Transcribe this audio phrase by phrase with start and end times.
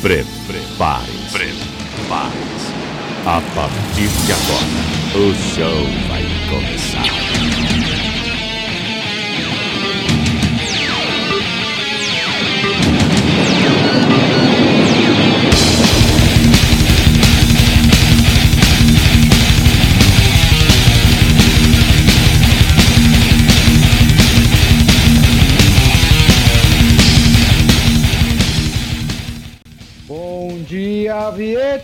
[0.00, 1.30] Prepare-se.
[1.30, 2.72] Prepare-se.
[3.26, 4.64] A partir de agora,
[5.14, 7.79] o show vai começar.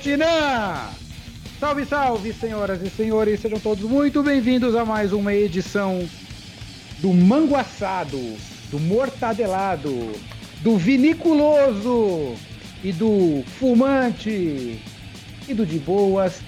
[0.07, 0.91] Vietnã!
[1.59, 6.09] Salve, salve, senhoras e senhores, sejam todos muito bem-vindos a mais uma edição
[7.01, 8.17] do Mango Assado,
[8.71, 10.13] do Mortadelado,
[10.61, 12.37] do Viniculoso
[12.85, 14.81] e do Fumante
[15.49, 16.41] e do De Boas,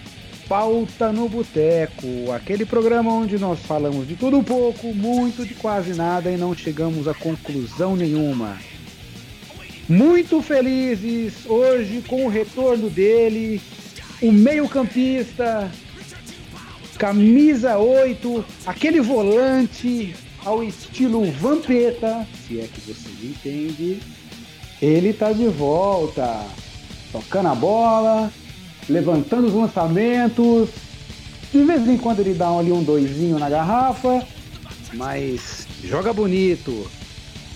[0.48, 5.95] Pauta no Boteco, aquele programa onde nós falamos de tudo um pouco, muito de quase
[5.95, 8.56] nada e não chegamos a conclusão nenhuma.
[9.88, 13.58] Muito felizes hoje com o retorno dele,
[14.20, 15.72] o meio-campista,
[16.98, 20.14] camisa 8, aquele volante
[20.45, 24.00] ao estilo Vampeta, se é que você entende.
[24.83, 26.45] Ele tá de volta,
[27.11, 28.30] tocando a bola,
[28.91, 30.69] levantando os lançamentos.
[31.50, 34.23] De vez em quando ele dá ali um doisinho na garrafa,
[34.92, 36.86] mas joga bonito.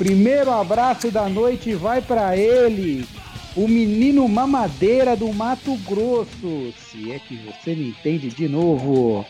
[0.02, 3.06] Primeiro abraço da noite vai para ele,
[3.54, 6.74] o menino mamadeira do Mato Grosso.
[6.90, 9.24] Se é que você me entende de novo.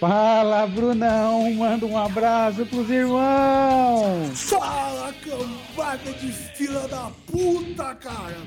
[0.00, 4.40] Fala, Brunão, manda um abraço pros irmãos.
[4.40, 8.38] Fala, cambada de fila da puta, cara!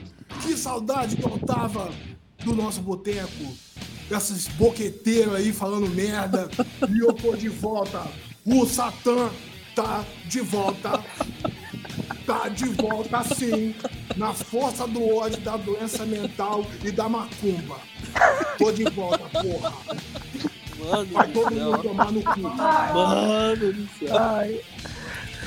[0.41, 1.91] Que saudade que eu tava
[2.43, 3.55] do nosso boteco.
[4.09, 6.49] Esses boqueteiros aí falando merda.
[6.89, 8.01] E eu tô de volta.
[8.43, 9.29] O Satã
[9.75, 10.99] tá de volta.
[12.25, 13.75] Tá de volta sim.
[14.15, 17.75] Na força do ódio, da doença mental e da macumba.
[18.57, 19.73] Tô de volta, porra.
[20.79, 21.65] Mano Vai do todo céu.
[21.65, 22.39] mundo tomar no cu.
[22.39, 24.17] Mano do céu.
[24.17, 24.59] Ai,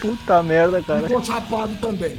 [0.00, 1.08] puta merda, E cara.
[1.08, 2.16] tô chapado também.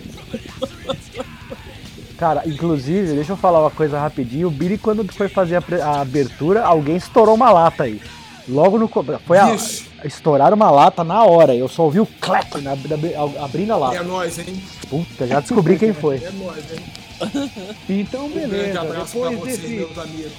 [2.18, 4.48] Cara, inclusive, deixa eu falar uma coisa rapidinho.
[4.50, 8.02] O Billy, quando foi fazer a, a abertura, alguém estourou uma lata aí.
[8.48, 8.90] Logo no.
[9.26, 9.89] Foi a, Vixe.
[10.06, 11.56] Estouraram uma lata na hora.
[11.56, 14.04] Eu só ouvi o clap na, na- abrindo a É lata.
[14.04, 14.62] nóis, hein?
[14.90, 16.18] Puta, já descobri quem foi.
[16.18, 17.52] É nóis, hein?
[17.90, 18.82] Então, Um grande beleza.
[18.82, 20.34] abraço pra Depois vocês, desse, meus amigos.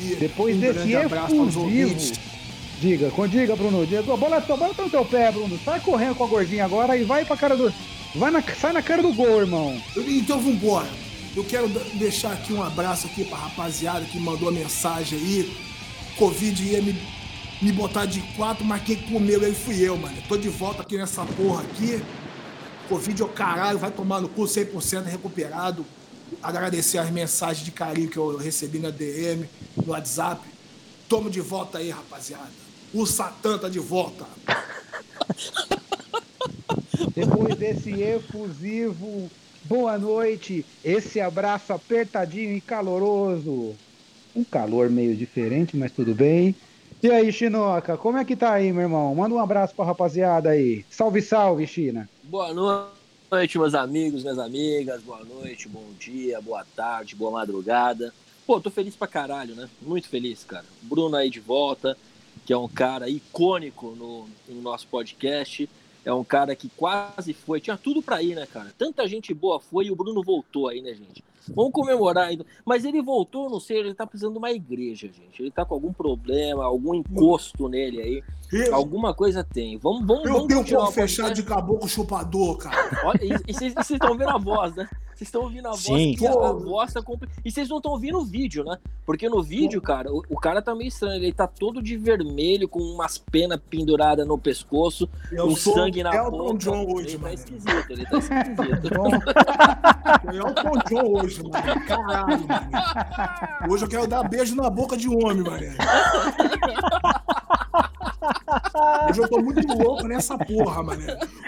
[0.00, 2.12] E depois um desse efusivo.
[2.80, 3.86] Diga, con- diga, Bruno.
[3.86, 5.58] Diga, bola, bola tá no teu pé, Bruno.
[5.64, 7.72] Sai correndo com a gordinha agora e vai pra cara do.
[8.14, 9.76] Vai na, sai na cara do gol, irmão.
[9.96, 10.86] Então vambora.
[11.36, 15.52] Eu quero deixar aqui um abraço aqui pra rapaziada que mandou a mensagem aí.
[16.16, 16.94] Covid ia me,
[17.62, 20.16] me botar de quatro, mas quem comeu aí fui eu, mano.
[20.28, 22.02] Tô de volta aqui nessa porra aqui.
[22.88, 25.84] Covid o caralho, vai tomar no cu 100% recuperado.
[26.42, 30.42] Agradecer as mensagens de carinho que eu recebi na DM, no WhatsApp.
[31.08, 32.50] Tamo de volta aí, rapaziada.
[32.92, 34.26] O Satã tá de volta.
[37.14, 39.30] Depois desse efusivo,
[39.64, 40.64] boa noite.
[40.84, 43.74] Esse abraço apertadinho e caloroso.
[44.34, 46.54] Um calor meio diferente, mas tudo bem.
[47.04, 49.14] E aí, Chinoca, como é que tá aí, meu irmão?
[49.14, 50.86] Manda um abraço pra rapaziada aí.
[50.88, 52.08] Salve, salve, China.
[52.22, 52.54] Boa
[53.30, 55.02] noite, meus amigos, minhas amigas.
[55.02, 58.10] Boa noite, bom dia, boa tarde, boa madrugada.
[58.46, 59.68] Pô, tô feliz pra caralho, né?
[59.82, 60.64] Muito feliz, cara.
[60.80, 61.94] Bruno aí de volta,
[62.46, 65.68] que é um cara icônico no, no nosso podcast.
[66.06, 67.60] É um cara que quase foi.
[67.60, 68.72] Tinha tudo pra ir, né, cara?
[68.78, 71.22] Tanta gente boa foi e o Bruno voltou aí, né, gente?
[71.52, 72.46] Vamos comemorar ainda.
[72.64, 75.42] Mas ele voltou, não sei, ele tá precisando de uma igreja, gente.
[75.42, 78.22] Ele tá com algum problema, algum encosto nele aí.
[78.52, 79.76] Eu, Alguma coisa tem.
[79.78, 81.34] Vamos, vamos, eu vamos tenho o fechar podcast.
[81.34, 83.00] de caboclo chupador, cara.
[83.04, 83.18] Olha,
[83.48, 84.88] e vocês estão ouvindo a voz, né?
[85.14, 86.14] Vocês estão ouvindo a voz, Sim.
[86.16, 87.28] que a, a voz tá compli...
[87.44, 88.78] E vocês não estão ouvindo o vídeo, né?
[89.06, 91.22] Porque no vídeo, cara, o, o cara tá meio estranho.
[91.22, 96.30] Ele tá todo de vermelho, com umas penas penduradas no pescoço, Eu sangue na Elton
[96.38, 96.58] boca.
[96.58, 97.34] John hoje, ele tá mano.
[97.34, 98.94] esquisito, ele tá esquisito.
[100.32, 101.86] Elton John hoje, mano.
[101.86, 103.72] Caralho, mano.
[103.72, 105.66] Hoje eu quero dar beijo na boca de homem, mano.
[109.08, 111.02] Hoje eu tô muito louco nessa porra, mano.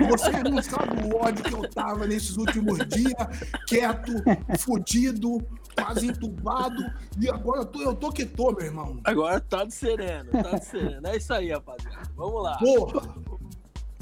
[0.09, 3.15] Vocês não sabem o ódio que eu tava nesses últimos dias,
[3.67, 4.12] quieto,
[4.59, 5.38] fudido,
[5.75, 6.85] quase entubado.
[7.19, 8.99] E agora eu tô, eu tô que tô, meu irmão.
[9.05, 11.06] Agora tá de sereno, tá de sereno.
[11.06, 12.03] É isso aí, rapaziada.
[12.17, 12.56] Vamos lá.
[12.59, 13.15] Porra.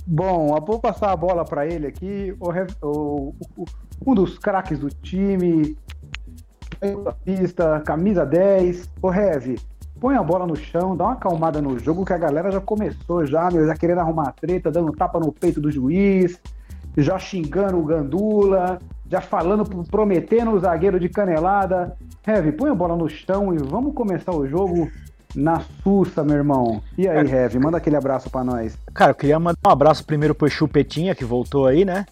[0.06, 2.36] Bom, eu vou passar a bola pra ele aqui.
[2.38, 2.50] O,
[2.86, 3.64] o- o-
[4.06, 5.76] um dos craques do time,
[7.24, 8.90] pista, camisa 10.
[9.00, 9.56] Ô, Rev,
[10.00, 13.24] põe a bola no chão, dá uma acalmada no jogo que a galera já começou
[13.24, 16.38] já, meu, já querendo arrumar treta, dando tapa no peito do juiz,
[16.96, 18.78] já xingando o Gandula,
[19.10, 21.96] já falando, prometendo o zagueiro de canelada.
[22.26, 24.90] Heavy, põe a bola no chão e vamos começar o jogo
[25.34, 26.82] na sussa, meu irmão.
[26.96, 28.78] E aí, Heavy, manda aquele abraço para nós.
[28.92, 32.06] Cara, eu queria mandar um abraço primeiro pro Chupetinha, que voltou aí, né?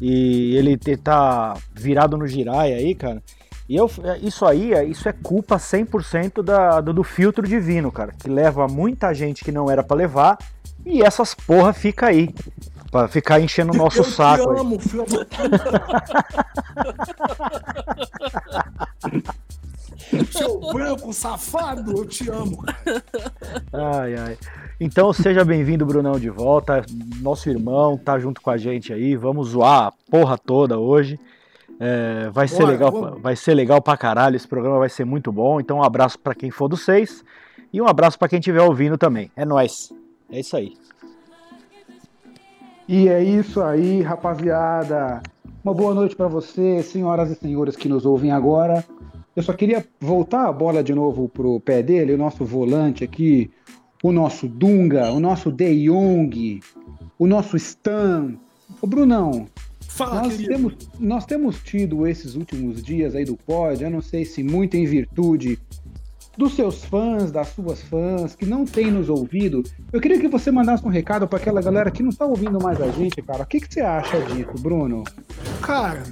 [0.00, 3.22] E ele tá virado no giraia aí, cara.
[3.68, 8.28] E eu, isso aí, isso é culpa 100% da, do, do filtro divino, cara, que
[8.28, 10.38] leva muita gente que não era para levar
[10.84, 12.28] e essas porra fica aí.
[12.90, 14.54] Pra ficar enchendo o nosso eu saco.
[14.54, 15.04] Te amo, filho
[20.30, 23.02] Seu branco safado, eu te amo, cara.
[23.72, 24.38] Ai, ai.
[24.80, 26.84] Então seja bem-vindo, Brunão, de volta.
[27.20, 29.16] Nosso irmão tá junto com a gente aí.
[29.16, 31.18] Vamos zoar a porra toda hoje.
[31.78, 34.36] É, vai, ser legal, vai ser legal pra caralho.
[34.36, 35.60] Esse programa vai ser muito bom.
[35.60, 37.24] Então, um abraço para quem for dos seis
[37.72, 39.30] e um abraço para quem estiver ouvindo também.
[39.36, 39.92] É nós.
[40.30, 40.74] É isso aí.
[42.86, 45.22] E é isso aí, rapaziada.
[45.64, 48.84] Uma boa noite para você, senhoras e senhores que nos ouvem agora.
[49.36, 53.50] Eu só queria voltar a bola de novo pro pé dele, o nosso volante aqui,
[54.02, 56.60] o nosso Dunga, o nosso De Jong,
[57.18, 58.34] o nosso Stan.
[58.80, 59.46] Ô Brunão,
[59.88, 64.24] Fala, nós, temos, nós temos tido esses últimos dias aí do pod, eu não sei
[64.24, 65.58] se muito em virtude
[66.36, 69.62] dos seus fãs, das suas fãs, que não tem nos ouvido.
[69.92, 72.80] Eu queria que você mandasse um recado para aquela galera que não tá ouvindo mais
[72.80, 73.44] a gente, cara.
[73.44, 75.04] O que, que você acha disso, Bruno?
[75.62, 76.02] Cara,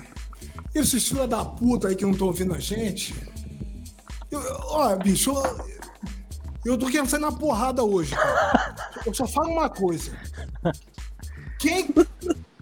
[0.74, 3.14] esses filha da puta aí que não estão ouvindo a gente.
[4.30, 5.66] Eu, ó, bicho, eu,
[6.64, 8.74] eu tô querendo sair na porrada hoje, cara.
[9.04, 10.16] Eu só falo uma coisa.
[11.58, 11.94] Quem,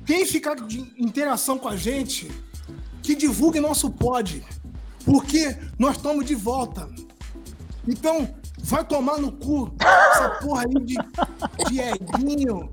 [0.05, 2.31] quem ficar de interação com a gente,
[3.03, 4.45] que divulgue nosso pod.
[5.05, 6.89] Porque nós estamos de volta.
[7.87, 10.97] Então, vai tomar no cu essa porra aí de,
[11.69, 12.71] de eguinho,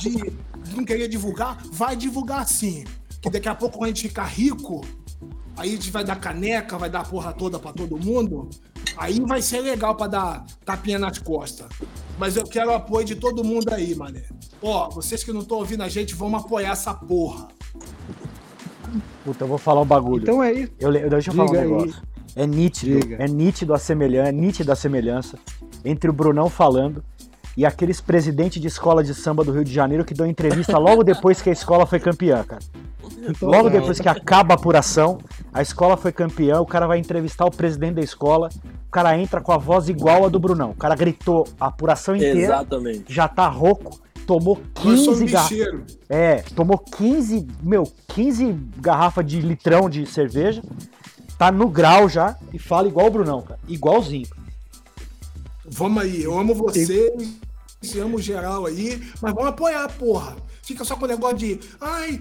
[0.00, 0.32] de,
[0.74, 1.58] não querer divulgar.
[1.72, 2.84] Vai divulgar sim.
[3.20, 4.80] Que daqui a pouco, quando a gente ficar rico,
[5.56, 8.48] aí a gente vai dar caneca, vai dar a porra toda pra todo mundo.
[8.96, 11.68] Aí vai ser legal pra dar tapinha nas costas.
[12.18, 14.24] Mas eu quero o apoio de todo mundo aí, mané.
[14.62, 17.48] Ó, vocês que não estão ouvindo a gente, vamos apoiar essa porra.
[19.24, 20.22] Puta, eu vou falar um bagulho.
[20.22, 20.72] Então é isso.
[20.78, 21.94] Eu, deixa eu falar um negócio.
[21.94, 22.10] Aí.
[22.36, 23.16] É nítido, Diga.
[23.16, 25.38] é nítido a semelhança, é nítida a semelhança
[25.84, 27.02] entre o Brunão falando
[27.56, 31.02] e aqueles presidentes de escola de samba do Rio de Janeiro que dão entrevista logo
[31.02, 32.62] depois que a escola foi campeã, cara.
[33.42, 35.18] Logo depois que acaba a apuração,
[35.52, 38.48] a escola foi campeã, o cara vai entrevistar o presidente da escola,
[38.86, 40.70] o cara entra com a voz igual a do Brunão.
[40.70, 43.12] O cara gritou a apuração inteira, Exatamente.
[43.12, 45.98] já tá rouco, tomou 15 garrafas.
[46.08, 50.62] É, tomou 15, meu, 15 garrafas de litrão de cerveja
[51.40, 53.58] tá no grau já e fala igual o Brunão, cara.
[53.66, 54.28] Igualzinho.
[55.72, 57.16] Vamos aí, eu amo você,
[57.80, 60.36] te amo geral aí, mas vamos apoiar, porra.
[60.62, 61.60] Fica só com o negócio de.
[61.80, 62.20] Ai,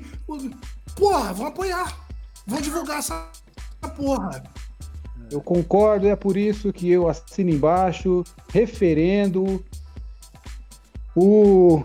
[0.95, 1.97] porra, vamos apoiar.
[2.45, 3.27] Vamos divulgar essa
[3.97, 4.43] porra.
[5.31, 9.63] Eu concordo, é por isso que eu assino embaixo, referendo
[11.15, 11.83] o,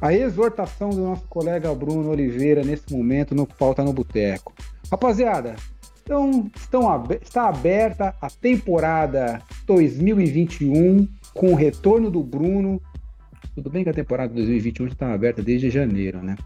[0.00, 4.52] a exortação do nosso colega Bruno Oliveira nesse momento no Pauta no Boteco.
[4.90, 5.56] Rapaziada,
[6.04, 12.78] então, estão, está aberta a temporada 2021 com o retorno do Bruno.
[13.54, 16.36] Tudo bem que a temporada 2021 está aberta desde janeiro, né?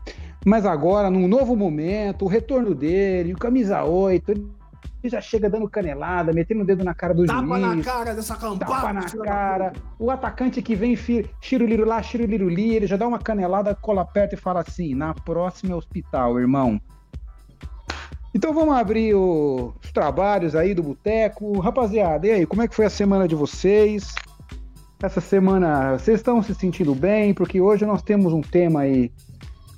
[0.46, 4.49] Mas agora, num novo momento, o retorno dele, o camisa 8, ele
[5.04, 7.61] já chega dando canelada, metendo o dedo na cara do tapa juiz.
[7.61, 8.73] Tapa na cara dessa campada.
[8.73, 9.73] Tapa na cara.
[9.99, 10.97] O atacante que vem,
[11.40, 15.14] xiruliro lá, xiruliro li, ele já dá uma canelada, cola perto e fala assim, na
[15.14, 16.80] próxima é hospital, irmão.
[18.38, 21.59] Então vamos abrir o, os trabalhos aí do Boteco.
[21.59, 24.14] Rapaziada, e aí, como é que foi a semana de vocês?
[25.02, 27.35] Essa semana, vocês estão se sentindo bem?
[27.35, 29.11] Porque hoje nós temos um tema aí,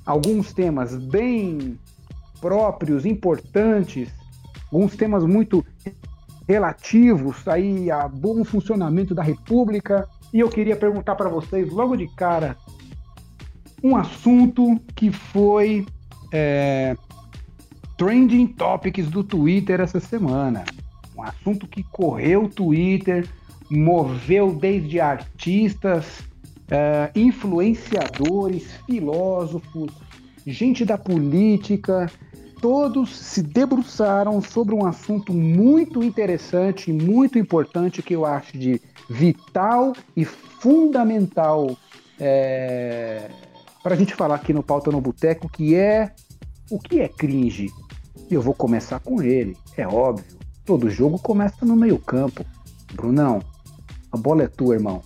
[0.05, 1.79] alguns temas bem
[2.39, 4.11] próprios, importantes,
[4.71, 5.65] alguns temas muito
[6.47, 10.07] relativos aí a bom funcionamento da República.
[10.35, 12.59] E eu queria perguntar para vocês logo de cara
[13.83, 15.87] um assunto que foi
[16.31, 16.95] é,
[18.01, 20.65] trending topics do Twitter essa semana.
[21.15, 23.29] Um assunto que correu o Twitter,
[23.71, 29.93] moveu desde artistas, uh, influenciadores, filósofos,
[30.47, 32.11] gente da política,
[32.63, 38.81] todos se debruçaram sobre um assunto muito interessante e muito importante que eu acho de
[39.11, 41.77] vital e fundamental
[42.19, 43.31] é,
[43.83, 46.15] para a gente falar aqui no Pauta no Boteco, que é
[46.71, 47.69] o que é cringe?
[48.31, 50.39] E eu vou começar com ele, é óbvio.
[50.65, 52.47] Todo jogo começa no meio-campo.
[52.95, 53.43] Brunão,
[54.13, 55.03] a bola é tua, irmão.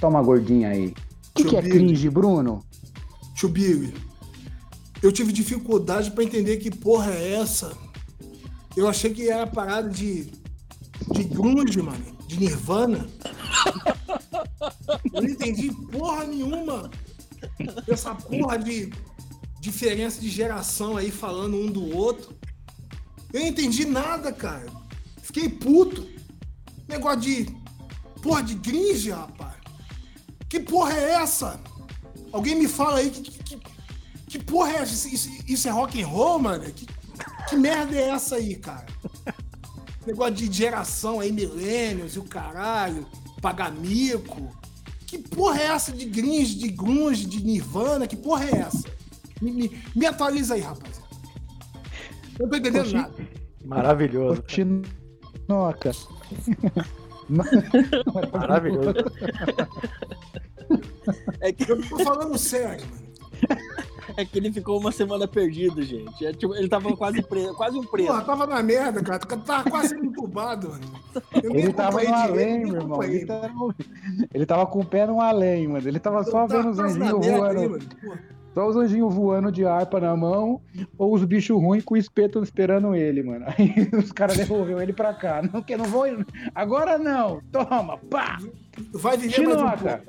[0.00, 0.94] Toma a gordinha aí.
[1.30, 2.64] O que, que, é cringe, Bruno?
[3.34, 3.92] Chubiri.
[5.02, 7.76] eu tive dificuldade para entender que porra é essa.
[8.76, 10.30] Eu achei que era parada de,
[11.10, 13.08] de grunge, mano, de Nirvana.
[15.12, 16.88] Eu não entendi porra nenhuma.
[17.88, 18.92] Essa porra de
[19.68, 22.36] diferença de geração aí falando um do outro.
[23.32, 24.66] Eu não entendi nada, cara.
[25.22, 26.06] Fiquei puto.
[26.88, 27.46] Negócio de.
[28.22, 29.56] Porra de gringe, rapaz.
[30.48, 31.60] Que porra é essa?
[32.32, 33.60] Alguém me fala aí que, que,
[34.26, 35.08] que porra é essa?
[35.08, 36.64] Isso, isso, é rock and roll, mano?
[36.72, 36.86] Que,
[37.48, 38.86] que merda é essa aí, cara?
[40.06, 43.06] Negócio de geração aí, milênios e o caralho,
[43.42, 44.50] pagar mico.
[45.06, 48.06] Que porra é essa de gringe, de grunge, de nirvana?
[48.06, 48.97] Que porra é essa?
[49.40, 51.08] Me, me, me atualiza aí, rapaziada.
[52.38, 53.14] Eu não tô entendendo Poxa, nada.
[53.64, 54.42] Maravilhoso.
[55.48, 55.90] Noca.
[58.32, 58.94] Maravilhoso.
[61.40, 63.08] É que eu tô falando sério, mano.
[64.16, 66.26] É que ele ficou uma semana perdido, gente.
[66.26, 68.08] É, tipo, ele tava quase preso, quase um preso.
[68.08, 69.18] Porra, tava na merda, cara.
[69.18, 70.84] Tava quase entubado, mano.
[71.44, 73.02] ele tava no além, meu irmão.
[73.02, 73.48] Ele tava,
[74.34, 75.86] ele tava, com o pé no além, mano.
[75.86, 77.78] Ele tava só vendo os anjinhos voando.
[78.58, 80.60] Só os anjinhos voando de harpa na mão,
[80.98, 83.44] ou os bichos ruins com o espeto esperando ele, mano.
[83.56, 85.40] Aí os caras devolveram ele pra cá.
[85.40, 86.06] Não, que não vou.
[86.52, 87.40] Agora não!
[87.52, 88.36] Toma, pá!
[88.92, 90.02] Vai viver Chinoca.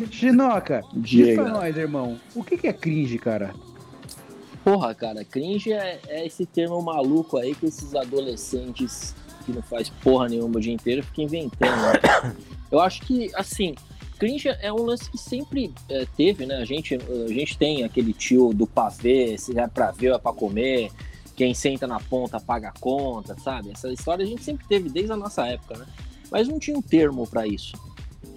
[0.00, 2.20] um Chinoca, diz pra nós, irmão.
[2.36, 3.52] O que, que é cringe, cara?
[4.62, 9.12] Porra, cara, cringe é, é, esse termo maluco aí que esses adolescentes
[9.44, 11.82] que não faz porra nenhuma o dia inteiro ficam inventando.
[11.82, 12.36] Né?
[12.70, 13.74] Eu acho que, assim,
[14.18, 16.56] cringe é um lance que sempre é, teve, né?
[16.56, 20.18] A gente, a gente tem aquele tio do pavê, se é pra ver ou é
[20.18, 20.90] pra comer,
[21.36, 23.70] quem senta na ponta paga a conta, sabe?
[23.70, 25.86] Essa história a gente sempre teve desde a nossa época, né?
[26.30, 27.76] Mas não tinha um termo para isso.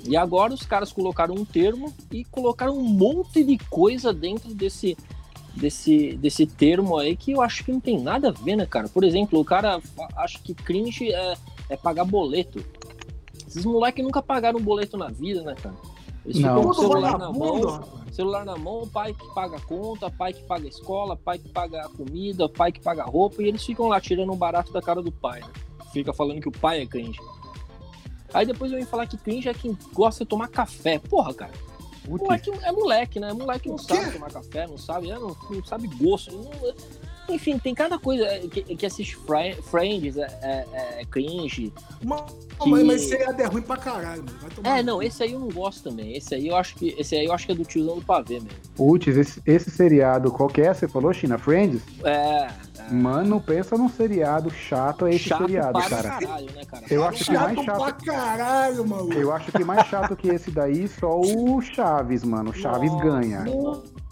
[0.06, 4.98] E agora os caras colocaram um termo e colocaram um monte de coisa dentro desse,
[5.56, 8.88] desse, desse termo aí que eu acho que não tem nada a ver, né, cara?
[8.88, 9.82] Por exemplo, o cara
[10.16, 11.36] acha que cringe é,
[11.70, 12.64] é pagar boleto.
[13.50, 15.76] Esses moleques nunca pagaram um boleto na vida, né, cara?
[16.24, 16.50] Eles não.
[16.50, 20.34] ficam com o celular na mão, celular na mão, pai que paga a conta, pai
[20.34, 23.48] que paga a escola, pai que paga a comida, pai que paga a roupa, e
[23.48, 25.50] eles ficam lá tirando um barato da cara do pai, né?
[25.92, 27.20] Fica falando que o pai é cringe.
[28.32, 31.00] Aí depois eu venho falar que cringe é quem gosta de tomar café.
[31.00, 31.54] Porra, cara.
[32.08, 33.34] Moleque é moleque, né?
[33.34, 36.32] Moleque não sabe tomar café, não sabe, é, não, não sabe gosto.
[36.32, 36.52] Não,
[37.30, 39.18] enfim, tem cada coisa é, que, que assiste
[39.64, 41.74] Friends, é, é, é cringe.
[42.04, 42.22] Mas,
[42.62, 42.70] que...
[42.70, 44.40] mas esse aí é ruim pra caralho, mano.
[44.64, 46.16] é, não, esse aí eu não gosto também.
[46.16, 48.36] Esse aí eu acho que, esse aí eu acho que é do tiozão do pavê
[48.36, 48.50] mesmo.
[48.76, 50.74] Putz, esse, esse seriado, qual que é?
[50.74, 51.38] Você falou, China?
[51.38, 51.82] Friends?
[52.04, 52.12] É.
[52.12, 52.50] é.
[52.92, 56.10] Mano, pensa num seriado chato é esse chato seriado, cara.
[56.10, 56.86] Caralho, né, cara.
[56.90, 57.78] Eu acho que mais chato.
[57.78, 59.14] Pra caralho, mano.
[59.14, 62.52] Eu acho que mais chato que esse daí, só o Chaves, mano.
[62.52, 63.46] O Chaves Nossa, ganha.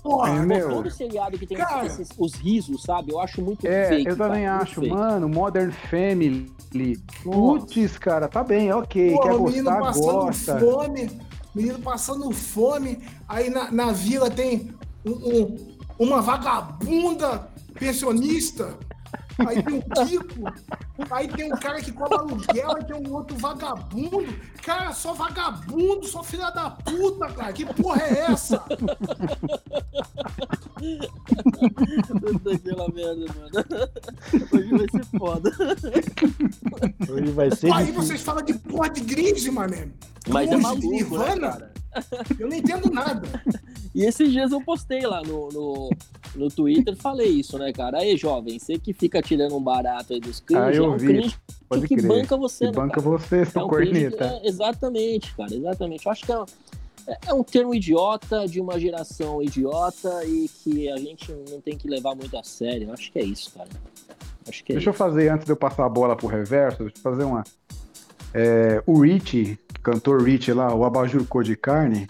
[0.07, 0.69] Porra, meu.
[0.69, 3.11] todo seriado que tem cara, esses, os risos, sabe?
[3.11, 4.87] Eu acho muito é, fake, eu também cara, acho.
[4.87, 6.51] Mano, Modern Family.
[7.23, 9.11] Putz, cara, tá bem, ok.
[9.11, 10.59] Porra, Quer gostar, gosta.
[10.59, 11.09] Fome,
[11.53, 12.99] menino passando fome.
[13.27, 14.73] Aí na, na vila tem
[15.05, 18.77] um, um, uma vagabunda pensionista
[19.39, 20.53] aí tem um Kiko,
[21.11, 24.27] aí tem um cara que cobra aluguel, aí tem um outro vagabundo.
[24.63, 27.53] Cara, só vagabundo, só filha da puta, cara.
[27.53, 28.63] Que porra é essa?
[32.43, 33.49] Daquela merda, mano.
[34.53, 35.51] Hoje vai ser foda.
[37.09, 37.71] Hoje vai ser.
[37.71, 37.93] Aí difícil.
[37.93, 39.89] vocês falam de porra de grise, mané.
[40.27, 41.76] Mas é maluco, né, cara?
[42.39, 43.27] Eu não entendo nada.
[43.93, 45.89] E esses dias eu postei lá no, no,
[46.35, 47.99] no Twitter, falei isso, né, cara?
[47.99, 50.97] Aí, jovem, você que fica tirando um barato aí dos cringe, ah, eu é um
[50.97, 51.07] vi.
[51.07, 52.07] cringe Pode que crer.
[52.07, 53.09] banca você, que né, banca cara?
[53.09, 54.17] você, seu é um corneta.
[54.17, 56.05] Cringe, é, exatamente, cara, exatamente.
[56.05, 56.45] Eu acho que é,
[57.27, 61.87] é um termo idiota de uma geração idiota e que a gente não tem que
[61.87, 62.89] levar muito a sério.
[62.89, 63.69] Eu acho que é isso, cara.
[64.47, 65.03] Acho que é Deixa isso.
[65.03, 67.43] eu fazer, antes de eu passar a bola pro reverso, deixa eu fazer uma...
[68.33, 72.07] É, o Rich, cantor Rich lá, o Abajur Cor de Carne,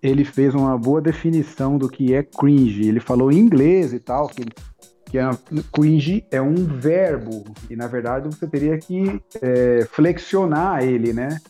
[0.00, 2.86] ele fez uma boa definição do que é cringe.
[2.86, 4.44] Ele falou em inglês e tal, que,
[5.06, 5.28] que é,
[5.72, 11.40] cringe é um verbo, e na verdade você teria que é, flexionar ele, né?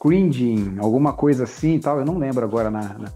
[0.00, 3.12] Cringing, alguma coisa assim e tal, eu não lembro agora na, na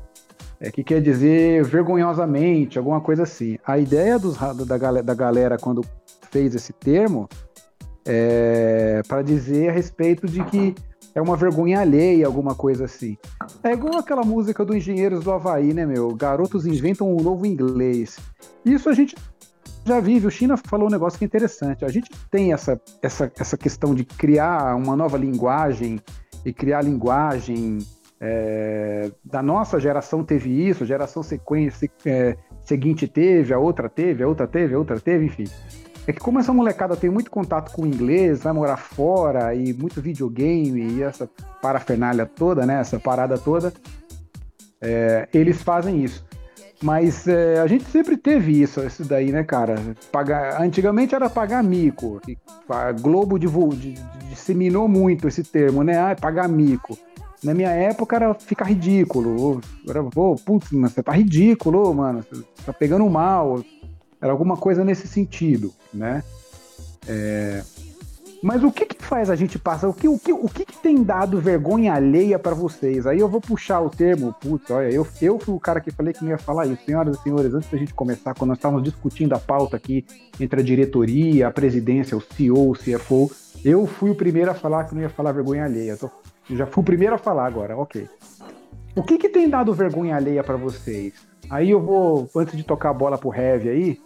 [0.60, 3.56] é, que quer dizer vergonhosamente, alguma coisa assim.
[3.66, 5.82] A ideia dos, da, da galera quando
[6.30, 7.26] fez esse termo
[8.04, 10.74] é para dizer a respeito de que
[11.14, 13.16] é uma vergonha alheia, alguma coisa assim.
[13.62, 16.14] É igual aquela música do Engenheiros do Havaí, né, meu?
[16.14, 18.18] Garotos inventam um novo inglês.
[18.64, 19.14] Isso a gente
[19.84, 20.26] já vive.
[20.26, 21.84] O China falou um negócio que é interessante.
[21.84, 26.00] A gente tem essa, essa, essa questão de criar uma nova linguagem
[26.44, 27.78] e criar linguagem.
[28.24, 34.28] É, da nossa geração teve isso, geração sequência, é, seguinte teve, a outra teve, a
[34.28, 35.44] outra teve, a outra teve, enfim.
[36.06, 39.72] É que como essa molecada tem muito contato com o inglês, vai morar fora e
[39.72, 41.28] muito videogame e essa
[41.60, 42.80] parafernália toda, né?
[42.80, 43.72] Essa parada toda,
[44.80, 46.24] é, eles fazem isso.
[46.82, 49.76] Mas é, a gente sempre teve isso, isso daí, né, cara?
[50.10, 52.20] Pagar, antigamente era pagar mico.
[52.68, 55.98] A Globo disseminou muito esse termo, né?
[55.98, 56.98] Ah, pagar mico.
[57.44, 59.60] Na minha época era ficar ridículo.
[59.88, 62.24] Era, pô, putz, mas você tá ridículo, mano.
[62.28, 63.62] Você tá pegando mal.
[64.22, 66.22] Era alguma coisa nesse sentido, né?
[67.08, 67.62] É...
[68.42, 69.88] Mas o que que faz a gente passar?
[69.88, 73.06] O que, o que, o que, que tem dado vergonha alheia para vocês?
[73.06, 76.12] Aí eu vou puxar o termo, putz, olha, eu, eu fui o cara que falei
[76.12, 76.84] que não ia falar isso.
[76.84, 80.04] Senhoras e senhores, antes da gente começar, quando nós estávamos discutindo a pauta aqui
[80.40, 83.30] entre a diretoria, a presidência, o CEO, o CFO,
[83.64, 85.96] eu fui o primeiro a falar que não ia falar vergonha alheia.
[85.96, 86.10] Tô,
[86.50, 88.08] já fui o primeiro a falar agora, ok.
[88.96, 91.14] O que que tem dado vergonha alheia para vocês?
[91.48, 94.00] Aí eu vou, antes de tocar a bola pro Heavy aí,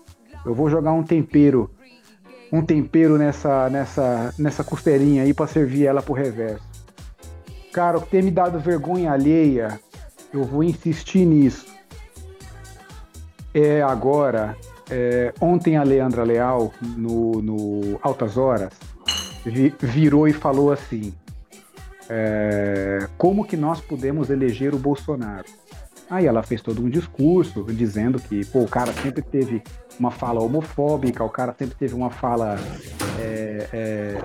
[0.47, 1.71] eu vou jogar um tempero
[2.53, 6.65] um tempero nessa, nessa, nessa costelinha aí para servir ela pro reverso.
[7.73, 9.81] Cara, o que tem me dado vergonha alheia,
[10.33, 11.67] eu vou insistir nisso.
[13.53, 14.57] É agora,
[14.91, 18.73] é, ontem a Leandra Leal, no, no Altas Horas,
[19.45, 21.13] vi, virou e falou assim:
[22.09, 25.47] é, como que nós podemos eleger o Bolsonaro?
[26.09, 29.63] Aí ela fez todo um discurso dizendo que pô, o cara sempre teve
[29.99, 32.57] uma fala homofóbica, o cara sempre teve uma fala
[33.19, 34.21] é, é, é,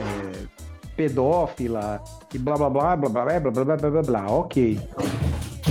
[0.96, 2.02] pedófila
[2.34, 4.26] e blá blá blá blá blá blá blá blá blá blá blá.
[4.28, 4.80] Ok.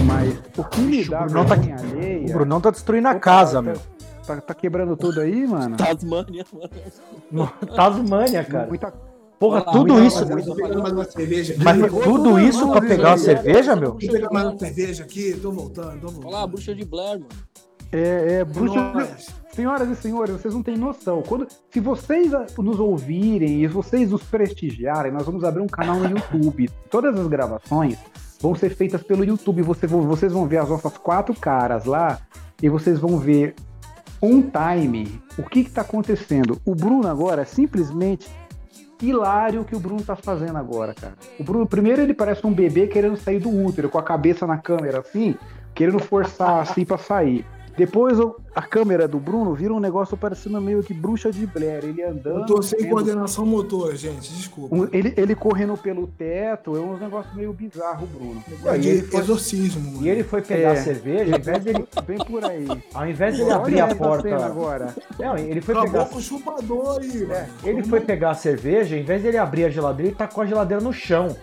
[0.04, 3.62] Mas o que me dá o tá, alheia, o Brunão tá destruindo a casa, tá,
[3.62, 3.76] meu.
[4.26, 5.76] Tá, tá, quebrando tudo aí, mano?
[5.76, 6.44] Tasmânia,
[7.30, 7.52] mano.
[7.74, 8.66] Tasmânia, cara.
[8.66, 8.92] Muita
[9.40, 10.22] Porra, Olá, tudo isso.
[11.64, 13.92] Mas tudo isso pra pegar uma cerveja, meu?
[13.92, 16.26] Deixa eu pegar mais uma cerveja aqui, tô voltando, tô voltando.
[16.26, 17.49] Olha lá, bruxa de Blair, mano.
[17.92, 18.46] É, é.
[19.52, 21.22] Senhoras e senhores, vocês não têm noção.
[21.22, 26.08] Quando, se vocês nos ouvirem e vocês nos prestigiarem, nós vamos abrir um canal no
[26.08, 26.70] YouTube.
[26.88, 27.98] Todas as gravações
[28.40, 29.62] vão ser feitas pelo YouTube.
[29.62, 32.20] Você, vocês vão ver as nossas quatro caras lá
[32.62, 33.54] e vocês vão ver
[34.22, 36.60] on time o que está acontecendo.
[36.64, 38.30] O Bruno agora simplesmente
[39.02, 41.14] hilário que o Bruno tá fazendo agora, cara.
[41.38, 44.58] O Bruno, primeiro ele parece um bebê querendo sair do útero, com a cabeça na
[44.58, 45.34] câmera assim,
[45.74, 47.44] querendo forçar assim para sair.
[47.80, 48.18] Depois
[48.54, 51.82] a câmera do Bruno vira um negócio parecendo meio que bruxa de Blair.
[51.82, 52.40] Ele andando.
[52.40, 52.90] Eu tô sem vendo...
[52.90, 54.76] coordenação motor, gente, desculpa.
[54.76, 58.44] Um, ele, ele correndo pelo teto, é um negócio meio bizarro, Bruno.
[58.66, 59.20] É de ele foi...
[59.20, 59.92] exorcismo.
[59.92, 60.04] Mano.
[60.04, 60.76] E ele foi pegar é.
[60.76, 61.88] cerveja, ao invés dele.
[62.06, 62.66] Bem por aí.
[62.92, 64.44] Ao invés dele abrir a porta.
[64.44, 64.94] agora.
[65.18, 66.04] Não, ele foi Acabou pegar.
[66.06, 67.48] com o chupador aí, é.
[67.64, 70.82] Ele foi pegar a cerveja, ao invés dele abrir a geladeira, ele tacou a geladeira
[70.82, 71.34] no chão.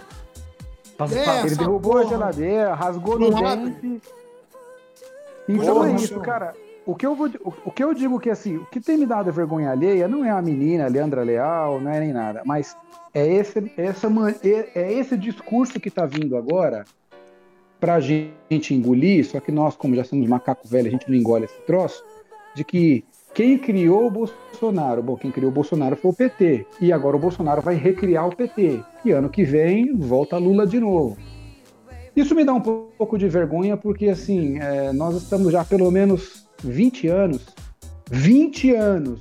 [0.99, 2.03] É, ele derrubou porra.
[2.03, 4.01] a geladeira, rasgou no dente.
[5.47, 6.53] Então é isso, cara
[6.87, 9.05] o que, eu vou, o, o, que eu digo que assim, o que tem me
[9.05, 12.77] dado vergonha alheia não é a menina, a Leandra Leal, não é nem nada, mas
[13.13, 14.07] é esse, essa,
[14.41, 16.85] é, é esse discurso que está vindo agora
[17.77, 21.43] pra gente engolir, só que nós, como já somos macaco velho, a gente não engole
[21.43, 22.01] esse troço,
[22.55, 25.03] de que quem criou o Bolsonaro?
[25.03, 26.65] Bom, quem criou o Bolsonaro foi o PT.
[26.81, 28.81] E agora o Bolsonaro vai recriar o PT.
[29.05, 31.15] E ano que vem volta Lula de novo.
[32.17, 36.47] Isso me dá um pouco de vergonha, porque assim, é, nós estamos já pelo menos
[36.63, 37.45] 20 anos,
[38.09, 39.19] 20 anos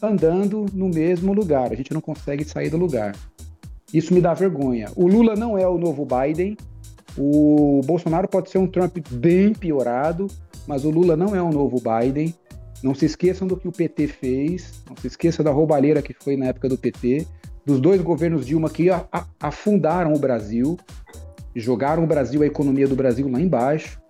[0.00, 1.72] andando no mesmo lugar.
[1.72, 3.16] A gente não consegue sair do lugar.
[3.92, 4.90] Isso me dá vergonha.
[4.94, 6.56] O Lula não é o novo Biden.
[7.18, 10.28] O Bolsonaro pode ser um Trump bem piorado,
[10.68, 12.32] mas o Lula não é o novo Biden.
[12.80, 16.36] Não se esqueçam do que o PT fez, não se esqueçam da roubalheira que foi
[16.36, 17.26] na época do PT,
[17.66, 18.86] dos dois governos Dilma que
[19.40, 20.78] afundaram o Brasil,
[21.54, 24.00] jogaram o Brasil, a economia do Brasil lá embaixo.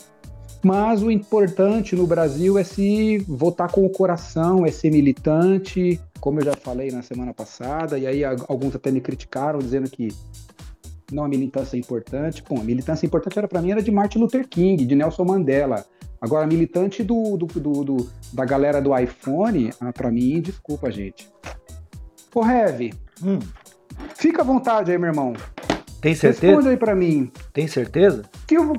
[0.65, 6.39] Mas o importante no Brasil é se votar com o coração, é ser militante, como
[6.39, 10.09] eu já falei na semana passada, e aí alguns até me criticaram dizendo que
[11.11, 12.45] não a militância é importante.
[12.49, 15.85] Bom, a militância importante era para mim era de Martin Luther King, de Nelson Mandela.
[16.21, 21.29] Agora, militante do, do, do, do da galera do iPhone, ah, para mim, desculpa, gente.
[22.33, 23.41] Ô, Heavy, hum.
[24.15, 25.33] fica à vontade aí, meu irmão.
[26.03, 26.47] Tem certeza?
[26.49, 27.31] Responde aí para mim.
[27.53, 28.25] Tem certeza?
[28.47, 28.73] Que eu,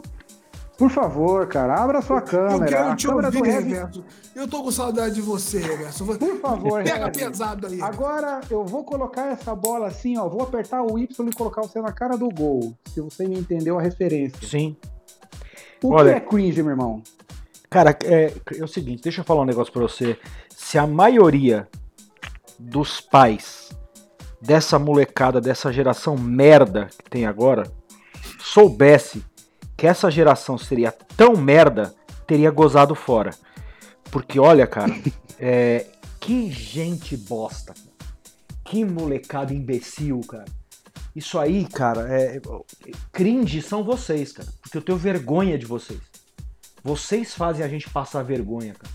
[0.77, 2.53] por favor, cara, abra sua câmera.
[2.55, 4.03] Eu quero te ouvir, Reverso.
[4.35, 6.05] Eu tô com saudade de você, Reverso.
[6.05, 7.19] Por favor, Pega Heavy.
[7.19, 7.81] pesado aí.
[7.81, 10.27] Agora eu vou colocar essa bola assim, ó.
[10.27, 12.75] Vou apertar o Y e colocar você na cara do gol.
[12.93, 14.45] Se você me entendeu a referência.
[14.45, 14.75] Sim.
[15.81, 17.01] O Olha, que é cringe, meu irmão?
[17.69, 20.17] Cara, é, é o seguinte, deixa eu falar um negócio pra você.
[20.49, 21.67] Se a maioria
[22.59, 23.62] dos pais
[24.43, 27.71] dessa molecada, dessa geração merda que tem agora,
[28.39, 29.23] soubesse
[29.77, 31.95] que essa geração seria tão merda,
[32.27, 33.31] teria gozado fora.
[34.11, 34.93] porque olha, cara,
[35.39, 35.87] é,
[36.19, 37.73] que gente bosta.
[38.65, 40.45] Que molecada imbecil, cara.
[41.15, 42.41] Isso aí, cara, é,
[43.11, 44.49] cringe são vocês, cara.
[44.61, 45.99] Porque eu tenho vergonha de vocês.
[46.83, 48.93] Vocês fazem a gente passar vergonha, cara.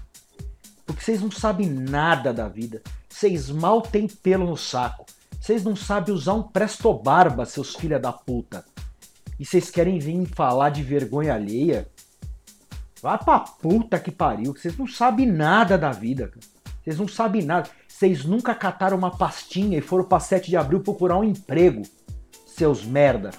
[0.85, 2.83] Porque vocês não sabem nada da vida.
[3.09, 5.07] Vocês mal têm pelo no saco.
[5.41, 8.65] Vocês não sabem usar um presto-barba, seus filha da puta.
[9.39, 11.89] E vocês querem vir falar de vergonha alheia?
[13.01, 14.53] Vá pra puta que pariu.
[14.53, 16.31] Vocês não sabem nada da vida.
[16.83, 17.71] Vocês não sabem nada.
[17.87, 21.83] Vocês nunca cataram uma pastinha e foram pra 7 de abril procurar um emprego.
[22.47, 23.31] Seus merda.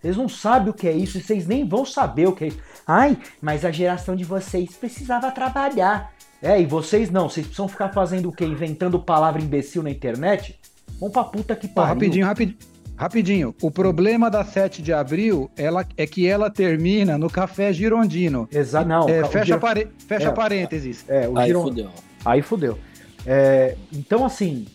[0.00, 2.48] Vocês não sabem o que é isso e vocês nem vão saber o que é
[2.48, 2.60] isso.
[2.86, 6.12] Ai, mas a geração de vocês precisava trabalhar.
[6.40, 7.28] É, e vocês não.
[7.28, 8.44] Vocês precisam ficar fazendo o quê?
[8.44, 10.58] Inventando palavra imbecil na internet?
[10.98, 11.94] Vão pra puta que pariu.
[11.94, 12.58] rapidinho, rapidinho.
[12.96, 18.48] Rapidinho, o problema da 7 de abril ela, é que ela termina no Café Girondino.
[18.50, 19.06] Exato, não.
[19.06, 19.60] É, fecha Giro...
[19.60, 19.88] pare...
[19.98, 21.04] fecha é, parênteses.
[21.06, 21.62] É, o Aí Giron...
[21.64, 21.90] fudeu.
[22.24, 22.78] Aí fudeu.
[23.26, 24.66] É, então, assim,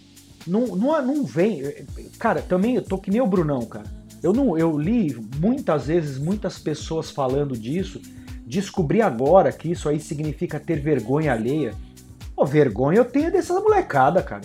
[0.46, 1.64] não, não, não vem.
[2.20, 3.86] Cara, também eu tô que nem o Brunão, cara.
[4.22, 8.00] Eu, não, eu li muitas vezes muitas pessoas falando disso.
[8.46, 11.74] Descobri agora que isso aí significa ter vergonha alheia.
[12.36, 14.44] Pô, vergonha eu tenho dessa molecada, cara.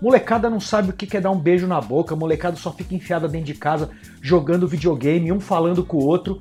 [0.00, 3.28] Molecada não sabe o que é dar um beijo na boca, molecada só fica enfiada
[3.28, 6.40] dentro de casa jogando videogame, um falando com o outro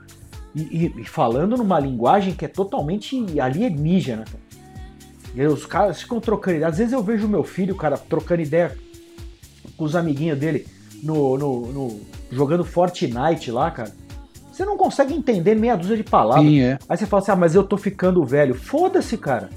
[0.56, 4.26] e, e, falando numa linguagem que é totalmente alienígena.
[5.36, 6.70] E os caras ficam trocando ideia.
[6.70, 8.76] Às vezes eu vejo meu filho, cara, trocando ideia
[9.78, 10.66] com os amiguinhos dele
[11.04, 13.94] no, no, no jogando Fortnite lá, cara.
[14.52, 16.46] Você não consegue entender meia dúzia de palavras.
[16.46, 16.80] Sim, é.
[16.88, 18.54] Aí você fala assim: ah, mas eu tô ficando velho.
[18.54, 19.50] Foda-se, cara.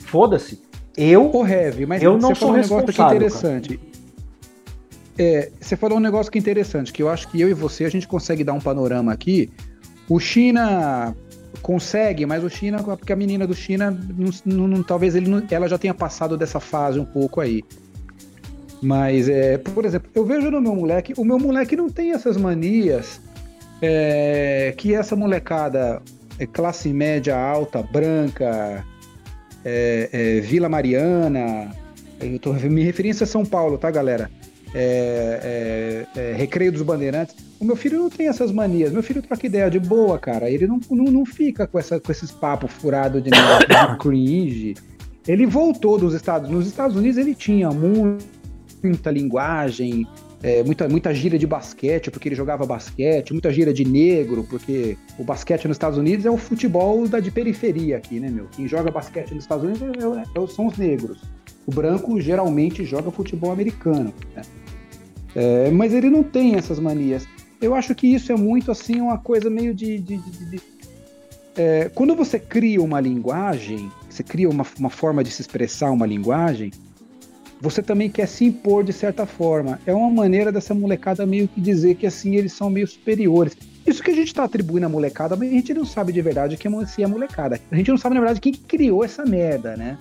[0.00, 0.63] Foda-se.
[0.96, 3.80] Eu, Ô, Heavy, mas eu não você sou falou um negócio aqui responsável, interessante.
[5.18, 7.84] É, você falou um negócio que é interessante, que eu acho que eu e você
[7.84, 9.50] a gente consegue dar um panorama aqui.
[10.08, 11.14] O China
[11.62, 13.96] consegue, mas o China, porque a menina do China,
[14.44, 17.64] não, não, talvez ele não, ela já tenha passado dessa fase um pouco aí.
[18.82, 22.36] Mas, é, por exemplo, eu vejo no meu moleque, o meu moleque não tem essas
[22.36, 23.20] manias
[23.80, 26.02] é, que essa molecada
[26.38, 28.84] é, classe média alta, branca,
[29.64, 31.74] é, é, Vila Mariana,
[32.20, 34.30] eu tô me referindo a São Paulo, tá, galera?
[34.74, 37.36] É, é, é, Recreio dos Bandeirantes.
[37.60, 38.92] O meu filho não tem essas manias.
[38.92, 40.50] Meu filho troca ideia de boa, cara.
[40.50, 43.38] Ele não, não, não fica com, essa, com esses papos furados de, de
[44.00, 44.74] cringe.
[45.26, 50.06] Ele voltou dos Estados Nos Estados Unidos ele tinha muita linguagem,
[50.44, 54.94] é, muita, muita gíria de basquete, porque ele jogava basquete, muita gíria de negro, porque
[55.18, 58.44] o basquete nos Estados Unidos é o futebol da de periferia aqui, né, meu?
[58.54, 61.22] Quem joga basquete nos Estados Unidos é, é, são os negros.
[61.66, 64.42] O branco geralmente joga futebol americano, né?
[65.34, 67.26] É, mas ele não tem essas manias.
[67.58, 69.98] Eu acho que isso é muito assim uma coisa meio de.
[69.98, 70.60] de, de, de
[71.56, 76.04] é, quando você cria uma linguagem, você cria uma, uma forma de se expressar uma
[76.04, 76.70] linguagem,
[77.64, 79.80] você também quer se impor de certa forma.
[79.86, 83.56] É uma maneira dessa molecada meio que dizer que assim eles são meio superiores.
[83.86, 86.58] Isso que a gente está atribuindo à molecada, mas a gente não sabe de verdade
[86.58, 87.58] quem é a molecada.
[87.72, 89.96] A gente não sabe, na verdade, quem criou essa merda, né?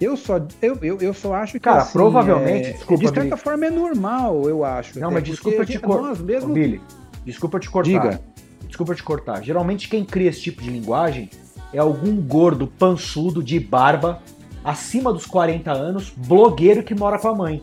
[0.00, 1.60] Eu só, eu, eu, eu só acho que.
[1.60, 3.04] Cara, assim, provavelmente, é, desculpa.
[3.04, 3.36] De certa Billy.
[3.36, 4.98] forma é normal, eu acho.
[4.98, 6.22] Não, até, mas desculpa te cortar.
[6.22, 6.52] mesmo...
[6.52, 6.80] Billy,
[7.24, 7.90] desculpa te cortar.
[7.90, 8.20] Diga.
[8.66, 9.42] Desculpa te cortar.
[9.42, 11.30] Geralmente quem cria esse tipo de linguagem
[11.72, 14.20] é algum gordo pançudo de barba
[14.66, 17.62] acima dos 40 anos, blogueiro que mora com a mãe.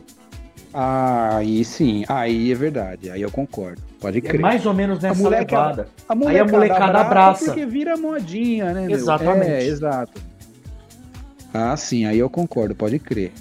[0.73, 3.81] Ah, aí sim, aí é verdade, aí eu concordo.
[3.99, 4.39] Pode crer.
[4.39, 5.87] É mais ou menos nessa moleca- levada.
[6.09, 7.45] A Aí a molecada abraça.
[7.45, 8.87] Porque vira modinha, né?
[8.87, 8.91] meu?
[8.97, 9.51] Exatamente.
[9.51, 10.21] É, exato.
[11.53, 13.31] Ah, sim, aí eu concordo, pode crer.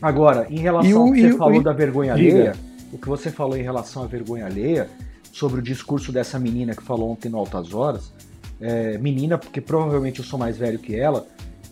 [0.00, 2.54] Agora, em relação E ao que e você falou da vergonha alheia,
[2.92, 4.88] o que você falou em relação à vergonha alheia,
[5.32, 8.12] sobre o discurso dessa menina que falou ontem no Altas Horas,
[8.60, 11.26] é, menina, porque provavelmente eu sou mais velho que ela,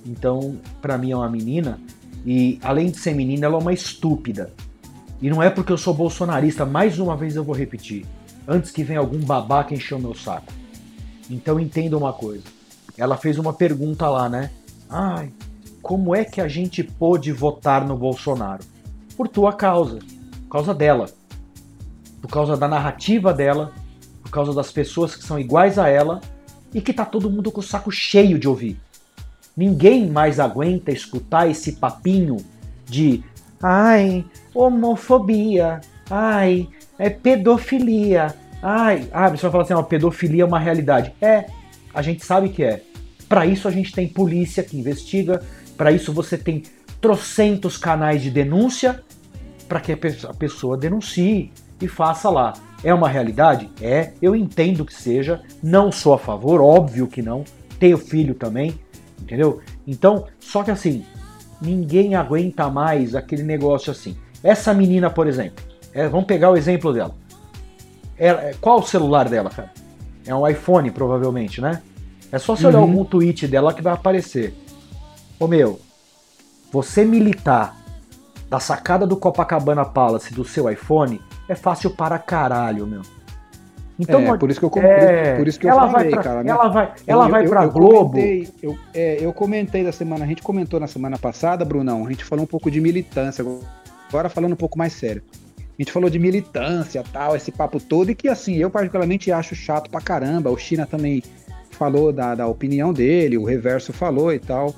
[0.06, 1.80] então pra mim é uma menina,
[2.24, 4.52] e além de ser menina, ela é uma estúpida.
[5.22, 8.06] E não é porque eu sou bolsonarista, mais uma vez eu vou repetir,
[8.46, 10.52] antes que venha algum babaca encher o meu saco.
[11.28, 12.44] Então entenda uma coisa.
[12.96, 14.50] Ela fez uma pergunta lá, né?
[14.88, 15.30] Ai,
[15.80, 18.64] como é que a gente pôde votar no Bolsonaro?
[19.16, 19.98] Por tua causa,
[20.42, 21.08] por causa dela,
[22.20, 23.72] por causa da narrativa dela,
[24.22, 26.20] por causa das pessoas que são iguais a ela
[26.72, 28.78] e que tá todo mundo com o saco cheio de ouvir.
[29.60, 32.38] Ninguém mais aguenta escutar esse papinho
[32.86, 33.22] de
[33.62, 36.66] ai, homofobia, ai,
[36.98, 41.12] é pedofilia, ai, ah, você vai falar assim, ó, pedofilia é uma realidade.
[41.20, 41.44] É,
[41.92, 42.80] a gente sabe que é.
[43.28, 45.42] Para isso a gente tem polícia que investiga,
[45.76, 46.62] para isso você tem
[46.98, 49.02] trocentos canais de denúncia
[49.68, 49.98] para que a
[50.30, 52.54] a pessoa denuncie e faça lá.
[52.82, 53.68] É uma realidade?
[53.82, 57.44] É, eu entendo que seja, não sou a favor, óbvio que não,
[57.78, 58.74] tenho filho também,
[59.20, 59.60] Entendeu?
[59.86, 61.04] Então, só que assim,
[61.60, 64.16] ninguém aguenta mais aquele negócio assim.
[64.42, 67.14] Essa menina, por exemplo, é, vamos pegar o exemplo dela.
[68.16, 69.70] Ela, é, qual o celular dela, cara?
[70.26, 71.82] É um iPhone, provavelmente, né?
[72.32, 72.84] É só você olhar Uhum.
[72.84, 74.54] algum tweet dela que vai aparecer.
[75.38, 75.80] Ô meu,
[76.72, 77.76] você militar
[78.48, 83.02] da sacada do Copacabana Palace do seu iPhone é fácil para caralho, meu.
[84.00, 86.22] Então, é, por isso que eu, é, por isso que eu ela falei, vai pra,
[86.22, 86.50] cara, né?
[86.50, 88.10] ela vai, ela Eu- vai eu Globo.
[88.12, 92.10] Comentei, eu, é, eu comentei da semana, a gente comentou na semana passada, Brunão, a
[92.10, 93.44] gente falou um pouco de militância,
[94.08, 95.22] agora falando um pouco mais sério.
[95.78, 99.54] A gente falou de militância, tal, esse papo todo, e que assim, eu particularmente acho
[99.54, 100.50] chato pra caramba.
[100.50, 101.22] O China também
[101.70, 104.74] falou da, da opinião dele, o Reverso falou e tal.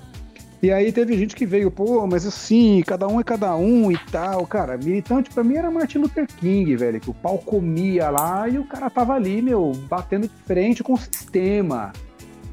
[0.62, 3.98] E aí teve gente que veio, pô, mas assim, cada um é cada um e
[4.12, 4.46] tal.
[4.46, 8.60] Cara, militante pra mim era Martin Luther King, velho, que o pau comia lá e
[8.60, 11.92] o cara tava ali, meu, batendo de frente com o sistema.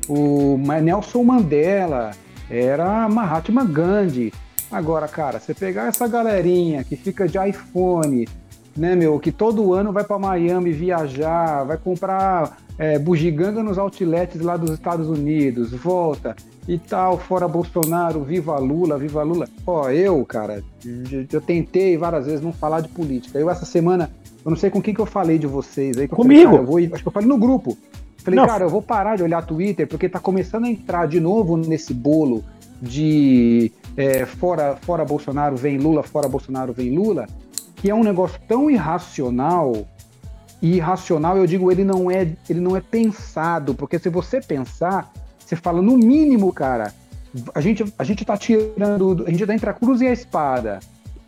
[0.08, 2.10] O Nelson Mandela
[2.50, 4.34] era Mahatma Gandhi.
[4.72, 8.28] Agora, cara, você pegar essa galerinha que fica de iPhone,
[8.76, 14.42] né, meu, que todo ano vai pra Miami viajar, vai comprar é, bugiganga nos outlets
[14.42, 16.36] lá dos Estados Unidos, volta
[16.72, 19.48] e tal, fora Bolsonaro, viva Lula, viva Lula.
[19.66, 20.64] Ó, eu, cara,
[21.34, 23.40] eu- tentei várias vezes não falar de política.
[23.40, 24.12] Eu essa semana,
[24.46, 26.08] eu não sei com quem que eu falei de vocês aí.
[26.08, 26.52] que eu falei, Comigo.
[26.52, 27.76] cara, eu vou, acho que eu falei no grupo.
[28.20, 28.46] Falei, Não.
[28.46, 31.92] cara, eu vou parar de olhar Twitter porque tá começando a entrar de novo nesse
[31.92, 32.44] bolo
[32.80, 37.28] de é, fora, fora Bolsonaro vem Lula, fora Bolsonaro vem Lula,
[37.78, 39.74] que é um negócio tão irracional.
[40.62, 45.12] E irracional, eu digo, ele não é, ele não é pensado, porque se você pensar,
[45.50, 46.94] você fala no mínimo, cara,
[47.56, 50.80] a gente, a gente tá tirando, a gente tá entre a cruz e a espada.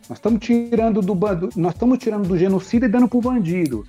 [0.08, 3.84] Nós estamos tirando do bando, nós estamos tirando do genocida e dando pro bandido.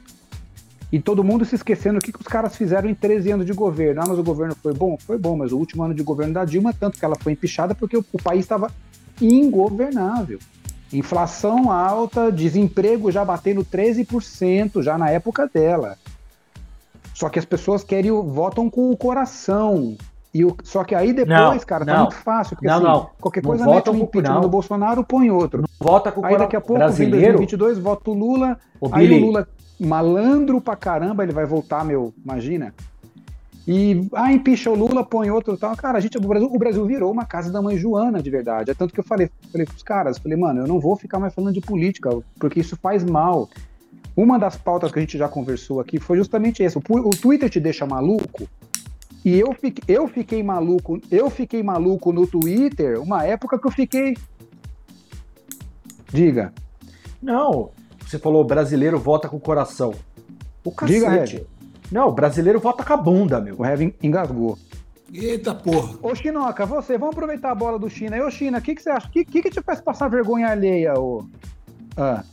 [0.91, 3.54] E todo mundo se esquecendo o que, que os caras fizeram em 13 anos de
[3.54, 4.02] governo.
[4.02, 4.98] Ah, mas o governo foi bom?
[4.98, 7.76] Foi bom, mas o último ano de governo da Dilma, tanto que ela foi empichada
[7.76, 8.72] porque o, o país estava
[9.22, 10.39] ingovernável.
[10.91, 15.96] Inflação alta, desemprego já batendo 13% já na época dela.
[17.13, 19.96] Só que as pessoas querem votam com o coração.
[20.34, 21.93] E o, só que aí depois, Não, cara, não.
[21.93, 22.56] tá muito fácil.
[22.56, 23.10] Porque Não, assim, não.
[23.22, 24.41] qualquer Não coisa mete um impeachment não.
[24.41, 25.63] do Bolsonaro, põe outro.
[25.80, 27.38] Vota com o Aí daqui a pouco, vem brasileiro.
[27.38, 28.58] 2022, vota o Lula.
[28.82, 29.48] Ô, Aí Billy, o Lula,
[29.80, 32.74] malandro pra caramba, ele vai voltar, meu, imagina.
[33.67, 35.76] E, ah, empicha o Lula, põe outro tal.
[35.78, 38.72] Cara, a gente, o Brasil, o Brasil virou uma casa da mãe Joana, de verdade.
[38.72, 41.34] É tanto que eu falei, falei pros caras, falei, mano, eu não vou ficar mais
[41.34, 43.48] falando de política, porque isso faz mal.
[44.17, 46.78] Uma das pautas que a gente já conversou aqui foi justamente essa.
[46.78, 48.48] O, o Twitter te deixa maluco.
[49.24, 53.72] E eu fiquei, eu fiquei maluco, eu fiquei maluco no Twitter, uma época que eu
[53.72, 54.18] fiquei.
[56.12, 56.54] Diga.
[57.22, 57.72] Não,
[58.06, 59.94] você falou brasileiro vota com o coração.
[60.64, 61.38] O Diga, cacete.
[61.38, 61.46] Red.
[61.92, 63.56] Não, brasileiro vota com a bunda, meu.
[63.60, 64.58] O Heavy engasgou.
[65.14, 65.98] Eita porra.
[66.02, 68.18] Ô, Chinoca, você, vamos aproveitar a bola do China.
[68.26, 69.08] Ô, China, o que, que você acha?
[69.08, 71.26] O que, que, que te faz passar vergonha alheia, ô?
[71.96, 72.24] Ah,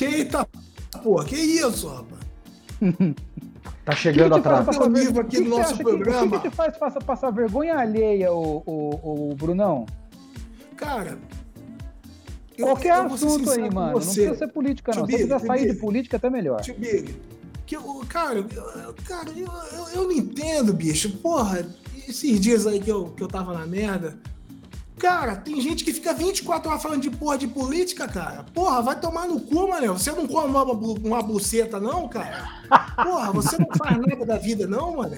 [0.00, 0.46] Eita
[1.02, 2.20] porra, que isso, rapaz?
[3.88, 4.66] Tá chegando atrás.
[4.92, 6.40] vivo aqui que no nosso que- O que, programa.
[6.40, 9.86] que te faz passar, passar vergonha alheia, ô, ô, ô, Brunão?
[10.76, 11.16] Cara.
[12.58, 13.92] eu- Qualquer eu assunto aí, mano.
[13.92, 15.06] Não precisa ser política, não.
[15.06, 16.60] Se Tio você quiser sair de política, até melhor.
[16.76, 17.16] Big,
[17.64, 21.10] que eu, cara, eu- cara eu, eu, eu não entendo, bicho.
[21.22, 21.66] Porra,
[22.06, 24.18] esses dias aí que eu, que eu tava na merda.
[24.98, 28.44] Cara, tem gente que fica 24 horas falando de porra de política, cara.
[28.52, 29.92] Porra, vai tomar no cu, mano.
[29.96, 32.48] Você não come uma, uma buceta, não, cara?
[32.96, 35.16] Porra, você não faz nada da vida, não, mano.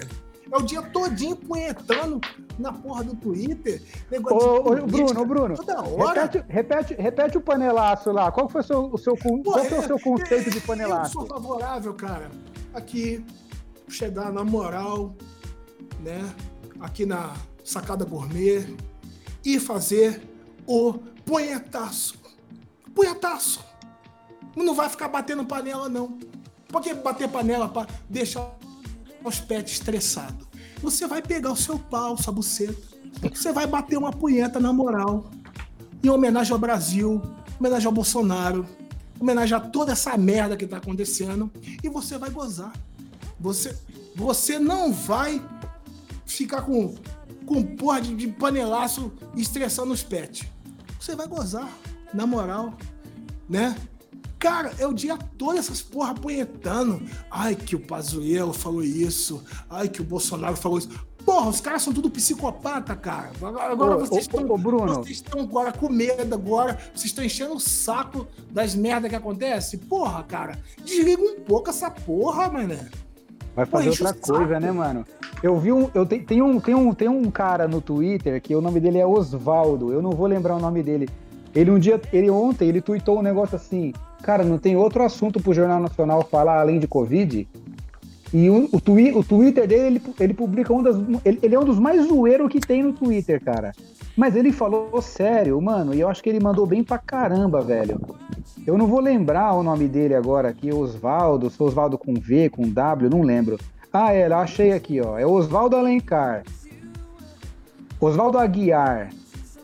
[0.51, 2.19] É o dia todinho punhetando
[2.59, 3.81] na porra do Twitter.
[4.11, 6.21] Negócio de Ô, ô, política, Bruno, ô, Bruno, Toda hora.
[6.23, 8.29] Repete, repete, repete o panelaço lá.
[8.31, 10.63] Qual foi o seu, o seu, Pô, qual é o é- seu conceito de Eu
[10.63, 11.13] panelaço?
[11.13, 12.29] sou favorável, cara,
[12.73, 13.25] aqui,
[13.87, 15.15] chegar na moral,
[16.01, 16.21] né?
[16.81, 18.65] Aqui na Sacada Gourmet
[19.43, 20.21] e fazer
[20.65, 20.93] o
[21.25, 22.15] punhetaço.
[22.93, 23.63] Punhetaço.
[24.55, 26.19] Não vai ficar batendo panela, não.
[26.67, 28.57] Porque bater panela para deixar
[29.23, 30.47] os pets estressados.
[30.81, 32.75] Você vai pegar o seu pau, sua buceta.
[33.33, 35.29] Você vai bater uma punheta na moral.
[36.03, 37.21] Em homenagem ao Brasil,
[37.53, 38.65] em homenagem ao Bolsonaro,
[39.17, 41.51] em homenagem a toda essa merda que tá acontecendo.
[41.83, 42.73] E você vai gozar.
[43.39, 43.77] Você,
[44.15, 45.41] você não vai
[46.25, 46.95] ficar com,
[47.45, 50.47] com porra de, de panelaço estressando os pets.
[50.99, 51.69] Você vai gozar,
[52.13, 52.77] na moral,
[53.49, 53.75] né?
[54.37, 57.01] Cara, é o dia todo essas porra punhetando.
[57.29, 59.43] Ai, que o Pazuello falou isso.
[59.69, 60.89] Ai, que o Bolsonaro falou isso.
[61.23, 63.31] Porra, os caras são tudo psicopata, cara.
[63.39, 64.49] Agora Ô, vocês ô, estão.
[64.49, 64.95] ô, Bruno.
[64.95, 66.73] Vocês estão agora com medo agora.
[66.93, 69.77] Vocês estão enchendo o saco das merdas que acontece.
[69.77, 70.59] Porra, cara.
[70.83, 72.89] Desliga um pouco essa porra, mané.
[73.55, 75.05] Vai fazer Pô, outra coisa, né, mano?
[75.43, 75.89] Eu vi um.
[75.93, 78.99] Eu te, tem, um, tem, um, tem um cara no Twitter que o nome dele
[78.99, 79.91] é Osvaldo.
[79.91, 81.09] Eu não vou lembrar o nome dele.
[81.53, 83.93] Ele um dia, ele ontem, ele tweetou um negócio assim.
[84.23, 87.47] Cara, não tem outro assunto pro Jornal Nacional falar além de Covid?
[88.33, 90.95] E o, o, twi, o Twitter dele, ele, ele publica um das.
[91.25, 93.73] Ele, ele é um dos mais zoeiros que tem no Twitter, cara.
[94.15, 97.99] Mas ele falou sério, mano, e eu acho que ele mandou bem pra caramba, velho.
[98.65, 102.69] Eu não vou lembrar o nome dele agora aqui, Osvaldo, se Osvaldo com V, com
[102.69, 103.57] W, não lembro.
[103.91, 105.17] Ah, é, eu achei aqui, ó.
[105.17, 106.43] É Osvaldo Alencar.
[107.99, 109.09] Osvaldo Aguiar.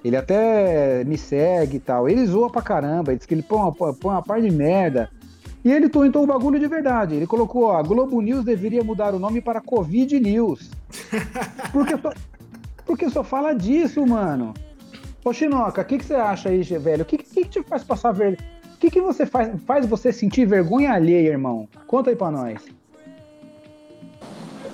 [0.03, 2.09] Ele até me segue e tal.
[2.09, 3.11] Ele zoa pra caramba.
[3.11, 5.09] Ele diz que ele põe uma, põe uma par de merda.
[5.63, 7.15] E ele tweetou o bagulho de verdade.
[7.15, 10.71] Ele colocou, ó, Globo News deveria mudar o nome para Covid News.
[11.71, 12.13] Porque só,
[12.85, 14.53] porque só fala disso, mano.
[15.25, 17.01] Ô, Chinoca, o que, que você acha aí, velho?
[17.01, 18.56] O que, que, que te faz passar vergonha?
[18.77, 21.67] O que, que você faz, faz você sentir vergonha alheia, irmão?
[21.87, 22.63] Conta aí pra nós.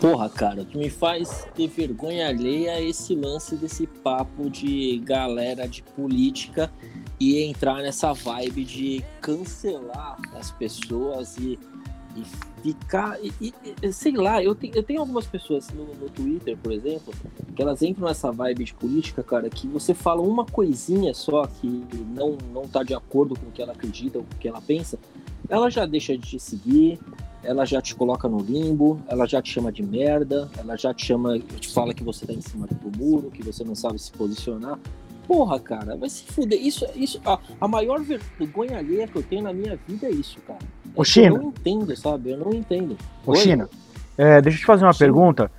[0.01, 5.81] Porra, cara, que me faz ter vergonha alheia esse lance desse papo de galera de
[5.81, 6.69] política
[7.17, 11.57] e entrar nessa vibe de cancelar as pessoas e,
[12.17, 12.23] e
[12.63, 13.19] ficar.
[13.21, 17.13] E, e, sei lá, eu, te, eu tenho algumas pessoas no, no Twitter, por exemplo,
[17.53, 21.67] que elas entram nessa vibe de política, cara, que você fala uma coisinha só que
[22.15, 24.61] não, não tá de acordo com o que ela acredita ou com o que ela
[24.61, 24.97] pensa,
[25.49, 26.99] ela já deixa de te seguir,
[27.43, 31.05] ela já te coloca no limbo, ela já te chama de merda, ela já te
[31.05, 34.11] chama, te fala que você tá em cima do muro, que você não sabe se
[34.11, 34.79] posicionar.
[35.27, 36.59] Porra, cara, vai se fuder.
[36.59, 40.39] Isso, isso, a, a maior vergonha alheia que eu tenho na minha vida é isso,
[40.41, 40.59] cara.
[40.61, 41.35] É Ô, China.
[41.35, 42.31] Eu não entendo, sabe?
[42.31, 42.97] Eu não entendo.
[43.25, 43.37] Ô, Oi?
[43.37, 43.69] China,
[44.17, 44.99] é, deixa eu te fazer uma Sim.
[44.99, 45.51] pergunta.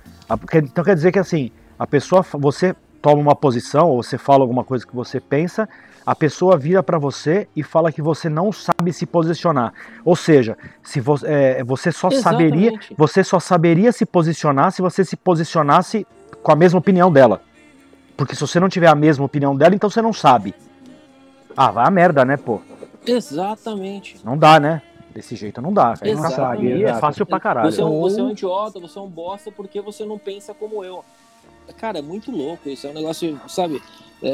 [0.55, 4.63] Então quer dizer que assim, a pessoa, você toma uma posição, ou você fala alguma
[4.63, 5.69] coisa que você pensa,
[6.05, 9.73] a pessoa vira pra você e fala que você não sabe se posicionar.
[10.03, 12.95] Ou seja, se vo, é, você só saberia, Exatamente.
[12.97, 16.05] você só saberia se posicionar se você se posicionasse
[16.43, 17.41] com a mesma opinião dela.
[18.17, 20.53] Porque se você não tiver a mesma opinião dela, então você não sabe.
[21.55, 22.61] Ah, vai a merda, né, pô?
[23.05, 24.17] Exatamente.
[24.23, 24.81] Não dá, né?
[25.13, 26.17] Desse jeito não dá, velho.
[26.17, 26.67] Não sabe.
[26.67, 27.71] E é fácil pra caralho.
[27.71, 30.53] Você é, um, você é um idiota, você é um bosta porque você não pensa
[30.53, 31.03] como eu.
[31.77, 32.85] Cara, é muito louco isso.
[32.85, 33.81] É um negócio, sabe?
[34.21, 34.33] É,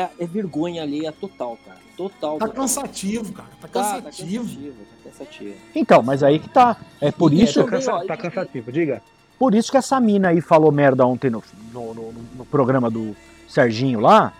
[0.00, 1.78] é- é vergonha alheia total, cara.
[1.96, 2.38] Total.
[2.38, 2.62] Tá total.
[2.62, 3.48] cansativo, cara.
[3.60, 4.44] Tá Tá, tá cansativo.
[4.44, 4.74] cansativo.
[5.04, 5.54] Tá cansativo.
[5.74, 6.76] Então, mas aí que tá.
[7.00, 9.02] É por E isso, é também, ó, tá cansativo, diga.
[9.38, 11.42] Por isso que essa mina aí falou merda ontem no,
[11.72, 13.14] no, no- no programa do
[13.48, 14.32] Serginho lá.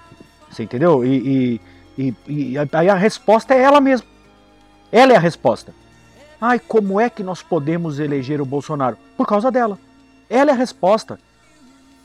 [0.51, 1.05] Você entendeu?
[1.05, 1.61] E,
[1.99, 4.07] e, e- e aí a resposta é ela mesma.
[4.91, 5.75] Ela é a resposta.
[6.41, 8.97] Ai, como é que nós podemos eleger o Bolsonaro?
[9.17, 9.79] Por causa dela.
[10.29, 11.19] Ela é a resposta.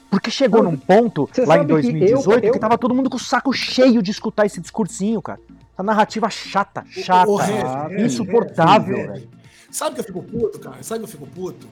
[0.10, 2.96] Porque chegou num ponto, você lá em sabe que eu- 2018, que, eu- tava todo
[2.96, 5.40] mundo com o saco cheio de escutar esse discursinho, cara.
[5.74, 7.30] Essa narrativa chata, chata,
[7.66, 9.22] Ah, Rê, insuportável.
[9.70, 10.78] Sabe que eu fico puto, cara?
[10.82, 11.68] Sabe que eu fico puto?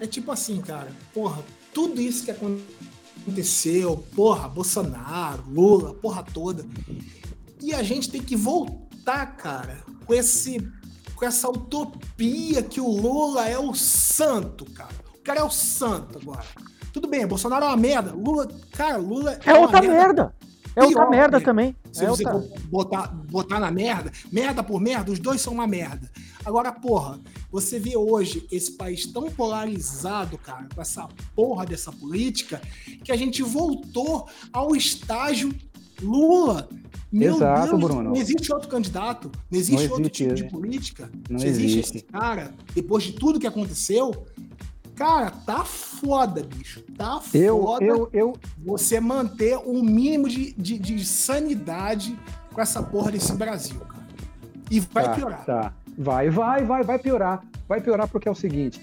[0.00, 6.64] É tipo assim, cara, porra, tudo isso que aconteceu, porra, Bolsonaro, Lula, porra toda.
[7.60, 10.58] E a gente tem que voltar, cara, com esse
[11.14, 14.94] com essa utopia que o Lula é o santo, cara.
[15.14, 16.46] O cara é o santo agora.
[16.94, 18.12] Tudo bem, Bolsonaro é uma merda.
[18.12, 20.34] Lula, cara, Lula É uma outra merda.
[20.76, 21.44] É outra Pior, merda né?
[21.44, 21.76] também.
[21.92, 22.48] Se É você outra...
[22.68, 26.10] botar, botar na merda, merda por merda, os dois são uma merda.
[26.44, 27.18] Agora, porra,
[27.50, 32.60] você vê hoje esse país tão polarizado, cara, com essa porra dessa política,
[33.04, 35.52] que a gente voltou ao estágio
[36.00, 36.68] Lula.
[37.12, 38.02] Meu Exato, Deus, Bruno.
[38.04, 40.48] não existe outro candidato, não existe, Não outro existe, tipo de né?
[40.50, 41.10] política.
[41.28, 41.96] Não Se existe existe.
[41.98, 44.24] esse cara, depois de tudo que aconteceu,
[45.00, 46.82] cara, tá foda, bicho.
[46.94, 52.18] Tá Eu, foda eu, eu, você manter um mínimo de, de, de sanidade
[52.52, 54.04] com essa porra desse Brasil, cara.
[54.70, 55.44] E vai tá, piorar.
[55.46, 55.72] Tá.
[55.96, 57.42] Vai, vai, vai, vai piorar.
[57.66, 58.78] Vai piorar porque é o seguinte.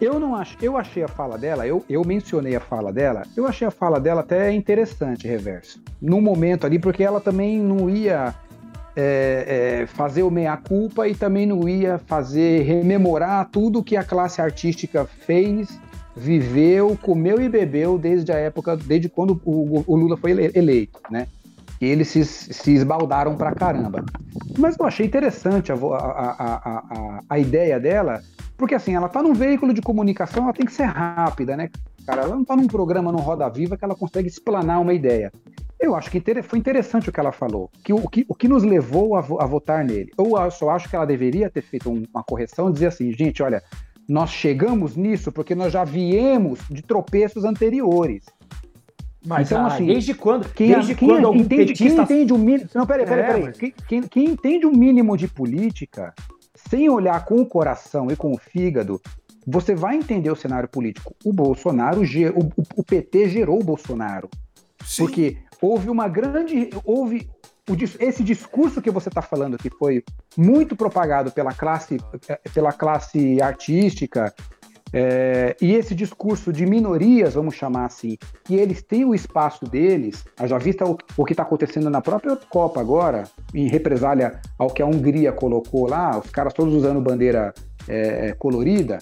[0.00, 3.46] Eu não acho, eu achei a fala dela, eu, eu mencionei a fala dela, eu
[3.46, 5.82] achei a fala dela até interessante, reverso.
[6.00, 8.34] No momento ali, porque ela também não ia
[8.96, 14.40] é, é, fazer o meia-culpa e também não ia fazer rememorar tudo que a classe
[14.40, 15.78] artística fez,
[16.16, 20.98] viveu, comeu e bebeu desde a época, desde quando o, o Lula foi ele- eleito,
[21.10, 21.26] né?
[21.78, 24.02] E eles se, se esbaldaram pra caramba.
[24.58, 28.22] Mas eu achei interessante a, a, a, a, a ideia dela,
[28.56, 31.68] porque assim, ela tá num veículo de comunicação, ela tem que ser rápida, né?
[32.06, 35.32] Cara, ela não tá num programa no Roda Viva que ela consegue explanar uma ideia.
[35.78, 38.62] Eu acho que foi interessante o que ela falou, que o, que, o que nos
[38.62, 40.10] levou a, a votar nele.
[40.16, 43.12] Eu a- só acho que ela deveria ter feito um- uma correção e dizer assim,
[43.12, 43.62] gente, olha,
[44.08, 48.24] nós chegamos nisso porque nós já viemos de tropeços anteriores.
[49.26, 52.02] Mas Então, ah, assim, desde quando, Quem, desde quem quando entende, quem, um petista...
[52.02, 52.70] entende o mínimo.
[52.74, 53.42] Não, peraí, peraí, É, peraí.
[53.46, 56.14] mas- Quem, quem- quem entende o mínimo de política,
[56.54, 59.00] sem olhar com o coração, e com o fígado,
[59.46, 61.14] você vai entender o cenário político.
[61.24, 64.28] O Bolsonaro, o, o PT gerou o Bolsonaro.
[64.84, 65.04] Sim.
[65.04, 66.70] Porque houve uma grande.
[66.84, 67.28] Houve
[67.98, 70.04] esse discurso que você está falando, que foi
[70.36, 71.96] muito propagado pela classe,
[72.54, 74.32] pela classe artística,
[74.92, 80.24] é, e esse discurso de minorias, vamos chamar assim, que eles têm o espaço deles,
[80.44, 84.80] já vista o, o que está acontecendo na própria Copa agora, em represália ao que
[84.80, 87.52] a Hungria colocou lá, os caras todos usando bandeira
[87.88, 88.98] é, colorida,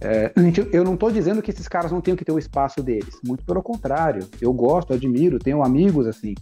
[0.00, 0.32] é,
[0.72, 3.44] eu não estou dizendo que esses caras não tenham que ter o espaço deles, muito
[3.44, 4.26] pelo contrário.
[4.40, 6.34] Eu gosto, admiro, tenho amigos assim.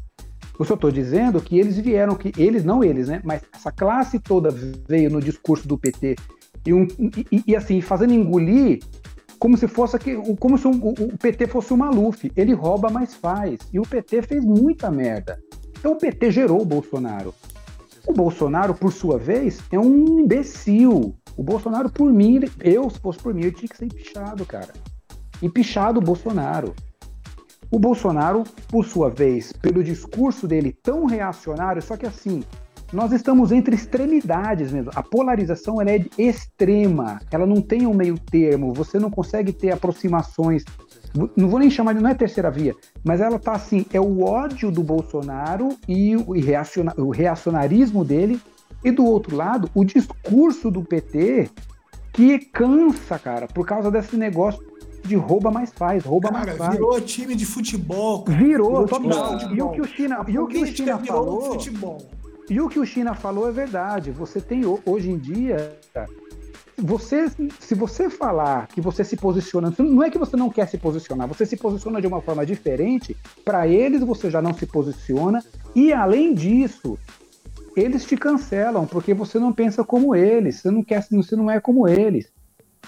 [0.58, 3.20] Eu só estou dizendo que eles vieram, que eles, não eles, né?
[3.24, 4.50] Mas essa classe toda
[4.88, 6.16] veio no discurso do PT
[6.66, 6.86] e, um,
[7.30, 8.80] e, e assim, fazendo engolir
[9.38, 9.96] como se fosse
[10.40, 12.30] como se o, o, PT fosse o Maluf.
[12.34, 13.60] Ele rouba, mas faz.
[13.72, 15.38] E o PT fez muita merda.
[15.78, 17.34] Então o PT gerou o Bolsonaro.
[18.06, 21.14] O Bolsonaro, por sua vez, é um imbecil.
[21.36, 24.72] O Bolsonaro, por mim, eu, se fosse por mim, eu tinha que ser empichado, cara.
[25.42, 26.74] Empichado o Bolsonaro.
[27.70, 32.42] O Bolsonaro, por sua vez, pelo discurso dele tão reacionário, só que assim,
[32.92, 34.92] nós estamos entre extremidades mesmo.
[34.94, 39.72] A polarização ela é extrema, ela não tem um meio termo, você não consegue ter
[39.72, 40.64] aproximações.
[41.36, 44.22] Não vou nem chamar de não é terceira via, mas ela tá assim, é o
[44.22, 46.26] ódio do Bolsonaro e o,
[46.98, 48.40] o reacionarismo dele
[48.86, 51.50] e do outro lado, o discurso do PT
[52.12, 54.64] que cansa, cara, por causa desse negócio
[55.04, 56.72] de rouba mais faz, rouba cara, mais faz.
[56.72, 58.22] Virou time de futebol.
[58.22, 58.38] Cara.
[58.38, 59.52] Virou, virou total.
[59.52, 61.52] E o que o China, e o que o China falou.
[61.54, 61.98] Futebol.
[62.48, 64.12] E o que o China falou é verdade.
[64.12, 65.76] Você tem hoje em dia,
[66.78, 67.26] você,
[67.58, 71.26] se você falar que você se posiciona, não é que você não quer se posicionar,
[71.26, 73.16] você se posiciona de uma forma diferente.
[73.44, 75.42] Para eles você já não se posiciona
[75.74, 76.96] e além disso,
[77.76, 81.60] eles te cancelam porque você não pensa como eles, você não quer, você não é
[81.60, 82.32] como eles.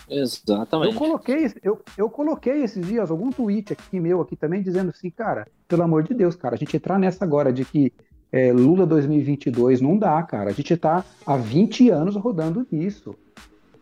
[0.08, 0.92] Exatamente.
[0.92, 5.10] Eu coloquei, eu, eu coloquei esses dias algum tweet aqui meu aqui também dizendo assim,
[5.10, 7.92] cara, pelo amor de Deus, cara, a gente entrar nessa agora de que
[8.32, 10.50] é, Lula 2022 não dá, cara.
[10.50, 13.14] A gente tá há 20 anos rodando isso.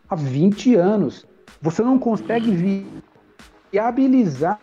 [0.09, 1.25] Há 20 anos.
[1.61, 2.85] Você não consegue
[3.71, 4.59] viabilizar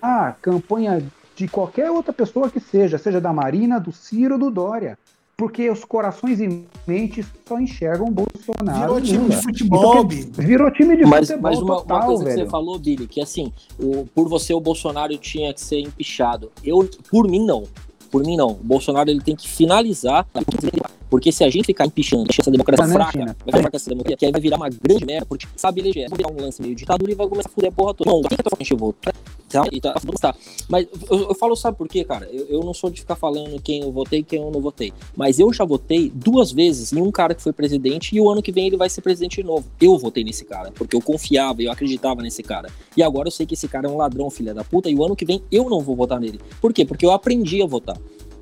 [0.00, 1.02] a campanha
[1.34, 4.98] de qualquer outra pessoa que seja, seja da Marina, do Ciro, do Dória
[5.42, 8.94] porque os corações e mentes só enxergam Bolsonaro.
[8.94, 11.50] Virou time de futebol, então, Virou time de mas, futebol.
[11.50, 12.36] Mas uma, total, uma coisa velho.
[12.36, 16.52] que você falou, Billy, que assim, o, por você o Bolsonaro tinha que ser empichado.
[16.62, 17.64] Eu, por mim, não.
[18.08, 18.50] Por mim, não.
[18.50, 20.24] O Bolsonaro ele tem que finalizar.
[21.10, 24.16] Porque se a gente ficar empichando, essa democracia tá fraca, vai ficar fraca essa democracia,
[24.16, 26.74] que aí vai virar uma grande merda, porque sabe eleger, vai virar um lance meio
[26.74, 28.10] ditadura e vai começar a fuder a porra toda.
[28.10, 28.94] Não, quem que eu tô vou?
[29.52, 30.34] Tá, e tá, tá.
[30.68, 32.28] Mas eu, eu, falo, sabe por quê, cara?
[32.32, 34.92] Eu, eu não sou de ficar falando quem eu votei e quem eu não votei.
[35.14, 38.42] Mas eu já votei duas vezes em um cara que foi presidente e o ano
[38.42, 39.66] que vem ele vai ser presidente de novo.
[39.80, 42.70] Eu votei nesse cara, porque eu confiava, eu acreditava nesse cara.
[42.96, 45.04] E agora eu sei que esse cara é um ladrão, filha da puta, e o
[45.04, 46.40] ano que vem eu não vou votar nele.
[46.60, 46.84] Por quê?
[46.84, 47.96] Porque eu aprendi a votar.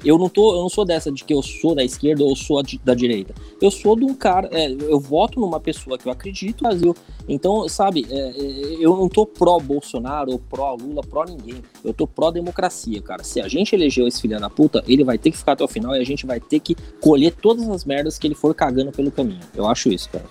[0.04, 2.62] Eu não, tô, eu não sou dessa de que eu sou da esquerda ou sou
[2.84, 3.34] da direita.
[3.60, 6.94] Eu sou de um cara, é, eu voto numa pessoa que eu acredito Brasil.
[7.28, 11.62] Então, sabe, é, é eu não tô pró-Bolsonaro pró-Lula, pró ninguém.
[11.84, 13.22] Eu tô pró-democracia, cara.
[13.22, 15.68] Se a gente elegeu esse filho da puta, ele vai ter que ficar até o
[15.68, 18.90] final e a gente vai ter que colher todas as merdas que ele for cagando
[18.92, 19.40] pelo caminho.
[19.54, 20.24] Eu acho isso, cara.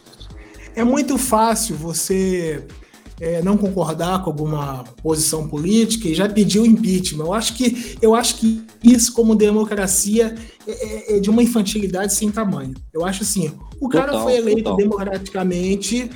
[0.75, 2.65] É muito fácil você
[3.19, 7.25] é, não concordar com alguma posição política e já pediu impeachment.
[7.25, 10.35] Eu acho que, eu acho que isso, como democracia,
[10.67, 12.73] é, é, é de uma infantilidade sem tamanho.
[12.93, 14.77] Eu acho assim, o cara total, foi eleito total.
[14.77, 16.09] democraticamente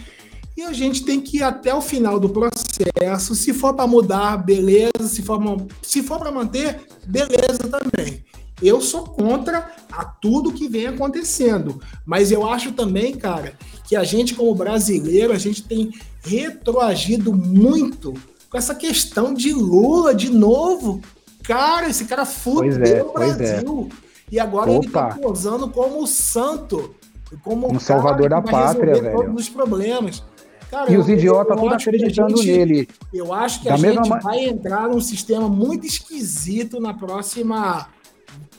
[0.56, 3.34] e a gente tem que ir até o final do processo.
[3.36, 5.08] Se for para mudar, beleza.
[5.08, 5.40] Se for,
[5.82, 8.24] se for para manter, beleza também.
[8.62, 14.04] Eu sou contra a tudo que vem acontecendo, mas eu acho também, cara, que a
[14.04, 15.92] gente como brasileiro, a gente tem
[16.24, 18.14] retroagido muito
[18.50, 21.02] com essa questão de Lula de novo.
[21.44, 23.14] Cara, esse cara fudeu é, o é.
[23.14, 23.90] Brasil.
[23.92, 24.04] É.
[24.32, 24.84] E agora Opa.
[24.84, 26.96] ele tá posando como santo,
[27.44, 29.16] como um salvador da pátria, velho.
[29.16, 30.24] Todos os problemas.
[30.72, 32.90] Cara, e eu, os idiotas todos acreditando gente, nele.
[33.14, 37.88] Eu acho que da a gente vai entrar num sistema muito esquisito na próxima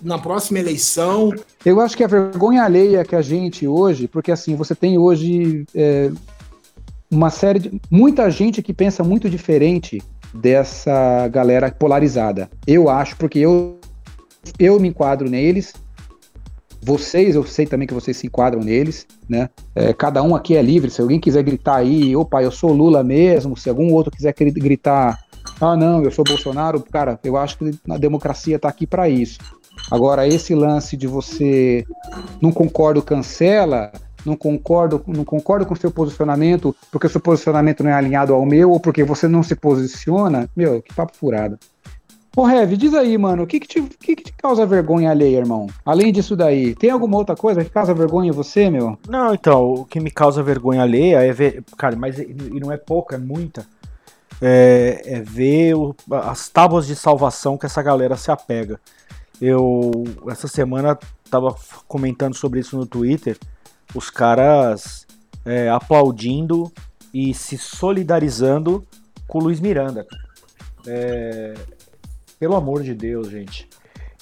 [0.01, 1.33] na próxima eleição.
[1.65, 5.65] Eu acho que a vergonha alheia que a gente hoje, porque assim, você tem hoje
[5.75, 6.13] é,
[7.11, 7.81] uma série de.
[7.91, 10.03] muita gente que pensa muito diferente
[10.35, 12.51] dessa galera polarizada.
[12.67, 13.79] Eu acho, porque eu,
[14.59, 15.75] eu me enquadro neles.
[16.83, 19.49] Vocês, eu sei também que vocês se enquadram neles, né?
[19.75, 20.91] É, cada um aqui é livre.
[20.91, 23.57] Se alguém quiser gritar aí, opa, eu sou Lula mesmo.
[23.57, 25.19] Se algum outro quiser gritar,
[25.61, 29.39] ah, não, eu sou Bolsonaro, cara, eu acho que a democracia está aqui para isso.
[29.91, 31.85] Agora, esse lance de você
[32.41, 33.93] não concordo, cancela,
[34.25, 38.35] não concordo, não concordo com o seu posicionamento, porque o seu posicionamento não é alinhado
[38.35, 41.59] ao meu, ou porque você não se posiciona, meu, que papo furado.
[42.37, 45.39] Ô, Rev, diz aí, mano, o que que, te, que que te causa vergonha alheia,
[45.39, 45.69] irmão?
[45.85, 48.99] Além disso daí, tem alguma outra coisa que causa vergonha em você, meu?
[49.09, 51.63] Não, então, o que me causa vergonha alheia é ver.
[51.79, 53.65] Cara, mas e não é pouca, é muita.
[54.43, 58.81] É, é ver o, as tábuas de salvação que essa galera se apega.
[59.41, 59.93] Eu,
[60.29, 60.99] essa semana,
[61.31, 61.55] tava
[61.87, 63.39] comentando sobre isso no Twitter.
[63.95, 65.07] Os caras
[65.45, 66.73] é, aplaudindo
[67.13, 68.85] e se solidarizando
[69.27, 70.07] com o Luiz Miranda.
[70.87, 71.55] É,
[72.39, 73.69] pelo amor de Deus, gente.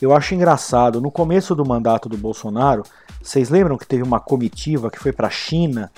[0.01, 1.01] Eu acho engraçado.
[1.01, 2.83] No começo do mandato do Bolsonaro,
[3.23, 5.91] vocês lembram que teve uma comitiva que foi para a China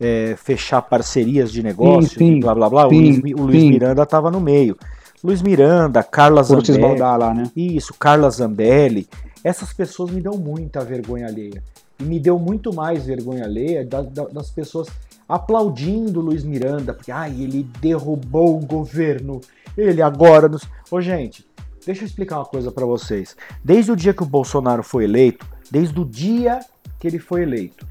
[0.00, 2.88] é, fechar parcerias de negócio, sim, sim, blá blá blá?
[2.88, 4.76] Sim, o Luiz, o Luiz Miranda estava no meio.
[5.22, 6.98] Luiz Miranda, Carla Zambelli.
[6.98, 7.50] Lá, né?
[7.54, 9.06] Isso, Carla Zambelli.
[9.44, 11.62] Essas pessoas me dão muita vergonha alheia.
[12.00, 14.88] E me deu muito mais vergonha alheia das, das pessoas
[15.28, 19.40] aplaudindo Luiz Miranda, porque ai, ele derrubou o governo,
[19.76, 20.68] ele agora nos.
[20.90, 21.46] Ô, gente,
[21.86, 23.36] deixa eu explicar uma coisa para vocês.
[23.62, 26.60] Desde o dia que o Bolsonaro foi eleito, desde o dia
[26.98, 27.86] que ele foi eleito,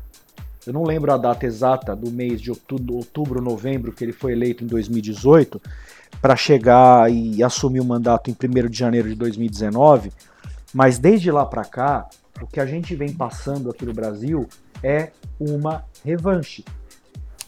[0.67, 4.33] eu não lembro a data exata do mês de outubro, outubro novembro que ele foi
[4.33, 5.61] eleito em 2018,
[6.21, 10.11] para chegar e assumir o mandato em 1 de janeiro de 2019,
[10.73, 12.09] mas desde lá para cá,
[12.41, 14.47] o que a gente vem passando aqui no Brasil
[14.83, 16.63] é uma revanche.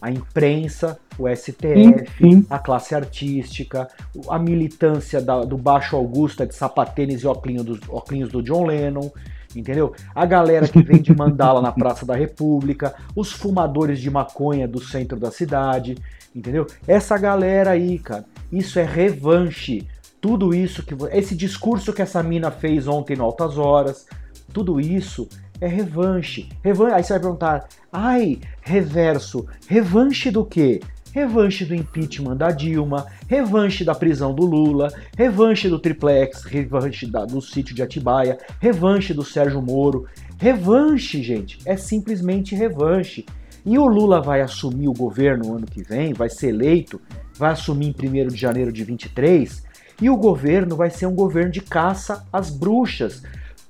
[0.00, 3.88] A imprensa, o STF, sim, a classe artística,
[4.28, 9.10] a militância da, do Baixo Augusta de sapatênis e óculos do, óculos do John Lennon,
[9.54, 9.94] entendeu?
[10.12, 14.82] A galera que vem de mandala na Praça da República, os fumadores de maconha do
[14.82, 15.96] centro da cidade,
[16.34, 16.66] entendeu?
[16.86, 19.86] Essa galera aí, cara, isso é revanche.
[20.20, 24.06] Tudo isso que esse discurso que essa mina fez ontem no Altas Horas,
[24.52, 25.28] tudo isso
[25.60, 26.48] é revanche.
[26.62, 30.80] Revan Aí você vai perguntar: "Ai, reverso, revanche do quê?"
[31.12, 37.26] Revanche do impeachment da Dilma, revanche da prisão do Lula, revanche do triplex, revanche da,
[37.26, 40.06] do sítio de Atibaia, revanche do Sérgio Moro.
[40.38, 43.26] Revanche, gente, é simplesmente revanche.
[43.64, 46.98] E o Lula vai assumir o governo ano que vem, vai ser eleito,
[47.38, 49.64] vai assumir em 1 de janeiro de 23,
[50.00, 53.22] e o governo vai ser um governo de caça às bruxas.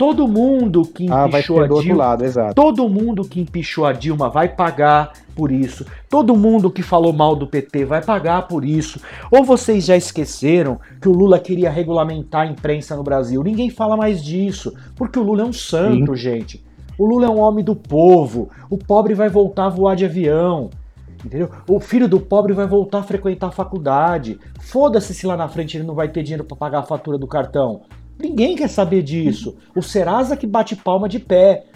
[0.02, 2.24] Todo mundo que ah, empichou a Dilma, lado,
[2.56, 5.86] todo mundo que empichou a Dilma vai pagar por isso.
[6.10, 9.00] Todo mundo que falou mal do PT vai pagar por isso.
[9.30, 13.44] Ou vocês já esqueceram que o Lula queria regulamentar a imprensa no Brasil?
[13.44, 16.20] Ninguém fala mais disso, porque o Lula é um santo, Sim.
[16.20, 16.64] gente.
[16.98, 18.50] O Lula é um homem do povo.
[18.68, 20.70] O pobre vai voltar a voar de avião.
[21.24, 21.48] Entendeu?
[21.68, 24.36] O filho do pobre vai voltar a frequentar a faculdade.
[24.60, 27.28] Foda-se se lá na frente ele não vai ter dinheiro para pagar a fatura do
[27.28, 27.82] cartão.
[28.18, 29.56] Ninguém quer saber disso.
[29.76, 31.66] O Serasa que bate palma de pé.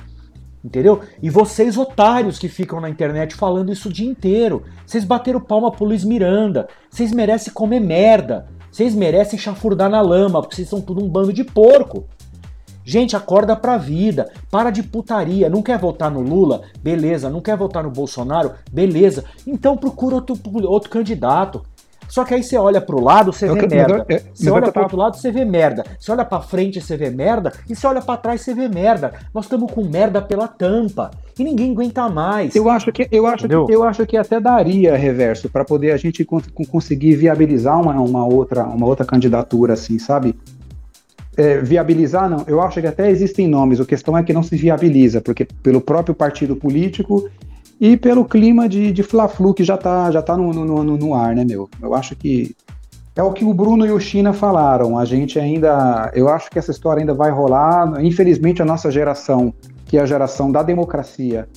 [0.64, 1.00] Entendeu?
[1.22, 4.64] E vocês, otários, que ficam na internet falando isso o dia inteiro.
[4.84, 6.68] Vocês bateram palma pro Luiz Miranda.
[6.90, 8.48] Vocês merecem comer merda.
[8.70, 12.04] Vocês merecem chafurdar na lama, porque vocês são tudo um bando de porco.
[12.84, 15.48] Gente, acorda pra vida, para de putaria.
[15.48, 16.62] Não quer votar no Lula?
[16.80, 17.30] Beleza.
[17.30, 18.52] Não quer votar no Bolsonaro?
[18.70, 19.24] Beleza.
[19.46, 21.62] Então procura outro, outro candidato.
[22.08, 24.06] Só que aí você olha pro lado, você vê merda.
[24.08, 25.84] É, você olha pro outro lado, você vê merda.
[25.98, 27.52] Você olha pra frente, você vê merda.
[27.68, 29.12] E você olha para trás, você vê merda.
[29.34, 31.10] Nós estamos com merda pela tampa.
[31.38, 32.54] E ninguém aguenta mais.
[32.54, 35.96] Eu acho que eu acho, que, eu acho que até daria reverso para poder a
[35.96, 40.34] gente conseguir viabilizar uma, uma, outra, uma outra candidatura, assim, sabe?
[41.36, 42.44] é, viabilizar, não.
[42.46, 45.80] Eu acho que até existem nomes, a questão é que não se viabiliza, porque pelo
[45.80, 47.28] próprio partido político
[47.80, 51.14] e pelo clima de, de fla-flu que já tá, já tá no, no, no, no,
[51.14, 51.68] ar, né, meu?
[51.80, 52.54] Eu acho que
[53.14, 54.98] é o que o Bruno e o China falaram.
[54.98, 56.10] A gente ainda.
[56.14, 58.02] Eu acho que essa história ainda vai rolar.
[58.02, 59.52] Infelizmente, a nossa geração,
[59.84, 61.48] que é a geração da democracia,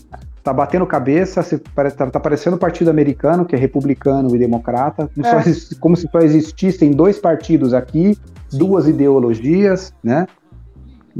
[0.43, 5.09] tá batendo cabeça, se, tá, tá parecendo o partido americano, que é republicano e democrata,
[5.13, 5.43] como, é.
[5.43, 8.17] só, como se só existissem dois partidos aqui
[8.51, 10.27] duas ideologias, né?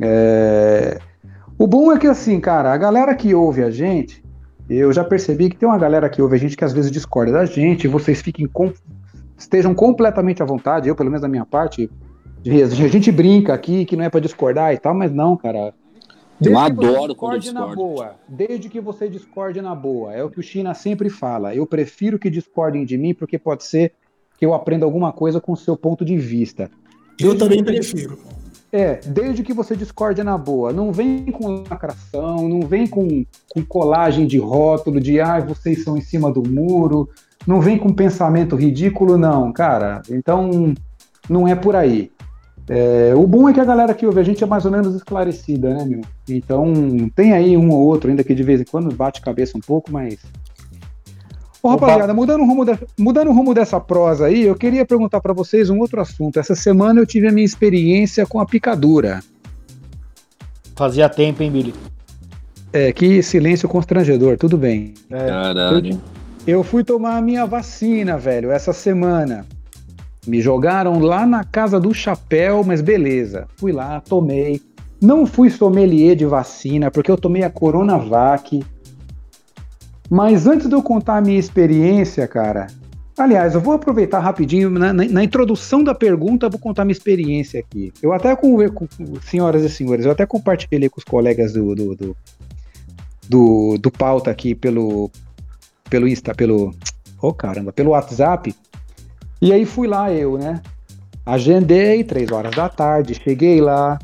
[0.02, 1.00] É...
[1.58, 4.19] O bom é que, assim, cara, a galera que ouve a gente,
[4.78, 7.32] eu já percebi que tem uma galera que ouve a gente que às vezes discorda
[7.32, 8.72] da gente, vocês fiquem com...
[9.38, 11.90] estejam completamente à vontade, eu, pelo menos da minha parte,
[12.46, 15.74] a gente brinca aqui que não é para discordar e tal, mas não, cara.
[16.40, 18.16] Desde eu adoro quando discorde na boa.
[18.28, 20.14] Desde que você discorde na boa.
[20.14, 21.54] É o que o China sempre fala.
[21.54, 23.92] Eu prefiro que discordem de mim, porque pode ser
[24.38, 26.72] que eu aprenda alguma coisa com o seu ponto de vista.
[27.20, 28.18] Eu também prefiro.
[28.72, 30.72] É, desde que você discorde na boa.
[30.72, 35.98] Não vem com lacração, não vem com, com colagem de rótulo, de ah, vocês são
[35.98, 37.10] em cima do muro.
[37.48, 40.02] Não vem com pensamento ridículo, não, cara.
[40.10, 40.74] Então,
[41.28, 42.12] não é por aí.
[42.70, 44.94] É, o bom é que a galera que ouve a gente é mais ou menos
[44.94, 46.02] esclarecida, né, meu?
[46.30, 46.72] Então,
[47.16, 49.92] tem aí um ou outro ainda que de vez em quando bate cabeça um pouco,
[49.92, 50.20] mas.
[51.62, 55.20] Ô, rapaziada, mudando o, rumo de, mudando o rumo dessa prosa aí, eu queria perguntar
[55.20, 56.39] para vocês um outro assunto.
[56.39, 59.22] Essa semana eu tive a minha experiência com a picadura.
[60.76, 61.74] Fazia tempo, hein, Billy?
[62.72, 64.93] É, que silêncio constrangedor, tudo bem.
[65.10, 65.99] É, Caralho.
[66.47, 69.45] Eu, eu fui tomar a minha vacina, velho, essa semana.
[70.26, 73.47] Me jogaram lá na casa do chapéu, mas beleza.
[73.57, 74.62] Fui lá, tomei.
[75.01, 78.64] Não fui sommelier de vacina, porque eu tomei a Coronavac.
[80.10, 82.68] Mas antes de eu contar a minha experiência, cara.
[83.18, 87.60] Aliás, eu vou aproveitar rapidinho, na, na, na introdução da pergunta, vou contar minha experiência
[87.60, 87.91] aqui.
[88.01, 88.88] Eu até, com, com,
[89.22, 92.18] senhoras e senhores, eu até compartilhei com os colegas do, do, do,
[93.28, 95.12] do, do pauta aqui pelo,
[95.89, 96.74] pelo Insta, pelo.
[97.22, 98.55] Oh caramba, pelo WhatsApp
[99.41, 100.62] e aí fui lá eu, né?
[101.26, 103.97] Agendei, três horas da tarde, cheguei lá.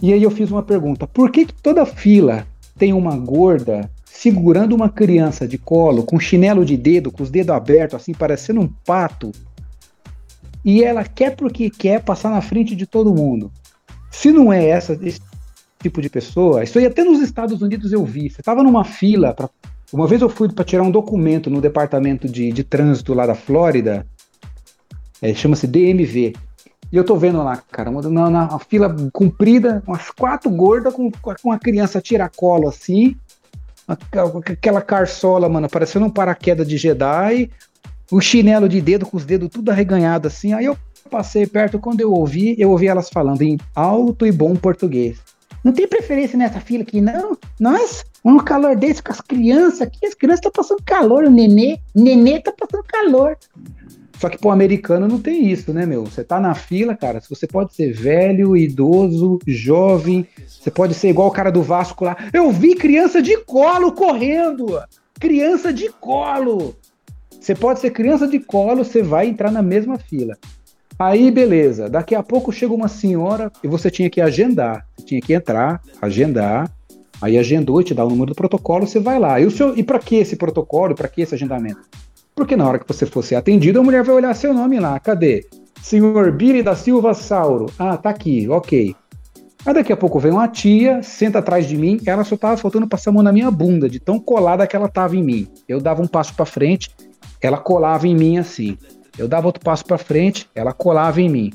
[0.00, 2.46] E aí eu fiz uma pergunta: por que, que toda fila
[2.76, 3.88] tem uma gorda
[4.22, 8.60] segurando uma criança de colo, com chinelo de dedo, com os dedos abertos, assim, parecendo
[8.60, 9.32] um pato?
[10.64, 13.50] E ela quer porque quer passar na frente de todo mundo.
[14.12, 15.20] Se não é essa, esse
[15.82, 18.30] tipo de pessoa, isso aí até nos Estados Unidos eu vi.
[18.30, 19.50] Você estava numa fila para
[19.92, 23.34] uma vez eu fui para tirar um documento no departamento de, de trânsito lá da
[23.34, 24.06] Flórida
[25.20, 26.32] é, chama-se DMV.
[26.92, 31.10] E eu tô vendo lá, cara, uma, na, na fila comprida, umas quatro gordas com,
[31.10, 33.16] com a criança tiracolo assim,
[33.86, 37.50] aquela carçola, mano, parecendo um paraquedas de Jedi,
[38.10, 40.52] o chinelo de dedo com os dedos tudo arreganhado assim.
[40.52, 40.76] Aí eu
[41.10, 45.18] passei perto, quando eu ouvi, eu ouvi elas falando em alto e bom português.
[45.62, 47.38] Não tem preferência nessa fila aqui, não?
[47.60, 51.78] Nós, um calor desse com as crianças aqui, as crianças estão passando calor, o nenê,
[51.94, 53.36] nenê tá passando calor.
[54.22, 56.04] Só que pro americano não tem isso, né, meu?
[56.04, 61.26] Você tá na fila, cara, você pode ser velho, idoso, jovem, você pode ser igual
[61.26, 62.16] o cara do Vasco lá.
[62.32, 64.80] Eu vi criança de colo correndo!
[65.18, 66.76] Criança de colo!
[67.32, 70.38] Você pode ser criança de colo, você vai entrar na mesma fila.
[70.96, 71.90] Aí, beleza.
[71.90, 74.86] Daqui a pouco chega uma senhora e você tinha que agendar.
[74.96, 76.70] Você tinha que entrar, agendar.
[77.20, 79.40] Aí agendou, te dá o número do protocolo, você vai lá.
[79.40, 80.94] E, o seu, e para que esse protocolo?
[80.94, 81.80] Para que esse agendamento?
[82.34, 84.98] Porque na hora que você for ser atendido, a mulher vai olhar seu nome lá.
[84.98, 85.46] Cadê?
[85.82, 87.66] Senhor Billy da Silva Sauro.
[87.78, 88.94] Ah, tá aqui, ok.
[89.64, 92.88] Aí daqui a pouco vem uma tia, senta atrás de mim, ela só tava faltando
[92.88, 95.46] passar a mão na minha bunda, de tão colada que ela tava em mim.
[95.68, 96.90] Eu dava um passo para frente,
[97.40, 98.76] ela colava em mim assim.
[99.16, 101.52] Eu dava outro passo para frente, ela colava em mim.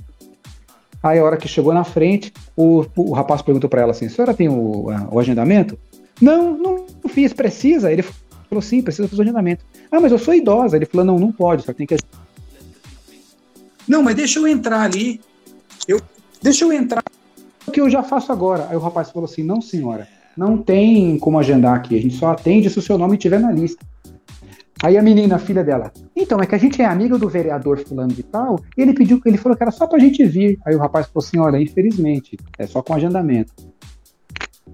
[1.04, 4.10] Aí a hora que chegou na frente, o, o rapaz perguntou para ela assim: "A
[4.10, 5.78] senhora tem o, o agendamento?"
[6.22, 7.92] "Não, não fiz, precisa".
[7.92, 9.66] Ele falou: "Sim, precisa do agendamento".
[9.92, 10.76] Ah, mas eu sou idosa.
[10.76, 11.98] Ele falou: não, não pode, só tem que.
[13.88, 15.22] Não, mas deixa eu entrar ali.
[15.88, 16.02] Eu,
[16.42, 17.04] deixa eu entrar.
[17.66, 18.68] O que eu já faço agora.
[18.70, 21.98] Aí o rapaz falou assim: não, senhora, não tem como agendar aqui.
[21.98, 23.86] A gente só atende se o seu nome estiver na lista.
[24.84, 27.80] Aí a menina, a filha dela, então, é que a gente é amigo do vereador
[27.80, 30.60] fulano de tal, e ele pediu, ele falou que era só pra gente vir.
[30.64, 33.52] Aí o rapaz falou assim, olha, infelizmente, é só com agendamento.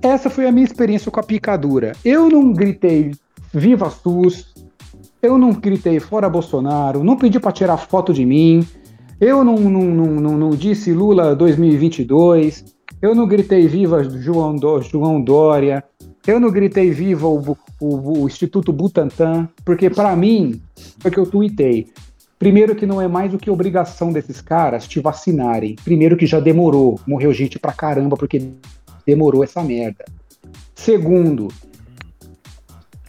[0.02, 1.94] Essa foi a minha experiência com a picadura.
[2.04, 3.12] Eu não gritei,
[3.54, 4.53] viva SUS,
[5.24, 8.68] eu não gritei fora Bolsonaro, não pedi para tirar foto de mim,
[9.22, 12.66] eu não, não, não, não, disse Lula 2022,
[13.02, 15.82] eu não gritei viva João, João Dória,
[16.28, 20.62] eu não gritei viva o, o, o Instituto Butantan, porque para mim,
[21.00, 21.88] foi que eu tuitei.
[22.38, 25.78] Primeiro que não é mais do que obrigação desses caras te vacinarem.
[25.86, 28.52] Primeiro que já demorou, morreu gente pra caramba porque
[29.08, 30.04] demorou essa merda.
[30.76, 31.48] Segundo,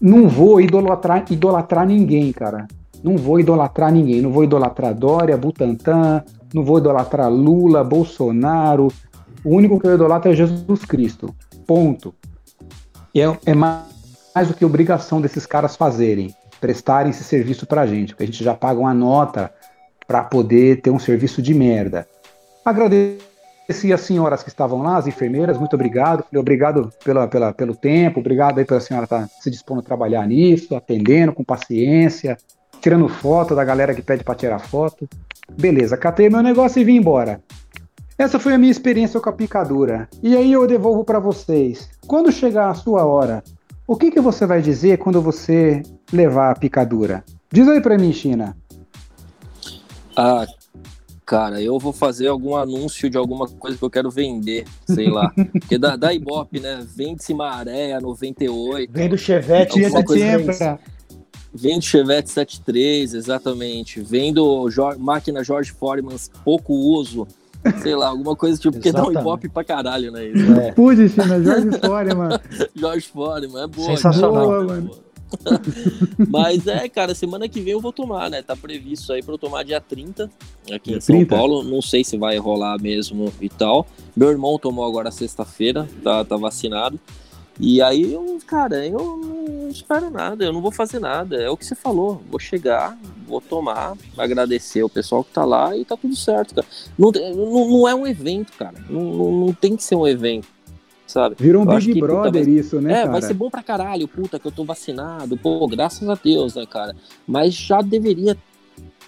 [0.04, 2.68] não vou idolatrar, idolatrar ninguém, cara.
[3.02, 4.20] Não vou idolatrar ninguém.
[4.20, 8.92] Não vou idolatrar Dória, Butantan, não vou idolatrar Lula, Bolsonaro.
[9.42, 11.34] O único que eu idolatro é Jesus Cristo.
[11.66, 12.14] Ponto.
[13.14, 13.84] E é, é mais,
[14.34, 18.44] mais do que obrigação desses caras fazerem, prestarem esse serviço pra gente, porque a gente
[18.44, 19.50] já paga uma nota
[20.06, 22.06] para poder ter um serviço de merda.
[22.62, 23.33] Agradeço
[23.64, 26.22] Agradeci as senhoras que estavam lá, as enfermeiras, muito obrigado.
[26.24, 29.82] Falei, obrigado pela, pela, pelo tempo, obrigado aí pela senhora estar tá se dispondo a
[29.82, 32.36] trabalhar nisso, atendendo com paciência,
[32.80, 35.08] tirando foto da galera que pede para tirar foto.
[35.58, 37.40] Beleza, catei meu negócio e vim embora.
[38.18, 40.08] Essa foi a minha experiência com a picadura.
[40.22, 41.88] E aí eu devolvo para vocês.
[42.06, 43.42] Quando chegar a sua hora,
[43.86, 47.24] o que, que você vai dizer quando você levar a picadura?
[47.50, 48.56] Diz aí para mim, China.
[50.16, 50.46] Ah,
[51.26, 55.32] Cara, eu vou fazer algum anúncio de alguma coisa que eu quero vender, sei lá.
[55.52, 56.86] Porque da, da Ibope, né?
[56.94, 58.92] Vende-se Maré 98.
[58.92, 60.78] Vende o Chevette sempre.
[61.54, 64.02] Vende Chevette 73, exatamente.
[64.02, 64.68] Vendo
[64.98, 67.26] máquina Jorge Foreman pouco uso,
[67.80, 70.26] Sei lá, alguma coisa tipo, porque dá um ibope pra caralho, né?
[70.26, 70.52] Isso.
[70.52, 70.72] É.
[70.72, 72.40] Pude, China, Jorge Foreman.
[72.74, 73.86] Jorge Foreman, é boa.
[73.86, 74.44] Sensacional.
[74.44, 74.88] Boa, mano.
[74.88, 75.04] boa.
[76.28, 78.42] Mas é, cara, semana que vem eu vou tomar, né?
[78.42, 80.30] Tá previsto aí pra eu tomar dia 30
[80.72, 81.34] aqui Dia em São 30?
[81.34, 81.62] Paulo.
[81.62, 83.86] Não sei se vai rolar mesmo e tal.
[84.16, 86.98] Meu irmão tomou agora sexta-feira, tá, tá vacinado.
[87.58, 91.36] E aí, eu, cara, eu não espero nada, eu não vou fazer nada.
[91.36, 92.20] É o que você falou.
[92.28, 96.66] Vou chegar, vou tomar, agradecer o pessoal que tá lá e tá tudo certo, cara.
[96.98, 98.74] Não, não, não é um evento, cara.
[98.90, 100.48] Não, não, não tem que ser um evento,
[101.06, 101.36] sabe?
[101.38, 103.12] Virou um Eu Big que, puta, Brother vai- isso, né, é, cara?
[103.12, 105.36] vai ser bom pra caralho, puta, que eu tô vacinado.
[105.36, 106.94] Pô, graças a Deus, né, cara?
[107.26, 108.36] Mas já deveria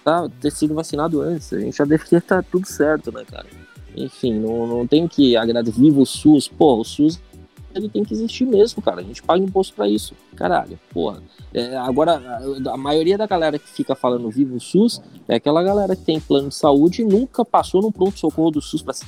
[0.03, 1.51] tá, ter sido vacinado antes.
[1.53, 3.45] A gente já deveria estar tudo certo, né, cara?
[3.95, 5.79] Enfim, não, não tem que agradecer.
[5.79, 6.47] Viva o SUS.
[6.47, 7.19] Pô, o SUS
[7.73, 9.01] ele tem que existir mesmo, cara.
[9.01, 10.15] A gente paga imposto pra isso.
[10.35, 11.21] Caralho, porra.
[11.53, 12.13] É, agora,
[12.65, 16.03] a, a maioria da galera que fica falando viva o SUS é aquela galera que
[16.03, 19.05] tem plano de saúde e nunca passou no pronto-socorro do SUS pra ser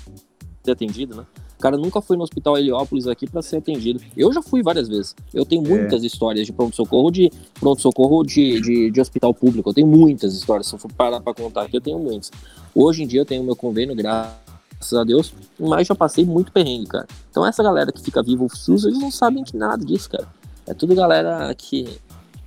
[0.72, 1.26] atendido, né?
[1.60, 4.00] O cara nunca foi no hospital Heliópolis aqui pra ser atendido.
[4.16, 5.14] Eu já fui várias vezes.
[5.34, 7.30] Eu tenho muitas histórias de pronto-socorro, de
[7.60, 9.70] pronto-socorro de, de, de hospital público.
[9.70, 10.68] Eu tenho muitas histórias.
[10.68, 12.32] Se eu for parar pra contar aqui, eu tenho muitas.
[12.74, 16.88] Hoje em dia eu tenho meu convênio, graças a Deus, mas já passei muito perrengue,
[16.88, 17.08] cara.
[17.30, 20.30] Então essa galera que fica viva o SUS, eles não sabem que nada disso, cara.
[20.66, 21.90] É tudo galera que,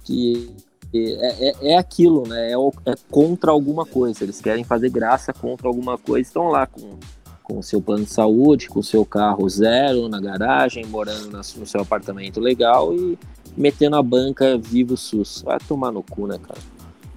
[0.05, 0.51] que
[0.95, 2.51] é, é, é aquilo, né?
[2.51, 4.25] É, é contra alguma coisa.
[4.25, 6.27] Eles querem fazer graça contra alguma coisa.
[6.27, 6.99] Estão lá com
[7.43, 11.67] com o seu plano de saúde, com o seu carro zero na garagem, morando no
[11.67, 13.19] seu apartamento legal e
[13.57, 15.43] metendo a banca vivo SUS.
[15.45, 16.59] Vai tomar no cu, né, cara?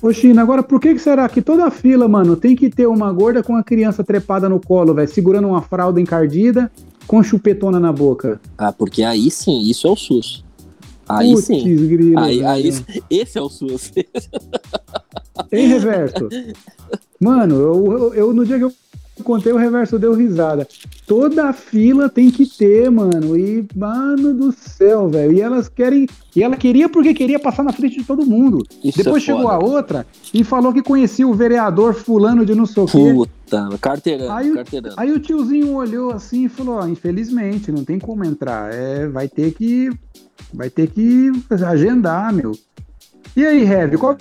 [0.01, 3.11] Ô, China, agora por que, que será que toda fila, mano, tem que ter uma
[3.11, 6.71] gorda com a criança trepada no colo, velho, segurando uma fralda encardida
[7.07, 8.39] com chupetona na boca?
[8.57, 10.43] Ah, porque aí sim, isso é o SUS.
[11.07, 11.63] Aí sim.
[11.87, 12.71] grilo, Aí, aí,
[13.09, 13.91] esse é o SUS.
[15.51, 16.27] Em reverso.
[17.19, 18.73] Mano, eu, eu, eu- no dia que eu
[19.23, 20.67] contei, o reverso deu risada.
[21.07, 23.37] Toda fila tem que ter, mano.
[23.37, 25.31] E, mano do céu, velho.
[25.33, 26.07] E elas querem.
[26.35, 28.63] E ela queria porque queria passar na frente de todo mundo.
[28.83, 32.65] Isso Depois é chegou a outra e falou que conhecia o vereador fulano de não
[32.65, 33.13] sei o quê.
[33.13, 34.95] Puta, carteirando, Aí, o- carteirando.
[34.97, 38.73] aí o tiozinho olhou assim e falou: ó, infelizmente, não tem como entrar.
[38.73, 39.89] É, vai ter que.
[40.53, 41.31] Vai ter que
[41.65, 42.51] agendar, meu.
[43.35, 44.17] E aí, Heavy, qual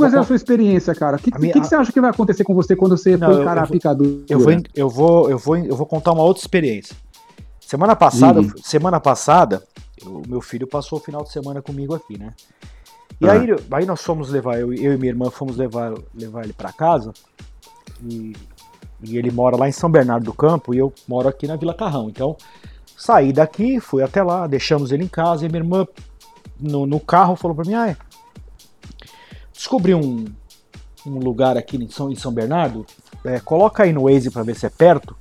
[0.00, 1.16] vai ser a sua experiência, cara?
[1.16, 3.16] O que, A minha- que que você acha que vai acontecer com você quando você
[3.16, 4.24] Não, for eu- encarar eu a vou- picadura?
[4.28, 6.96] Eu vou, eu vou, eu vou, eu vou contar uma outra experiência.
[7.60, 8.50] Semana passada, Uhum.
[8.62, 9.62] semana passada,
[10.04, 12.32] o meu filho passou o final de semana comigo aqui, né?
[13.20, 13.32] E Ah.
[13.32, 16.72] aí, aí nós fomos levar, eu, eu e minha irmã fomos levar, levar ele pra
[16.72, 17.12] casa.
[18.02, 18.32] E,
[19.02, 21.72] e ele mora lá em São Bernardo do Campo e eu moro aqui na Vila
[21.74, 22.08] Carrão.
[22.08, 22.36] Então,
[22.96, 25.86] saí daqui, fui até lá, deixamos ele em casa e minha irmã
[26.60, 27.96] no, no carro falou pra mim: ah, é,
[29.62, 30.24] descobri um,
[31.06, 32.84] um lugar aqui em São, em São Bernardo,
[33.24, 35.16] é, coloca aí no Waze pra ver se é perto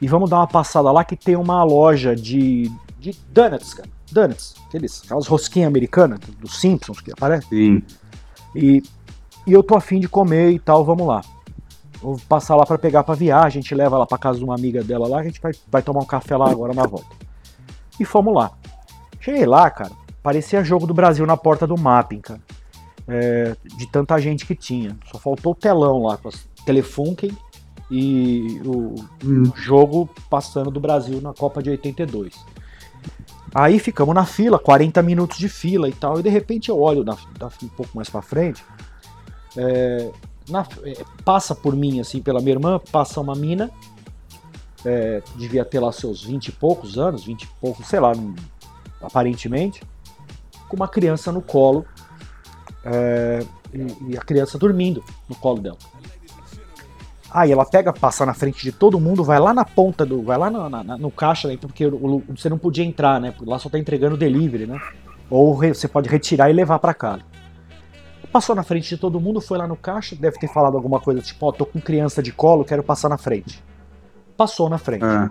[0.00, 3.88] e vamos dar uma passada lá que tem uma loja de, de donuts, cara.
[4.12, 7.48] Donuts, aqueles, aquelas rosquinhas americanas do- dos Simpsons que aparecem.
[7.48, 7.82] Sim.
[8.54, 8.82] E,
[9.44, 11.22] e eu tô afim de comer e tal, vamos lá.
[12.00, 14.54] Vou passar lá pra pegar pra viagem, a gente leva ela pra casa de uma
[14.54, 17.16] amiga dela lá, a gente vai, vai tomar um café lá agora na volta.
[17.98, 18.52] E fomos lá.
[19.18, 19.90] Cheguei lá, cara,
[20.22, 22.40] parecia jogo do Brasil na porta do mapping, cara.
[23.08, 24.96] É, de tanta gente que tinha.
[25.12, 27.30] Só faltou o telão lá com as Telefunken
[27.90, 29.52] e o, Hum.
[29.54, 32.34] jogo passando do Brasil na Copa de 82.
[33.54, 37.04] Aí ficamos na fila, 40 minutos de fila e tal, e de repente eu olho
[37.04, 38.62] na, na- um pouco mais pra frente,
[39.56, 40.10] é,
[40.48, 43.70] na- é, passa por mim, assim, pela minha irmã, passa uma mina,
[44.84, 48.12] é, devia ter lá seus 20 e poucos anos, 20 e poucos, sei lá,
[49.00, 49.80] aparentemente,
[50.68, 51.86] com uma criança no colo,
[52.86, 55.76] é, e, e a criança dormindo no colo dela.
[57.30, 60.22] Aí ela pega, passa na frente de todo mundo, vai lá na ponta do.
[60.22, 63.32] Vai lá na- na- no caixa, né, porque o- você não podia entrar, né?
[63.32, 64.80] Porque lá só tá entregando delivery, né?
[65.28, 67.22] Ou re- você pode retirar e levar pra casa.
[68.32, 71.20] Passou na frente de todo mundo, foi lá no caixa, deve ter falado alguma coisa
[71.20, 73.62] tipo, ó, tô com criança de colo, quero passar na frente.
[74.36, 75.04] Passou na frente.
[75.04, 75.30] Ah,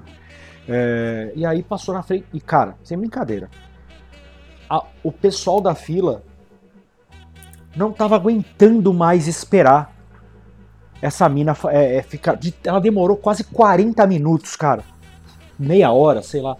[0.67, 2.25] É, e aí passou na frente.
[2.33, 3.49] E, cara, sem brincadeira.
[4.69, 6.23] a- o pessoal da fila
[7.75, 9.93] não tava aguentando mais esperar
[11.01, 12.39] essa mina é, é, ficar.
[12.63, 14.83] ela demorou quase 40 minutos, cara.
[15.59, 16.57] Meia hora, sei lá.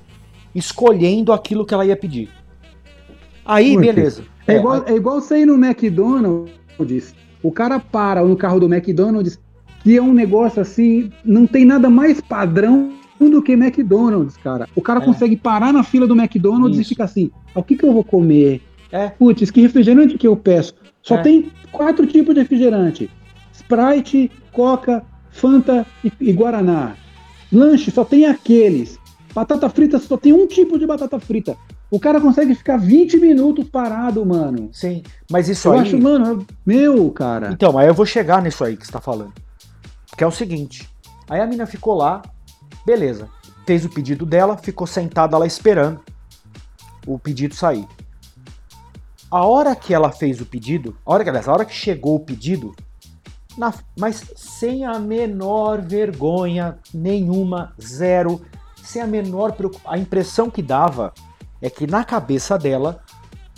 [0.53, 2.30] Escolhendo aquilo que ela ia pedir.
[3.45, 3.86] Aí, Putz.
[3.88, 4.24] beleza.
[4.47, 8.74] é, É, igual, é igual você ir no McDonald's, o cara para no carro do
[8.74, 9.39] McDonald's,
[9.84, 14.68] que é um negócio assim, não tem nada mais padrão do que McDonald's, cara.
[14.76, 15.05] O cara É.
[15.05, 16.89] consegue parar na fila do McDonald's e Isso.
[16.89, 18.61] fica assim, "Ah, o que que eu vou comer?
[18.91, 19.09] É.
[19.09, 20.74] Putz, que refrigerante que eu peço?
[21.06, 21.22] Só É.
[21.22, 23.10] tem quatro tipos de refrigerante.
[23.53, 26.95] Sprite, Coca, Fanta e, e Guaraná.
[27.51, 28.99] Lanche só tem aqueles.
[29.34, 31.58] Batata frita só tem um tipo de batata frita.
[31.91, 34.70] O cara consegue ficar 20 minutos parado, mano.
[34.72, 35.80] Sim, mas isso Eu aí.
[35.82, 37.51] acho, mano, meu, cara.
[37.51, 39.34] Então, aí eu vou chegar nisso aí que você tá falando.
[40.18, 40.89] Que é o seguinte.
[41.30, 42.22] Aí a mina ficou lá,
[42.86, 43.30] beleza.
[43.68, 45.99] Fez o pedido dela, ficou sentada lá esperando
[47.06, 47.86] o pedido sair.
[49.36, 52.16] A hora que ela fez o pedido, a hora que, aliás, a hora que chegou
[52.16, 52.74] o pedido,
[53.58, 58.42] na- mas sem a menor vergonha nenhuma, zero,
[58.82, 59.92] sem a menor preocupação.
[59.92, 61.14] A impressão que dava
[61.62, 63.02] é que na cabeça dela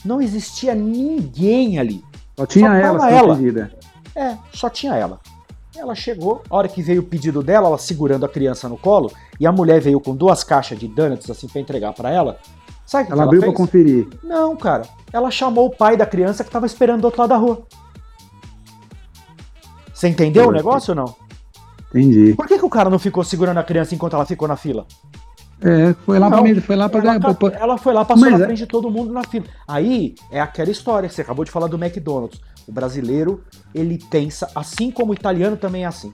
[0.04, 2.04] não existia ninguém ali.
[2.36, 3.36] Só tinha só ela, ela.
[3.36, 3.72] pedida.
[4.16, 5.20] É, só tinha ela.
[5.76, 9.12] Ela chegou, a hora que veio o pedido dela, ela segurando a criança no colo,
[9.40, 12.40] e a mulher veio com duas caixas de donuts assim pra entregar pra ela.
[12.88, 13.58] Sabe o que Ela que abriu pra fez?
[13.58, 14.08] conferir.
[14.24, 14.84] Não, cara.
[15.14, 17.68] Ela chamou o pai da criança que tava esperando do outro lado da rua.
[19.94, 20.66] Você entendeu o Perfeito.
[20.66, 21.16] negócio ou não?
[21.90, 22.34] Entendi.
[22.36, 24.86] Por que, que o cara não ficou segurando a criança enquanto ela ficou na fila?
[25.62, 27.56] É, foi lá pra Não, mim, foi lá pra ela, ganhar.
[27.60, 29.46] ela foi lá, passou Mas na é- frente de todo mundo na fila.
[29.68, 32.40] Aí é aquela história que você acabou de falar do McDonald's.
[32.68, 36.14] O brasileiro, ele pensa, assim como o italiano também é assim.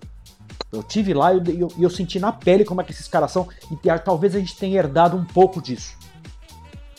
[0.71, 3.31] Eu tive lá e eu, eu, eu senti na pele como é que esses caras
[3.31, 5.93] são, e talvez a gente tenha herdado um pouco disso.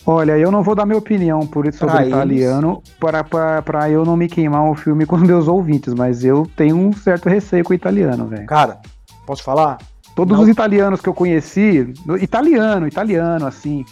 [0.06, 3.90] Olha, eu não vou dar minha opinião por isso sobre Pra italiano, para, para, para
[3.90, 7.28] eu não me queimar o filme com os meus ouvintes, mas eu tenho um certo
[7.28, 8.46] receio com o italiano, velho.
[8.46, 8.80] Cara,
[9.26, 9.78] posso falar?
[10.14, 10.44] Todos Não.
[10.44, 13.84] os italianos que eu conheci, no- italiano, italiano, assim,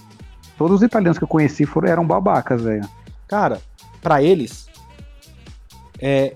[0.58, 2.86] todos os italianos que eu conheci foram, eram babacas, velho.
[3.26, 3.60] Cara,
[4.02, 4.66] pra eles,
[5.98, 6.34] é,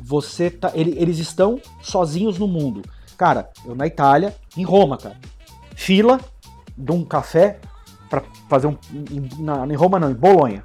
[0.00, 2.82] você tá, ele- eles estão sozinhos no mundo.
[3.16, 5.16] Cara, eu na Itália, em Roma, cara,
[5.74, 6.20] fila
[6.76, 7.58] de um café
[8.08, 10.64] pra fazer um em, na- em Roma não, em Bolonha.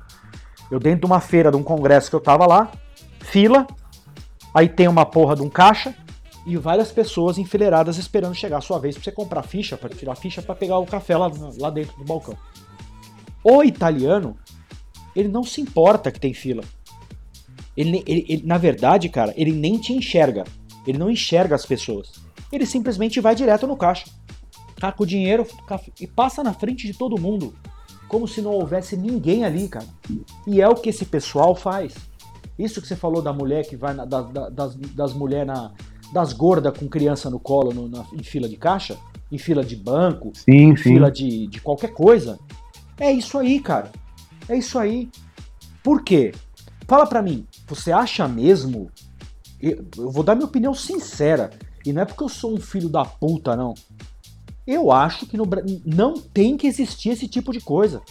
[0.71, 2.71] Eu dentro de uma feira, de um congresso que eu tava lá,
[3.19, 3.67] fila,
[4.53, 5.93] aí tem uma porra de um caixa
[6.45, 10.15] e várias pessoas enfileiradas esperando chegar a sua vez pra você comprar ficha, pra tirar
[10.15, 12.35] ficha pra pegar o café lá, lá dentro do balcão.
[13.43, 14.37] O italiano,
[15.15, 16.63] ele não se importa que tem fila.
[17.75, 20.43] Ele, ele- ele- na verdade, cara, ele nem te enxerga.
[20.85, 22.11] Ele não enxerga as pessoas.
[22.51, 24.05] Ele simplesmente vai direto no caixa.
[24.84, 25.47] Taca o dinheiro
[25.97, 27.55] e passa na frente de todo mundo.
[28.05, 29.86] Como se não houvesse ninguém ali, cara.
[30.45, 31.93] E é o que esse pessoal faz.
[32.59, 35.71] Isso que você falou da mulher que vai na- da- da- das, das mulheres na.
[36.11, 38.97] das gordas com criança no colo no- na- em fila de caixa,
[39.31, 42.38] em fila de banco, Sim, em fila de, de qualquer coisa.
[42.99, 43.89] É isso aí, cara.
[44.49, 45.09] É isso aí.
[45.81, 46.34] Por quê?
[46.89, 48.91] Fala pra mim, você acha mesmo?
[49.61, 51.51] Eu, eu vou dar minha opinião sincera.
[51.86, 53.73] E não é porque eu sou um filho da puta, não.
[54.66, 55.45] Eu acho que no
[55.86, 58.01] não tem que existir esse tipo de coisa.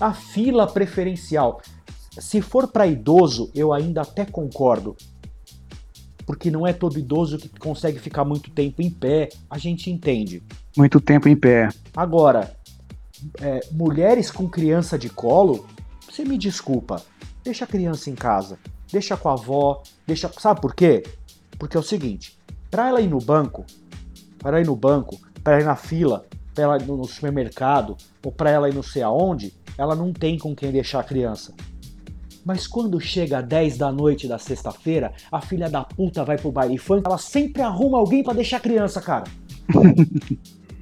[0.00, 1.60] A fila preferencial.
[2.18, 4.96] Se for pra idoso, eu ainda até concordo.
[6.26, 9.30] Porque não é todo idoso que consegue ficar muito tempo em pé.
[9.48, 10.42] A gente entende.
[10.76, 11.68] Muito tempo em pé.
[11.96, 12.54] Agora,
[13.40, 15.66] é, mulheres com criança de colo,
[16.08, 17.02] você me desculpa,
[17.42, 18.58] deixa a criança em casa,
[18.90, 20.30] deixa com a avó, deixa.
[20.38, 21.02] Sabe por quê?
[21.58, 22.38] Porque é o seguinte:
[22.70, 23.64] para ela ir no banco,
[24.38, 26.24] para ir no banco, para ir na fila,
[26.54, 30.38] para ela ir no supermercado, ou para ela ir não sei aonde, ela não tem
[30.38, 31.54] com quem deixar a criança.
[32.44, 36.78] Mas quando chega 10 da noite da sexta-feira, a filha da puta vai pro baile
[36.78, 39.24] funk, ela sempre arruma alguém pra deixar a criança, cara.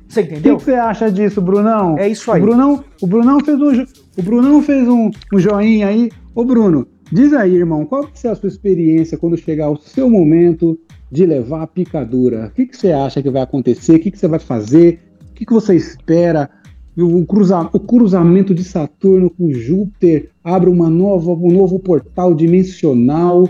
[0.09, 0.57] Você O que, entendeu?
[0.57, 1.99] que você acha disso, Brunão?
[1.99, 2.41] É isso aí.
[2.41, 3.85] O Brunão, o Brunão fez um,
[4.17, 6.11] o Brunão fez um, um joinha aí.
[6.35, 10.09] Ô, Bruno, diz aí, irmão, qual que é a sua experiência quando chegar o seu
[10.09, 10.79] momento
[11.11, 12.47] de levar a picadura?
[12.47, 13.97] O que, que você acha que vai acontecer?
[13.97, 15.01] O que, que você vai fazer?
[15.31, 16.51] O que, que você espera?
[16.97, 23.49] O, cruza- o cruzamento de Saturno com Júpiter abre uma nova, um novo portal dimensional.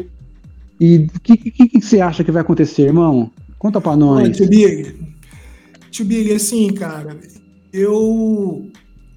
[0.81, 3.31] E o que, que, que você acha que vai acontecer, irmão?
[3.59, 4.37] Conta pra nós.
[4.37, 4.95] Tio Big,
[5.91, 7.17] Tio Big, assim, cara,
[7.73, 8.67] eu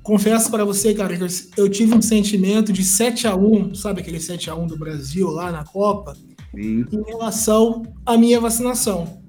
[0.02, 1.28] confesso pra você, cara, que eu,
[1.58, 5.30] eu tive um sentimento de 7 a 1 sabe aquele 7 a 1 do Brasil
[5.30, 6.16] lá na Copa,
[6.54, 6.86] Sim.
[6.92, 9.22] em relação à minha vacinação.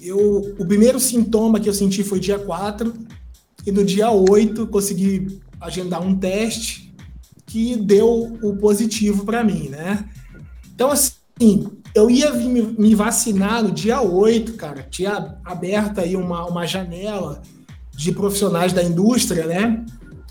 [0.00, 2.92] Eu, o primeiro sintoma que eu senti foi dia 4,
[3.64, 6.92] e no dia 8 consegui agendar um teste
[7.46, 10.08] que deu o positivo para mim, né?
[10.74, 14.82] Então, assim, eu ia me- me vacinar no dia 8, cara.
[14.90, 17.40] Tinha aberto aí uma, uma janela
[17.94, 19.84] de profissionais da indústria, né?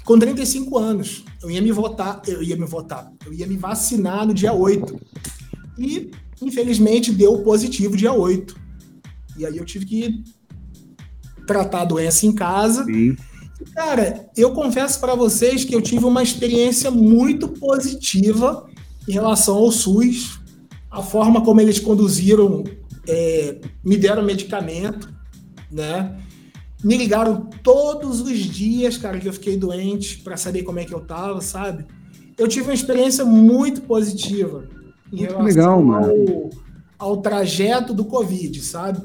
[0.04, 1.24] Com 35 anos.
[1.42, 5.00] Eu ia me votar, eu ia me votar, eu ia me vacinar no dia 8.
[5.82, 6.12] E,
[6.42, 8.56] infelizmente, deu positivo dia 8.
[9.38, 10.24] E aí eu tive que
[11.48, 12.86] tratar a doença em casa.
[12.86, 13.18] Sim.
[13.74, 18.68] Cara, eu confesso para vocês que eu tive uma experiência muito positiva
[19.08, 20.40] em relação ao SUS,
[20.90, 22.64] a forma como eles conduziram
[23.08, 25.12] é, me deram medicamento,
[25.72, 26.20] né?
[26.84, 30.94] Me ligaram todos os dias, cara, que eu fiquei doente para saber como é que
[30.94, 31.86] eu tava, sabe?
[32.38, 34.68] Eu tive uma experiência muito positiva
[35.12, 36.50] Muito legal, mano.
[36.98, 39.02] ao, ao trajeto do Covid, sabe?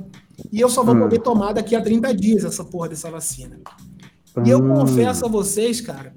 [0.52, 1.00] E eu só vou Ah.
[1.00, 3.58] poder tomar daqui a 30 dias essa porra dessa vacina.
[4.44, 4.76] E eu Ah.
[4.80, 6.14] confesso a vocês, cara,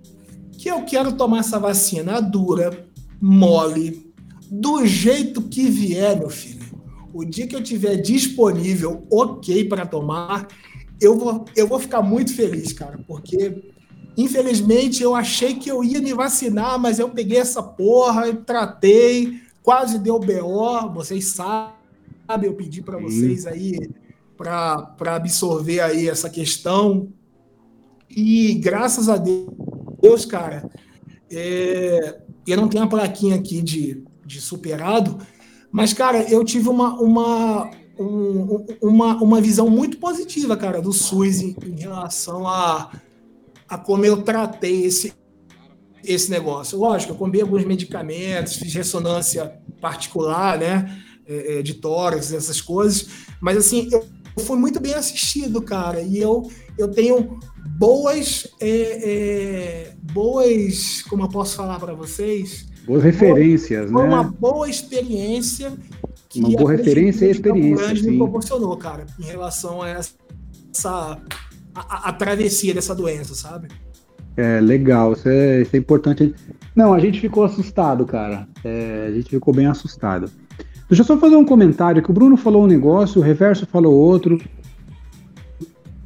[0.57, 2.85] que eu quero tomar essa vacina dura,
[3.21, 4.11] mole,
[4.51, 6.59] do jeito que vier, meu filho.
[7.13, 10.47] O dia que eu tiver disponível, ok para tomar,
[11.01, 13.63] eu vou, eu vou ficar muito feliz, cara, porque
[14.17, 19.99] infelizmente eu achei que eu ia me vacinar, mas eu peguei essa porra, tratei, quase
[19.99, 21.73] deu BO, vocês sabem,
[22.43, 23.89] eu pedi para vocês aí
[24.37, 27.09] para absorver aí essa questão.
[28.09, 30.69] E graças a Deus, cara,
[31.31, 35.17] é, eu não tenho a plaquinha aqui de, de superado,
[35.71, 41.41] mas, cara, eu tive uma, uma, um- uma, uma visão muito positiva, cara, do SUS
[41.41, 42.89] em, em relação a,
[43.67, 45.13] a como eu tratei esse,
[46.03, 46.77] esse negócio.
[46.77, 53.07] Lógico, eu comi alguns medicamentos, fiz ressonância particular, né, é, é, de tórax, essas coisas,
[53.41, 54.05] mas, assim, eu
[54.43, 57.39] fui muito bem assistido, cara, e eu, eu tenho
[57.77, 64.31] boas, é, é, boas, como eu posso falar para vocês, Boas referências, foi uma né?
[64.39, 65.71] boa experiência
[66.27, 68.11] que Uma boa referência e experiência, Grande sim.
[68.11, 70.11] me proporcionou, cara, em relação a essa
[70.73, 71.17] a,
[71.75, 73.67] a- a travessia dessa doença, sabe?
[74.39, 76.33] É legal, isso é, isso é importante.
[76.73, 78.47] Não, a gente ficou assustado, cara.
[78.63, 80.31] É, a gente ficou bem assustado.
[80.87, 83.93] Deixa eu só fazer um comentário, que o Bruno falou um negócio, o Reverso falou
[83.93, 84.39] outro.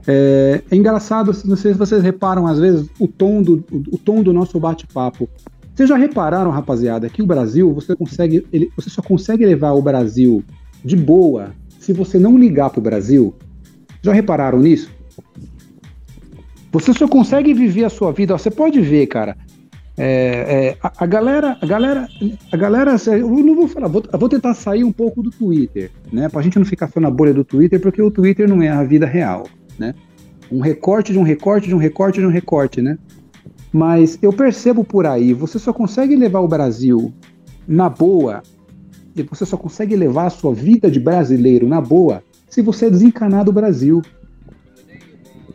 [0.08, 3.98] É, é engraçado, não sei se vocês reparam, às vezes, o tom do, o, o
[4.00, 5.30] tom do nosso bate-papo.
[5.76, 9.82] Vocês já repararam, rapaziada, que o Brasil, você consegue, ele, você só consegue levar o
[9.82, 10.44] Brasil
[10.84, 13.32] de boa se você não ligar pro Brasil?
[14.02, 14.90] Já repararam nisso?
[16.74, 18.34] Você só consegue viver a sua vida.
[18.34, 19.38] ó, Você pode ver, cara.
[19.96, 22.08] é, é, a, a galera, a galera,
[22.52, 22.96] a galera.
[23.08, 23.88] Eu não vou falar.
[23.88, 26.28] Vou, vou tentar sair um pouco do Twitter, né?
[26.28, 28.84] Pra gente não ficar só na bolha do Twitter, porque o Twitter não é a
[28.84, 29.48] vida real,
[29.78, 29.94] né?
[30.52, 32.98] Um recorte de um recorte de um recorte de um recorte, né?
[33.72, 37.12] Mas eu percebo por aí, você só consegue levar o Brasil
[37.68, 38.44] na boa,
[39.16, 42.90] e você só consegue levar a sua vida de brasileiro na boa se você é
[42.90, 44.02] desencanar do Brasil.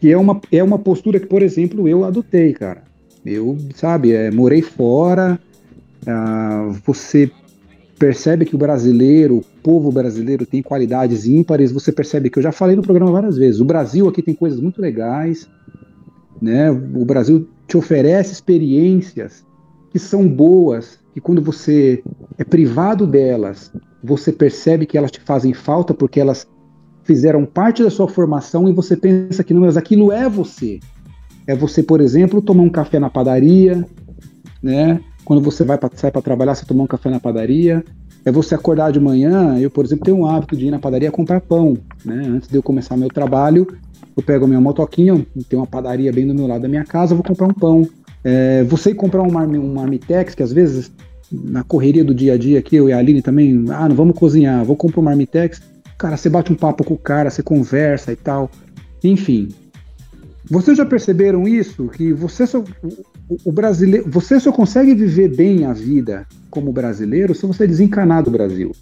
[0.00, 2.82] Que é uma, é uma postura que, por exemplo, eu adotei, cara.
[3.24, 5.38] Eu, sabe, é, morei fora,
[6.06, 7.30] ah, você
[7.98, 12.52] percebe que o brasileiro, o povo brasileiro tem qualidades ímpares, você percebe que eu já
[12.52, 15.48] falei no programa várias vezes, o Brasil aqui tem coisas muito legais,
[16.40, 16.70] né?
[16.70, 19.44] O Brasil te oferece experiências
[19.90, 22.02] que são boas, que quando você
[22.38, 23.72] é privado delas,
[24.02, 26.46] você percebe que elas te fazem falta porque elas
[27.08, 30.78] fizeram parte da sua formação e você pensa que não, mas aquilo é você.
[31.46, 33.82] É você, por exemplo, tomar um café na padaria,
[34.62, 35.00] né?
[35.24, 37.82] Quando você vai pra, sai para trabalhar, você tomar um café na padaria.
[38.26, 39.58] É você acordar de manhã.
[39.58, 42.26] Eu, por exemplo, tenho um hábito de ir na padaria comprar pão, né?
[42.28, 43.66] Antes de eu começar meu trabalho,
[44.14, 47.14] eu pego a minha motoquinha, tem uma padaria bem do meu lado da minha casa,
[47.14, 47.88] vou comprar um pão.
[48.22, 50.92] É, você comprar um, um marmitex, que às vezes
[51.32, 54.18] na correria do dia a dia aqui, eu e a Aline também, ah, não vamos
[54.18, 55.62] cozinhar, vou comprar um marmitex.
[55.98, 58.50] Cara, você bate um papo com o cara, você conversa e tal.
[59.02, 59.48] Enfim.
[60.48, 61.88] Vocês já perceberam isso?
[61.88, 67.34] Que você só, o, o brasileiro, você só consegue viver bem a vida como brasileiro
[67.34, 68.72] se você desencanar do Brasil.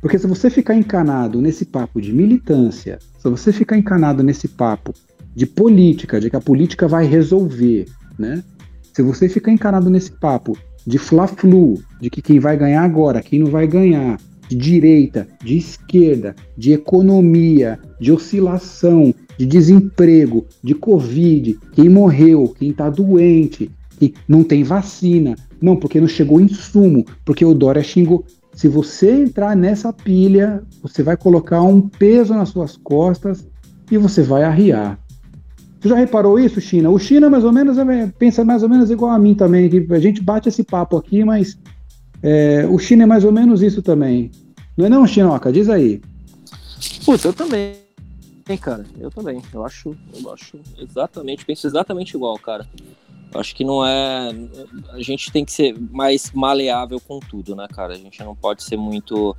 [0.00, 4.92] Porque se você ficar encanado nesse papo de militância, se você ficar encanado nesse papo
[5.34, 7.86] de política, de que a política vai resolver,
[8.18, 8.44] né?
[8.92, 10.56] Se você ficar encanado nesse papo
[10.86, 14.18] de fla-flu, de que quem vai ganhar agora, quem não vai ganhar,
[14.48, 22.70] de direita, de esquerda, de economia, de oscilação, de desemprego, de covid, quem morreu, quem
[22.70, 28.24] está doente, que não tem vacina, não, porque não chegou insumo, porque o Dória xingou.
[28.52, 33.46] Se você entrar nessa pilha, você vai colocar um peso nas suas costas
[33.90, 34.98] e você vai arriar.
[35.78, 36.90] Você já reparou isso, China?
[36.90, 39.86] O China mais ou menos é- pensa mais ou menos igual a mim também, que
[39.92, 41.58] a gente bate esse papo aqui, mas
[42.22, 44.30] é, o China é mais ou menos isso também.
[44.76, 45.52] Não é não, Chinoca?
[45.52, 46.00] Diz aí.
[47.04, 47.74] Putz, eu também,
[48.48, 48.84] hein, cara.
[48.98, 49.40] Eu também.
[49.52, 52.66] Eu acho, eu acho exatamente, penso exatamente igual, cara.
[53.32, 54.34] Eu acho que não é.
[54.90, 57.94] A gente tem que ser mais maleável com tudo, né, cara?
[57.94, 59.36] A gente não pode ser muito.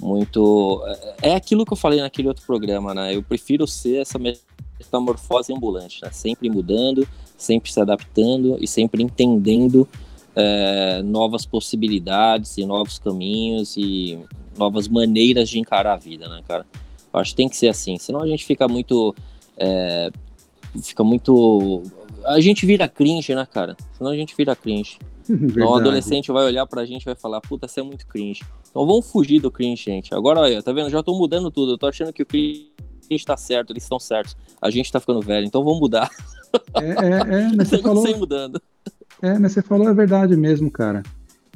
[0.00, 0.82] Muito.
[1.20, 3.14] É é aquilo que eu falei naquele outro programa, né?
[3.14, 6.10] Eu prefiro ser essa metamorfose ambulante, né?
[6.10, 7.06] Sempre mudando,
[7.38, 9.88] sempre se adaptando e sempre entendendo
[10.36, 14.18] é, novas possibilidades e novos caminhos e,
[14.56, 16.66] novas maneiras de encarar a vida, né, cara?
[17.12, 19.14] Eu acho que tem que ser assim, senão a gente fica muito.
[19.56, 20.10] É,
[20.82, 21.82] fica muito.
[22.24, 23.76] A gente vira cringe, né, cara?
[23.96, 24.98] Senão a gente vira cringe.
[25.26, 28.42] Então o adolescente vai olhar pra gente e vai falar, puta, você é muito cringe.
[28.68, 30.14] Então vamos fugir do cringe, gente.
[30.14, 30.90] Agora, olha, tá vendo?
[30.90, 31.72] Já tô mudando tudo.
[31.72, 32.68] Eu tô achando que o cringe
[33.24, 34.36] tá certo, eles estão certos.
[34.60, 36.10] A gente tá ficando velho, então vamos mudar.
[36.74, 38.18] É, é, é mas você falou.
[38.18, 38.60] mudando.
[39.22, 41.02] É, mas você falou a verdade mesmo, cara.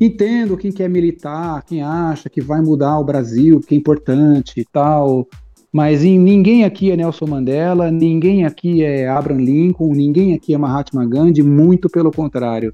[0.00, 4.64] Entendo quem quer militar, quem acha que vai mudar o Brasil, que é importante e
[4.64, 5.26] tal.
[5.72, 10.58] Mas em, ninguém aqui é Nelson Mandela, ninguém aqui é Abraham Lincoln, ninguém aqui é
[10.58, 12.72] Mahatma Gandhi, muito pelo contrário.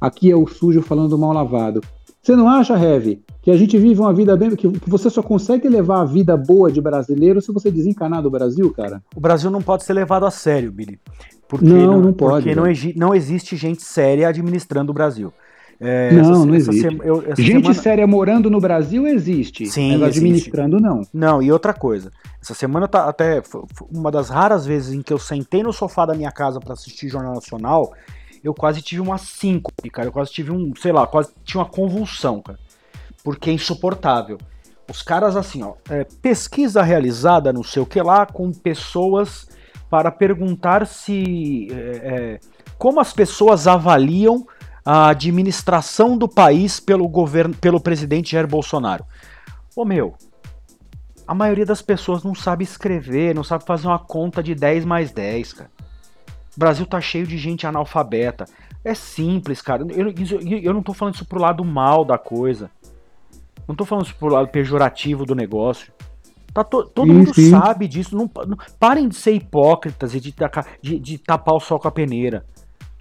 [0.00, 1.80] Aqui é o sujo falando mal lavado.
[2.22, 4.54] Você não acha, Heavy, que a gente vive uma vida bem.
[4.54, 8.70] que você só consegue levar a vida boa de brasileiro se você desencanar do Brasil,
[8.72, 9.00] cara?
[9.14, 10.98] O Brasil não pode ser levado a sério, Billy.
[11.48, 12.44] Porque não, não, não pode.
[12.44, 12.64] Porque não,
[12.96, 15.32] não existe gente séria administrando o Brasil.
[15.78, 16.80] É, não, essa, não existe.
[16.80, 17.74] Sema, eu, Gente semana...
[17.74, 21.02] séria morando no Brasil existe, Sim, mas administrando não.
[21.12, 22.10] Não, e outra coisa.
[22.40, 23.42] Essa semana tá até
[23.92, 27.08] uma das raras vezes em que eu sentei no sofá da minha casa para assistir
[27.08, 27.92] Jornal Nacional,
[28.42, 30.08] eu quase tive uma síncope, cara.
[30.08, 32.58] Eu quase tive um, sei lá, quase tinha uma convulsão, cara.
[33.22, 34.38] Porque é insuportável.
[34.88, 39.48] Os caras, assim, ó, é, pesquisa realizada, não sei o que lá, com pessoas
[39.90, 41.68] para perguntar se.
[41.70, 42.40] É, é,
[42.78, 44.46] como as pessoas avaliam
[44.84, 49.04] a administração do país pelo governo, pelo presidente Jair Bolsonaro.
[49.74, 50.14] Ô meu,
[51.26, 55.10] a maioria das pessoas não sabe escrever, não sabe fazer uma conta de 10 mais
[55.10, 55.70] 10, cara.
[56.56, 58.46] O Brasil tá cheio de gente analfabeta.
[58.84, 59.84] É simples, cara.
[59.90, 62.70] Eu, eu, eu não tô falando isso pro lado mal da coisa.
[63.66, 65.92] Não tô falando isso pro lado pejorativo do negócio.
[66.56, 67.50] Tá to, todo sim, mundo sim.
[67.50, 68.16] sabe disso.
[68.16, 70.34] Não, não, parem de ser hipócritas e de,
[70.80, 72.46] de, de tapar o sol com a peneira.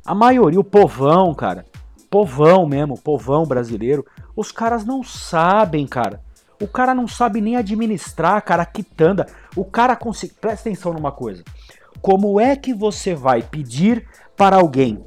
[0.06, 1.66] A maioria, o povão, cara,
[2.10, 6.22] povão mesmo, povão brasileiro, os caras não sabem, cara.
[6.62, 9.26] O cara não sabe nem administrar, cara, a quitanda.
[9.56, 10.34] O cara consegue.
[10.34, 11.42] Presta atenção numa coisa.
[12.02, 15.02] Como é que você vai pedir para alguém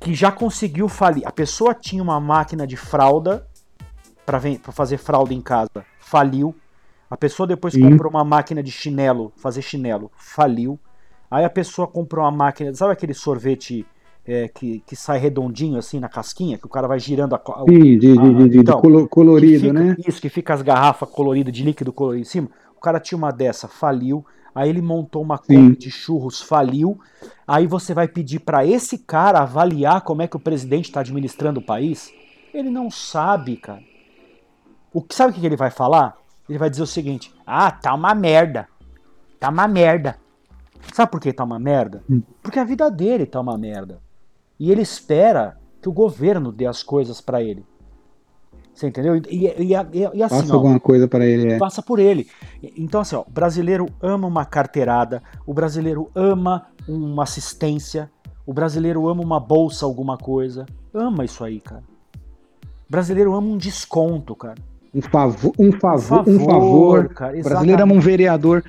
[0.00, 1.24] que já conseguiu falir?
[1.24, 3.46] A pessoa tinha uma máquina de fralda
[4.26, 4.40] para
[4.72, 6.56] fazer fralda em casa, faliu.
[7.12, 7.90] A pessoa depois Sim.
[7.90, 10.80] comprou uma máquina de chinelo, fazer chinelo, faliu.
[11.30, 13.84] Aí a pessoa comprou uma máquina, sabe aquele sorvete
[14.26, 17.36] é, que, que sai redondinho assim na casquinha, que o cara vai girando a.
[17.36, 19.94] a Sim, de, a, de, de, então, de colorido, fica, né?
[20.08, 22.48] Isso, que fica as garrafas coloridas de líquido colorido em cima.
[22.74, 24.24] O cara tinha uma dessa, faliu.
[24.54, 26.98] Aí ele montou uma conta de churros, faliu.
[27.46, 31.60] Aí você vai pedir para esse cara avaliar como é que o presidente está administrando
[31.60, 32.10] o país?
[32.54, 33.82] Ele não sabe, cara.
[34.94, 36.21] O que sabe o que ele vai falar?
[36.52, 38.68] Ele vai dizer o seguinte: "Ah, tá uma merda.
[39.40, 40.16] Tá uma merda."
[40.92, 42.02] Sabe por que tá uma merda?
[42.10, 42.22] Hum.
[42.42, 44.00] Porque a vida dele tá uma merda.
[44.58, 47.64] E ele espera que o governo dê as coisas para ele.
[48.74, 49.16] Você entendeu?
[49.16, 51.52] E, e, e, e assim, passa ó, alguma coisa para ele.
[51.52, 51.58] É.
[51.58, 52.28] Passa por ele.
[52.76, 58.10] Então, assim, ó, o brasileiro ama uma carteirada, o brasileiro ama uma assistência,
[58.46, 60.66] o brasileiro ama uma bolsa, alguma coisa.
[60.92, 61.84] Ama isso aí, cara.
[62.88, 64.58] O brasileiro ama um desconto, cara.
[64.94, 66.28] Um favor, um favor, um favor.
[66.28, 68.62] Um favor cara, o brasileiro ama um vereador.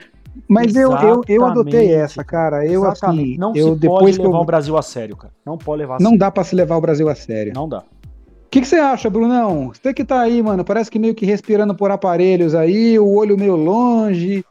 [0.47, 2.65] Mas eu, eu, eu adotei essa, cara.
[2.65, 3.21] Eu exatamente.
[3.21, 4.41] assim, não eu, se pode levar eu...
[4.41, 5.33] o Brasil a sério, cara.
[5.45, 5.99] Não pode levar.
[5.99, 6.19] não sério.
[6.19, 7.53] dá para se levar o Brasil a sério.
[7.53, 7.79] Não dá.
[7.79, 9.71] O que, que você acha, Brunão?
[9.73, 13.37] Você que tá aí, mano, parece que meio que respirando por aparelhos aí, o olho
[13.37, 14.45] meio longe.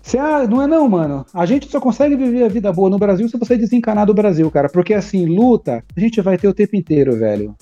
[0.00, 1.26] Você, ah, não é não, mano.
[1.34, 4.50] A gente só consegue viver a vida boa no Brasil se você desencanar do Brasil,
[4.50, 4.68] cara.
[4.68, 7.54] Porque assim, luta, a gente vai ter o tempo inteiro, velho.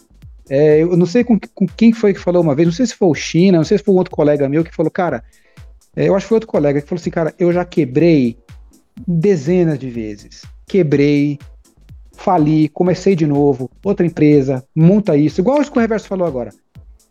[0.48, 2.94] É, eu não sei com, com, quem foi que falou uma vez, não sei se
[2.94, 5.24] foi o China, não sei se foi um outro colega meu que falou, cara,
[5.94, 8.38] é, eu acho que foi outro colega que falou assim, cara, eu já quebrei
[9.06, 10.42] dezenas de vezes.
[10.66, 11.38] Quebrei,
[12.12, 16.50] fali, comecei de novo, outra empresa, monta isso, igual o que o Reverso falou agora.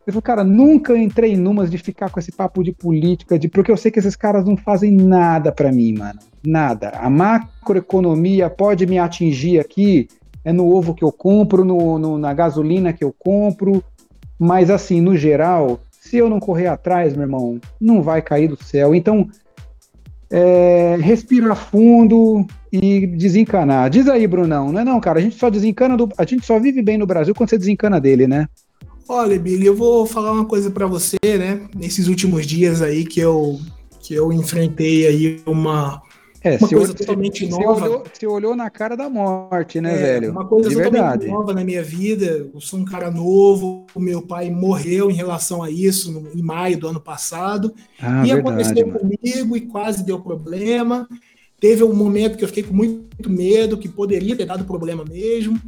[0.06, 3.72] Ele falou, cara, nunca entrei numas de ficar com esse papo de política, de porque
[3.72, 6.20] eu sei que esses caras não fazem nada para mim, mano.
[6.46, 6.90] Nada.
[6.90, 10.08] A macroeconomia pode me atingir aqui,
[10.46, 13.84] é no ovo que eu compro, no, no, na gasolina que eu compro,
[14.38, 18.64] mas assim, no geral, se eu não correr atrás, meu irmão, não vai cair do
[18.64, 18.94] céu.
[18.94, 19.28] Então,
[20.30, 23.90] é, respira fundo e desencanar.
[23.90, 25.18] Diz aí, Brunão, não é não, cara?
[25.20, 28.00] A gente só desencana do, a gente só vive bem no Brasil quando você desencana
[28.00, 28.48] dele, né?
[29.10, 31.62] Olha, Billy, eu vou falar uma coisa para você, né?
[31.76, 33.60] Nesses últimos dias aí que eu
[34.02, 36.00] que eu enfrentei aí uma
[36.46, 37.86] é, uma coisa totalmente nova.
[37.86, 40.32] Olhou, você olhou na cara da morte, né, é, velho?
[40.32, 41.28] Uma coisa De totalmente verdade.
[41.28, 42.48] nova na minha vida.
[42.54, 43.88] Eu sou um cara novo.
[43.96, 47.74] O meu pai morreu em relação a isso no, em maio do ano passado.
[48.00, 49.00] Ah, e verdade, aconteceu mano.
[49.00, 51.10] comigo e quase deu problema.
[51.60, 55.60] Teve um momento que eu fiquei com muito medo, que poderia ter dado problema mesmo.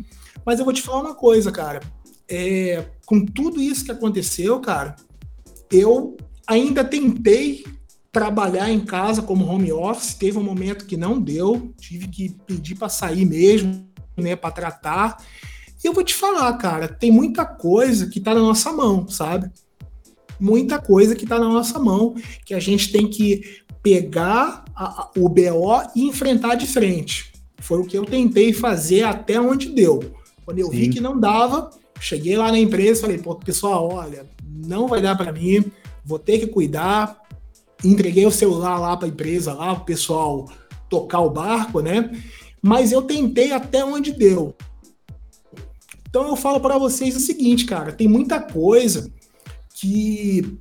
[0.45, 1.79] Mas eu vou te falar uma coisa, cara.
[2.29, 4.95] É, com tudo isso que aconteceu, cara,
[5.71, 7.63] eu ainda tentei
[8.11, 12.75] trabalhar em casa como home office, teve um momento que não deu, tive que pedir
[12.75, 15.17] para sair mesmo, né, para tratar.
[15.83, 19.51] E eu vou te falar, cara, tem muita coisa que está na nossa mão, sabe?
[20.39, 22.15] Muita coisa que está na nossa mão,
[22.45, 27.31] que a gente tem que pegar a, a, o BO e enfrentar de frente.
[27.59, 29.99] Foi o que eu tentei fazer até onde deu.
[30.45, 30.77] Quando eu Sim.
[30.77, 31.69] vi que não dava,
[31.99, 35.65] cheguei lá na empresa e falei, pô, pessoal, olha, não vai dar para mim,
[36.03, 37.26] vou ter que cuidar.
[37.83, 40.49] Entreguei o celular lá para a empresa, lá, o pessoal
[40.89, 42.11] tocar o barco, né?
[42.61, 44.55] Mas eu tentei até onde deu.
[46.09, 49.11] Então eu falo para vocês o seguinte, cara, tem muita coisa
[49.75, 50.59] que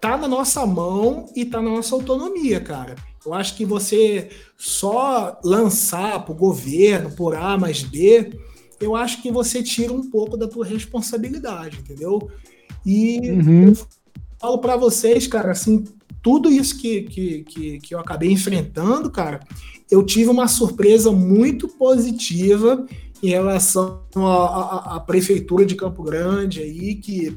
[0.00, 2.96] tá na nossa mão e tá na nossa autonomia, cara.
[3.24, 8.32] Eu acho que você só lançar para o governo por A mais B,
[8.80, 12.28] eu acho que você tira um pouco da tua responsabilidade, entendeu?
[12.84, 13.68] E uhum.
[13.68, 13.86] eu
[14.40, 15.84] falo para vocês, cara, assim,
[16.22, 19.40] tudo isso que, que, que, que eu acabei enfrentando, cara,
[19.90, 22.86] eu tive uma surpresa muito positiva
[23.22, 27.36] em relação à prefeitura de Campo Grande aí, que,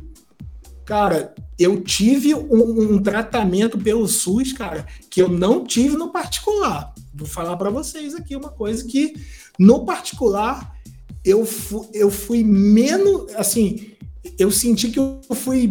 [0.83, 6.93] cara, eu tive um, um, tratamento pelo SUS, cara, que eu não tive no particular.
[7.13, 9.13] Vou falar para vocês aqui uma coisa que,
[9.59, 10.75] no particular,
[11.23, 13.91] eu, fu, eu fui menos, assim,
[14.39, 15.69] eu senti que eu fui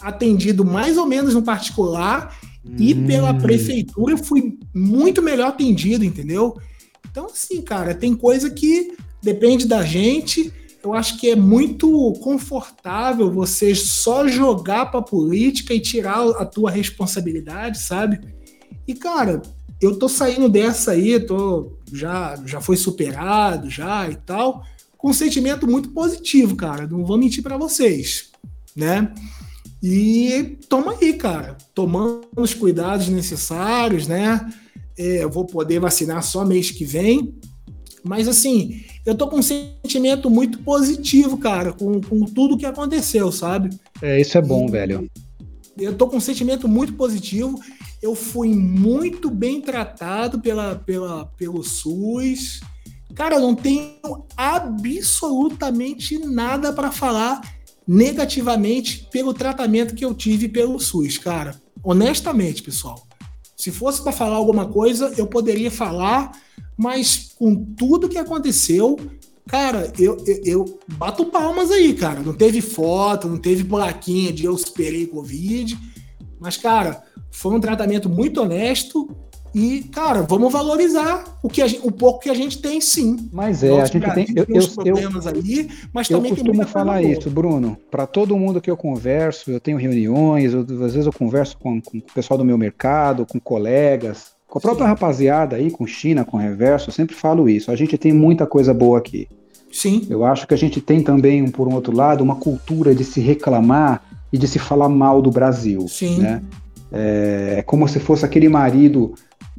[0.00, 2.36] atendido mais ou menos no particular.
[2.78, 6.56] E pela prefeitura eu fui muito melhor atendido, entendeu?
[7.10, 10.52] Então, assim, cara, tem coisa que depende da gente.
[10.82, 16.70] Eu acho que é muito confortável você só jogar para política e tirar a tua
[16.70, 18.20] responsabilidade, sabe?
[18.86, 19.40] E cara,
[19.80, 24.64] eu tô saindo dessa aí, tô já já foi superado já e tal,
[24.98, 26.86] com um sentimento muito positivo, cara.
[26.86, 28.30] Não vou mentir para vocês,
[28.74, 29.12] né?
[29.86, 34.50] E toma aí, cara, tomando os cuidados necessários, né?
[34.96, 37.34] É, eu vou poder vacinar só mês que vem.
[38.02, 43.30] Mas assim, eu tô com um sentimento muito positivo, cara, com, com tudo que aconteceu,
[43.30, 43.78] sabe?
[44.00, 45.06] É, isso é bom, e, velho.
[45.76, 47.60] Eu tô com um sentimento muito positivo.
[48.00, 52.60] Eu fui muito bem tratado pela, pela, pelo SUS.
[53.14, 57.42] Cara, eu não tenho absolutamente nada para falar
[57.86, 61.60] negativamente pelo tratamento que eu tive pelo SUS, cara.
[61.82, 63.06] Honestamente, pessoal.
[63.56, 66.32] Se fosse para falar alguma coisa, eu poderia falar
[66.76, 68.98] mas com tudo que aconteceu,
[69.46, 72.20] cara, eu, eu, eu, bato palmas aí, cara.
[72.20, 75.78] Não teve foto, não teve plaquinha de eu esperei Covid.
[76.40, 79.08] Mas, cara, foi um tratamento muito honesto.
[79.54, 83.28] E, cara, vamos valorizar o, que gente, o pouco que a gente tem, sim.
[83.32, 84.26] Mas é, a gente tem.
[84.34, 87.76] Eu, eu, problemas aí, mas eu também costumo falar isso, Bruno.
[87.90, 91.80] Para todo mundo que eu converso, eu tenho reuniões, eu, às vezes eu converso com,
[91.80, 94.90] com o pessoal do meu mercado, com colegas, com a própria Sim.
[94.90, 97.70] rapaziada aí, com China, com Reverso, eu sempre falo isso.
[97.70, 99.28] A gente tem muita coisa boa aqui.
[99.72, 100.06] Sim.
[100.08, 103.20] Eu acho que a gente tem também, por um outro lado, uma cultura de se
[103.20, 104.02] reclamar
[104.32, 105.86] e de se falar mal do Brasil.
[105.88, 106.18] Sim.
[106.18, 106.42] Né?
[106.92, 109.14] É, é como se fosse aquele marido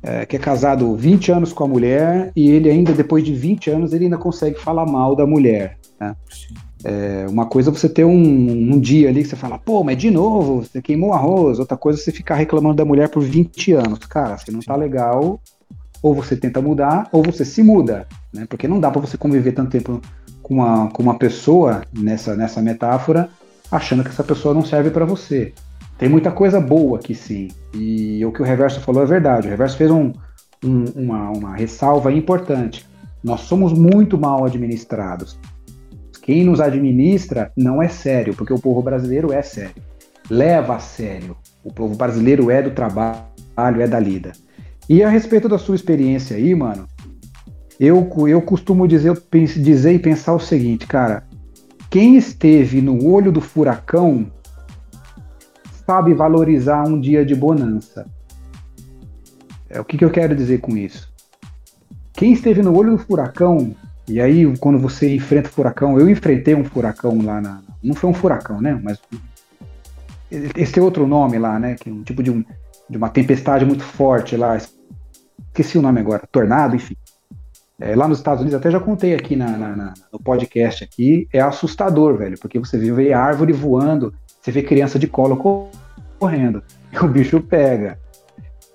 [0.05, 3.71] é, que é casado 20 anos com a mulher e ele ainda, depois de 20
[3.71, 5.79] anos, ele ainda consegue falar mal da mulher.
[5.99, 6.15] Né?
[6.83, 9.97] É, uma coisa é você ter um, um, dia ali que você fala, pô, mas
[9.97, 11.57] de novo, você queimou arroz.
[11.57, 13.97] Outra coisa é você ficar reclamando da mulher por 20 anos.
[13.99, 15.41] Cara, se não tá legal,
[16.03, 18.45] ou você tenta mudar, ou você se muda, né?
[18.47, 19.99] Porque não dá para você conviver tanto tempo
[20.43, 23.27] com uma, com uma pessoa, nessa, nessa metáfora,
[23.71, 25.51] achando que essa pessoa não serve para você.
[25.97, 27.47] Tem muita coisa boa aqui sim.
[27.73, 29.47] E o que o Reverso falou é verdade.
[29.47, 30.11] O Reverso fez um,
[30.63, 32.85] um, uma, uma ressalva importante.
[33.23, 35.39] Nós somos muito mal administrados.
[36.21, 39.81] Quem nos administra não é sério, porque o povo brasileiro é sério.
[40.29, 41.37] Leva a sério.
[41.63, 43.25] O povo brasileiro é do trabalho,
[43.79, 44.31] é da lida.
[44.89, 46.87] E a respeito da sua experiência aí, mano,
[47.79, 49.13] eu, eu costumo dizer,
[49.57, 51.23] dizer e pensar o seguinte, cara.
[51.89, 54.29] Quem esteve no olho do furacão
[55.85, 58.05] sabe valorizar um dia de bonança.
[59.69, 61.13] É, o que, que eu quero dizer com isso?
[62.13, 63.75] Quem esteve no olho do furacão
[64.07, 67.61] e aí, quando você enfrenta o furacão, eu enfrentei um furacão lá na.
[67.81, 68.79] Não foi um furacão, né?
[68.81, 68.99] Mas.
[70.29, 71.75] Esse tem outro nome lá, né?
[71.75, 72.43] Que é um tipo de, um,
[72.89, 74.57] de uma tempestade muito forte lá.
[74.57, 76.27] Esqueci o nome agora.
[76.31, 76.95] Tornado, enfim.
[77.79, 81.27] É, lá nos Estados Unidos, até já contei aqui na, na, na, no podcast aqui,
[81.33, 84.13] é assustador, velho, porque você vê árvore voando,
[84.45, 85.71] você vê criança de colo
[86.19, 86.61] correndo,
[86.93, 87.99] e o bicho pega.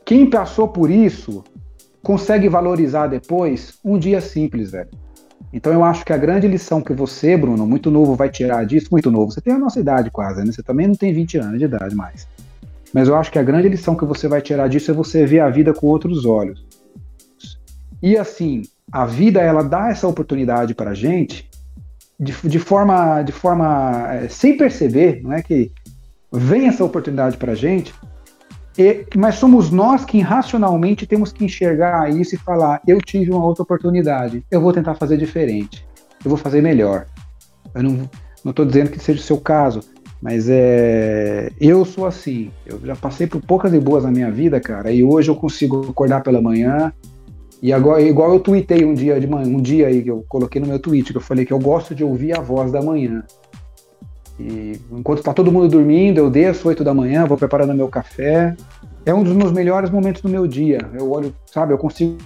[0.05, 1.45] Quem passou por isso
[2.03, 4.89] consegue valorizar depois um dia simples, velho.
[5.53, 8.89] Então eu acho que a grande lição que você, Bruno, muito novo, vai tirar disso,
[8.91, 10.51] muito novo, você tem a nossa idade quase, né?
[10.51, 12.27] Você também não tem 20 anos de idade mais.
[12.93, 15.39] Mas eu acho que a grande lição que você vai tirar disso é você ver
[15.39, 16.67] a vida com outros olhos.
[18.03, 21.49] E assim, a vida ela dá essa oportunidade para gente
[22.21, 25.73] de, de, forma, de forma é, sem perceber, não é que
[26.31, 27.95] vem essa oportunidade para a gente,
[28.79, 33.45] e, mas somos nós que racionalmente temos que enxergar isso e falar: eu tive uma
[33.45, 35.85] outra oportunidade, eu vou tentar fazer diferente,
[36.23, 37.07] eu vou fazer melhor.
[37.75, 38.09] Eu não
[38.45, 39.81] estou dizendo que seja o seu caso,
[40.21, 42.51] mas é, eu sou assim.
[42.67, 45.89] Eu já passei por poucas e boas na minha vida, cara, e hoje eu consigo
[45.89, 46.93] acordar pela manhã
[47.63, 50.61] e agora, igual eu tuitei um dia de manhã, um dia aí que eu coloquei
[50.61, 53.23] no meu tweet, que eu falei que eu gosto de ouvir a voz da manhã.
[54.39, 58.57] E enquanto tá todo mundo dormindo, eu desço 8 da manhã, vou preparando meu café.
[59.05, 60.79] É um dos meus melhores momentos do meu dia.
[60.95, 62.17] Eu olho, sabe, eu consigo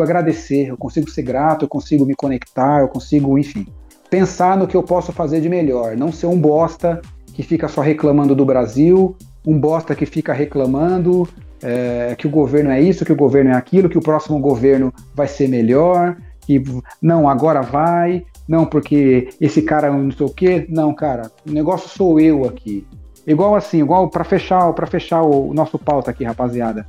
[0.00, 3.66] agradecer, eu consigo ser grato, eu consigo me conectar, eu consigo, enfim,
[4.10, 7.00] pensar no que eu posso fazer de melhor, não ser um bosta
[7.32, 11.28] que fica só reclamando do Brasil, um bosta que fica reclamando
[11.64, 14.92] é, que o governo é isso, que o governo é aquilo, que o próximo governo
[15.14, 16.62] vai ser melhor, que
[17.00, 20.66] não, agora vai, não, porque esse cara não sei o quê.
[20.68, 22.86] Não, cara, o negócio sou eu aqui.
[23.26, 26.86] Igual assim, igual para fechar, para fechar o nosso pauta aqui, rapaziada.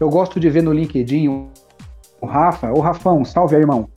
[0.00, 3.88] Eu gosto de ver no LinkedIn o Rafa, o Rafão, salve aí, irmão.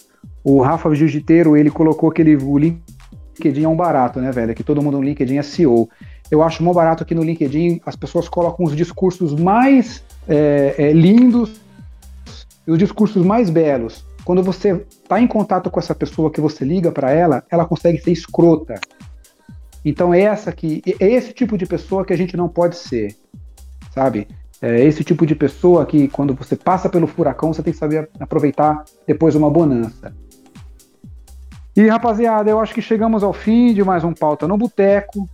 [0.43, 4.53] O Rafa Jiu-Jiteiro, ele colocou que ele, o LinkedIn é um barato, né, velho?
[4.53, 5.89] Que todo mundo no LinkedIn é CEO.
[6.29, 10.93] Eu acho mó barato que no LinkedIn as pessoas colocam os discursos mais é, é,
[10.93, 11.59] lindos
[12.67, 14.05] e os discursos mais belos.
[14.23, 17.97] Quando você está em contato com essa pessoa que você liga para ela, ela consegue
[17.97, 18.79] ser escrota.
[19.83, 23.15] Então essa que é esse tipo de pessoa que a gente não pode ser,
[23.91, 24.27] sabe?
[24.61, 28.09] É esse tipo de pessoa que quando você passa pelo furacão você tem que saber
[28.19, 30.13] aproveitar depois uma bonança.
[31.75, 35.27] E rapaziada, eu acho que chegamos ao fim de mais um pauta no boteco.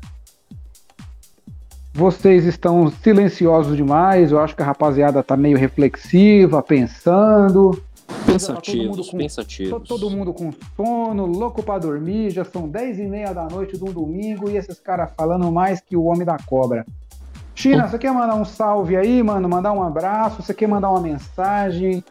[1.95, 4.30] Vocês estão silenciosos demais.
[4.30, 7.81] Eu acho que a rapaziada tá meio reflexiva, pensando.
[8.26, 9.88] Pensativos, com, pensativos.
[9.88, 12.31] Todo mundo com sono, louco para dormir.
[12.31, 15.80] Já são 10 e meia da noite de um domingo e esses caras falando mais
[15.80, 16.85] que o homem da cobra.
[17.55, 19.47] China, você quer mandar um salve aí, mano?
[19.47, 20.43] Mandar um abraço?
[20.43, 22.03] Você quer mandar uma mensagem?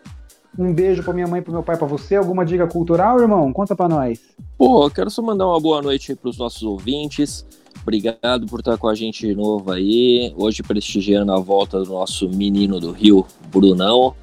[0.58, 2.16] Um beijo pra minha mãe, pro meu pai, pra você?
[2.16, 3.52] Alguma dica cultural, irmão?
[3.52, 4.18] Conta pra nós.
[4.56, 7.44] Pô, eu quero só mandar uma boa noite aí pros nossos ouvintes.
[7.84, 10.32] Obrigado por estar com a gente de novo aí.
[10.38, 14.14] Hoje prestigiando a volta do nosso menino do Rio, Brunão.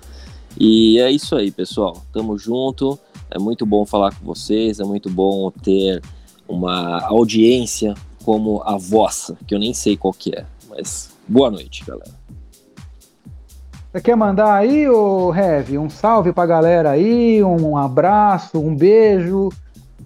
[0.59, 2.03] E é isso aí, pessoal.
[2.11, 2.97] Tamo junto.
[3.29, 6.01] É muito bom falar com vocês, é muito bom ter
[6.47, 7.93] uma audiência
[8.25, 10.43] como a vossa, que eu nem sei qual que é.
[10.67, 12.11] Mas boa noite, galera.
[13.91, 19.49] Você quer mandar aí, ô Heavy, um salve pra galera aí, um abraço, um beijo,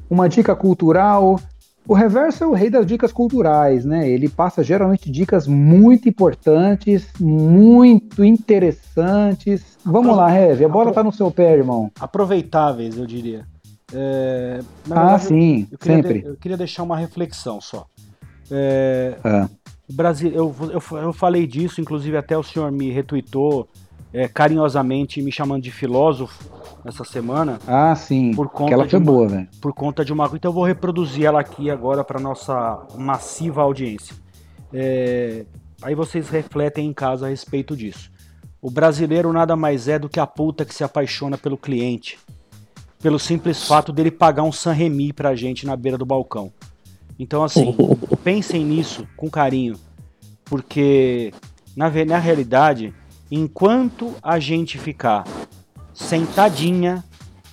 [0.10, 1.40] uma dica cultural?
[1.88, 4.10] O Reverso é o rei das dicas culturais, né?
[4.10, 9.78] Ele passa geralmente dicas muito importantes, muito interessantes.
[9.86, 11.92] Vamos lá, Rev, a bola tá no seu pé, irmão.
[12.00, 13.46] Aproveitáveis, eu diria.
[13.94, 16.22] É, ah, verdade, sim, eu, eu sempre.
[16.22, 17.86] De, eu queria deixar uma reflexão só.
[18.50, 19.48] É, ah.
[19.88, 23.70] Brasil, eu, eu, eu falei disso, inclusive até o senhor me retweetou
[24.16, 26.42] é, carinhosamente me chamando de filósofo
[26.86, 27.60] essa semana.
[27.68, 28.34] Ah, sim.
[28.34, 29.48] Por conta Aquela foi uma, boa, velho.
[29.60, 30.26] Por conta de uma.
[30.34, 34.16] Então eu vou reproduzir ela aqui agora para nossa massiva audiência.
[34.74, 35.46] É,
[35.82, 38.10] aí vocês refletem em casa a respeito disso.
[38.62, 42.18] O brasileiro nada mais é do que a puta que se apaixona pelo cliente.
[43.02, 46.54] Pelo simples fato dele pagar um San Remi pra gente na beira do balcão.
[47.20, 47.76] Então, assim,
[48.24, 49.76] pensem nisso com carinho.
[50.46, 51.34] Porque,
[51.76, 52.94] na, na realidade,
[53.30, 55.26] enquanto a gente ficar
[55.94, 57.04] sentadinha,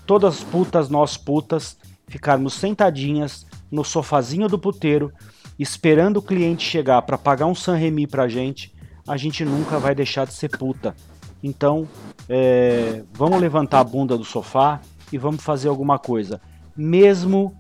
[0.07, 1.77] todas as putas nós putas,
[2.07, 5.13] ficarmos sentadinhas no sofazinho do puteiro,
[5.59, 8.75] esperando o cliente chegar para pagar um San Remi pra gente,
[9.07, 10.95] a gente nunca vai deixar de ser puta.
[11.43, 11.89] Então,
[12.29, 14.81] é, vamos levantar a bunda do sofá
[15.13, 16.41] e vamos fazer alguma coisa,
[16.77, 17.57] mesmo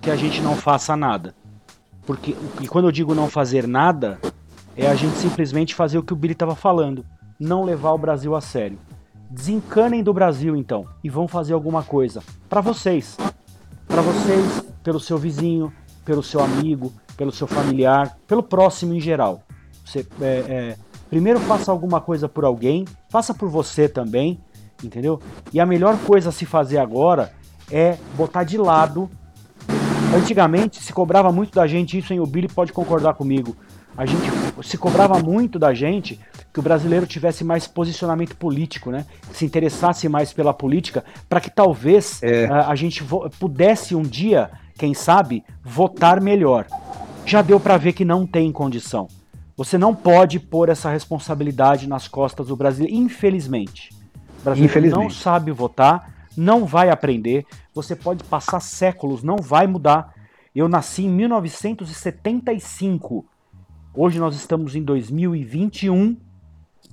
[0.00, 1.34] que a gente não faça nada.
[2.04, 4.18] Porque e quando eu digo não fazer nada,
[4.76, 7.04] é a gente simplesmente fazer o que o Billy estava falando
[7.38, 8.78] não levar o Brasil a sério.
[9.30, 13.16] Desencanem do Brasil então e vão fazer alguma coisa para vocês.
[13.86, 15.72] Para vocês, pelo seu vizinho,
[16.04, 19.42] pelo seu amigo, pelo seu familiar, pelo próximo em geral.
[19.84, 20.76] Você, é, é,
[21.08, 24.40] primeiro faça alguma coisa por alguém, faça por você também,
[24.82, 25.20] entendeu?
[25.52, 27.32] E a melhor coisa a se fazer agora
[27.70, 29.08] é botar de lado.
[30.14, 33.56] Antigamente se cobrava muito da gente, isso em o Billy pode concordar comigo.
[33.96, 34.30] A gente
[34.62, 36.20] se cobrava muito da gente
[36.52, 39.06] que o brasileiro tivesse mais posicionamento político, né?
[39.32, 42.46] Se interessasse mais pela política, para que talvez É.
[42.46, 43.02] a, a gente
[43.38, 46.66] pudesse um dia, quem sabe, votar melhor.
[47.24, 49.06] Já deu para ver que não tem condição.
[49.56, 53.90] Você não pode pôr essa responsabilidade nas costas do brasileiro, infelizmente.
[54.40, 54.74] O brasileiro não
[55.04, 55.14] Infelizmente.
[55.22, 57.46] sabe votar, não vai aprender.
[57.74, 60.12] Você pode passar séculos, não vai mudar.
[60.54, 63.24] Eu nasci em 1975.
[63.94, 66.16] Hoje nós estamos em 2021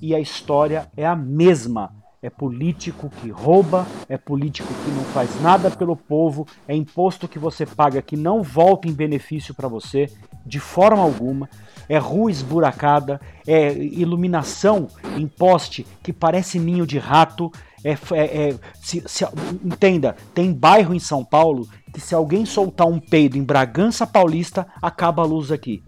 [0.02, 1.94] e a história é a mesma.
[2.22, 7.40] É político que rouba, é político que não faz nada pelo povo, é imposto que
[7.40, 10.08] você paga que não volta em benefício para você,
[10.46, 11.50] de forma alguma.
[11.88, 17.50] É rua esburacada, é iluminação em poste que parece ninho de rato.
[17.82, 19.26] É, é- é- se- se-
[19.64, 24.68] entenda, tem bairro em São Paulo que se alguém soltar um peido em Bragança Paulista,
[24.82, 25.82] acaba a luz aqui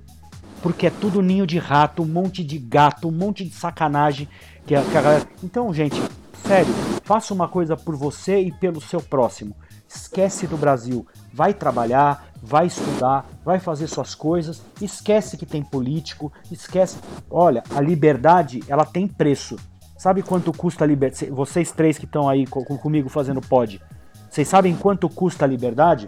[0.62, 4.28] porque é tudo ninho de rato, um monte de gato, um monte de sacanagem
[4.66, 5.28] que a, que a galera...
[5.44, 6.02] Então, gente,
[6.46, 6.74] sério,
[7.04, 9.56] faça uma coisa por você e pelo seu próximo.
[9.88, 16.32] Esquece do Brasil, vai trabalhar, vai estudar, vai fazer suas coisas, esquece que tem político,
[16.50, 16.98] esquece.
[17.30, 19.58] Olha, a liberdade, ela tem preço.
[19.98, 21.30] Sabe quanto custa a liberdade?
[21.30, 23.82] Vocês três que estão aí co- comigo fazendo pod,
[24.30, 26.08] vocês sabem quanto custa a liberdade?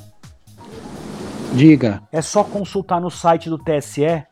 [1.54, 2.02] Diga.
[2.12, 4.24] É só consultar no site do TSE.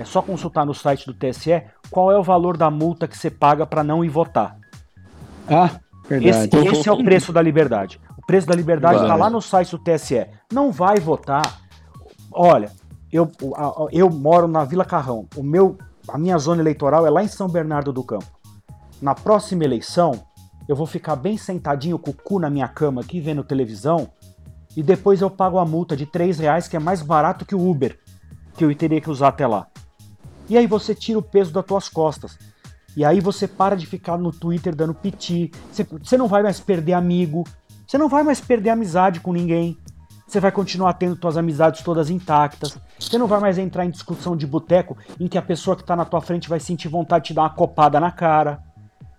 [0.00, 3.30] É só consultar no site do TSE qual é o valor da multa que você
[3.30, 4.56] paga para não ir votar.
[5.46, 5.78] Ah,
[6.10, 6.68] Esse, verdade.
[6.68, 8.00] esse é o preço da liberdade.
[8.16, 10.26] O preço da liberdade está lá no site do TSE.
[10.50, 11.60] Não vai votar.
[12.32, 12.72] Olha,
[13.12, 13.30] eu,
[13.92, 15.26] eu moro na Vila Carrão.
[15.36, 15.76] O meu,
[16.08, 18.24] a minha zona eleitoral é lá em São Bernardo do Campo.
[19.02, 20.12] Na próxima eleição,
[20.66, 24.08] eu vou ficar bem sentadinho com o cu na minha cama aqui vendo televisão
[24.74, 27.68] e depois eu pago a multa de 3 reais, que é mais barato que o
[27.68, 27.98] Uber,
[28.56, 29.66] que eu teria que usar até lá.
[30.50, 32.36] E aí você tira o peso das tuas costas.
[32.96, 35.52] E aí você para de ficar no Twitter dando piti.
[35.72, 37.44] Você, não vai mais perder amigo.
[37.86, 39.78] Você não vai mais perder amizade com ninguém.
[40.26, 42.76] Você vai continuar tendo suas amizades todas intactas.
[42.98, 45.94] Você não vai mais entrar em discussão de boteco em que a pessoa que tá
[45.94, 48.60] na tua frente vai sentir vontade de te dar uma copada na cara.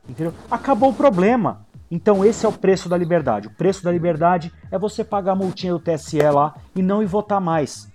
[0.07, 0.33] Entendeu?
[0.49, 1.65] Acabou o problema.
[1.89, 3.47] Então esse é o preço da liberdade.
[3.47, 7.07] O preço da liberdade é você pagar a multinha do TSE lá e não ir
[7.07, 7.90] votar mais.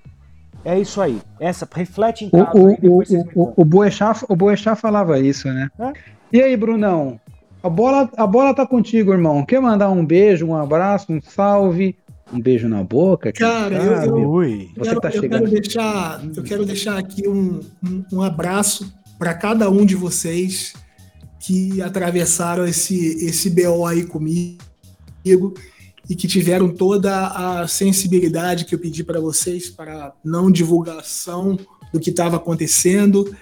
[0.65, 1.21] É isso aí.
[1.39, 3.03] Essa reflete em O, casa o, o,
[3.35, 5.71] o, o, Boechat, o Boechat falava isso, né?
[5.79, 5.93] É.
[6.33, 7.21] E aí, Brunão?
[7.63, 9.45] A bola, a bola tá contigo, irmão.
[9.45, 11.97] Quer mandar um beijo, um abraço, um salve?
[12.33, 13.33] Um beijo na boca?
[13.33, 14.69] Cara, eu- eu-.
[14.77, 15.41] Você quero- tá eu, chegando.
[15.49, 20.75] quero deixar, eu quero deixar aqui um, um, um abraço para cada um de vocês
[21.39, 24.59] que atravessaram esse, esse BO aí comigo
[26.09, 31.59] e que tiveram toda a sensibilidade que eu pedi para vocês para não divulgação
[31.93, 33.35] do que estava acontecendo.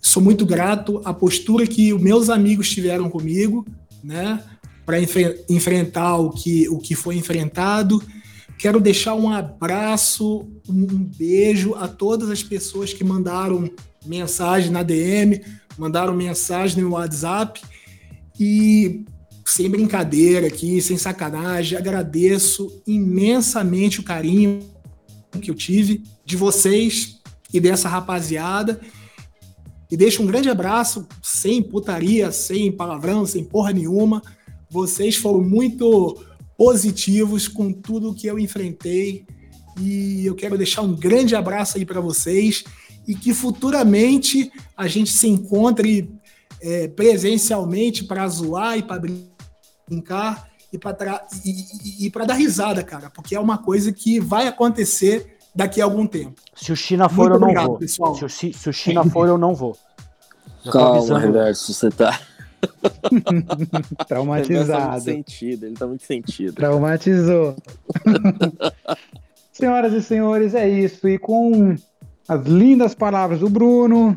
[0.00, 3.66] Sou muito grato à postura que os meus amigos tiveram comigo,
[4.02, 4.42] né,
[4.84, 4.98] para
[5.48, 8.02] enfrentar o que, o que foi enfrentado.
[8.58, 13.68] Quero deixar um abraço, um um beijo a todas as pessoas que mandaram
[14.04, 15.40] mensagem na DM,
[15.76, 17.60] mandaram mensagem no WhatsApp
[18.38, 19.04] e
[19.44, 24.60] sem brincadeira aqui, sem sacanagem, agradeço imensamente o carinho
[25.40, 27.20] que eu tive de vocês
[27.52, 28.80] e dessa rapaziada.
[29.90, 34.22] E deixo um grande abraço, sem putaria, sem palavrão, sem porra nenhuma.
[34.70, 36.24] Vocês foram muito
[36.56, 39.26] positivos com tudo que eu enfrentei.
[39.78, 42.64] E eu quero deixar um grande abraço aí para vocês
[43.06, 46.10] e que futuramente a gente se encontre
[46.60, 49.33] é, presencialmente para zoar e para brincar
[49.90, 54.48] e para e, e, e para dar risada, cara, porque é uma coisa que vai
[54.48, 56.40] acontecer daqui a algum tempo.
[56.54, 57.78] Se o China for, Muito eu não obrigado, vou.
[57.78, 58.14] pessoal.
[58.14, 59.76] Se o, se o China for, eu não vou.
[60.64, 61.18] Já Calma.
[61.18, 62.10] Reverso, você tá.
[63.10, 65.00] Reverso tá muito Traumatizado.
[65.02, 66.54] sentido, ele tá muito sentido.
[66.54, 67.56] Traumatizou.
[69.52, 71.08] Senhoras e senhores, é isso.
[71.08, 71.76] E com
[72.26, 74.16] as lindas palavras do Bruno,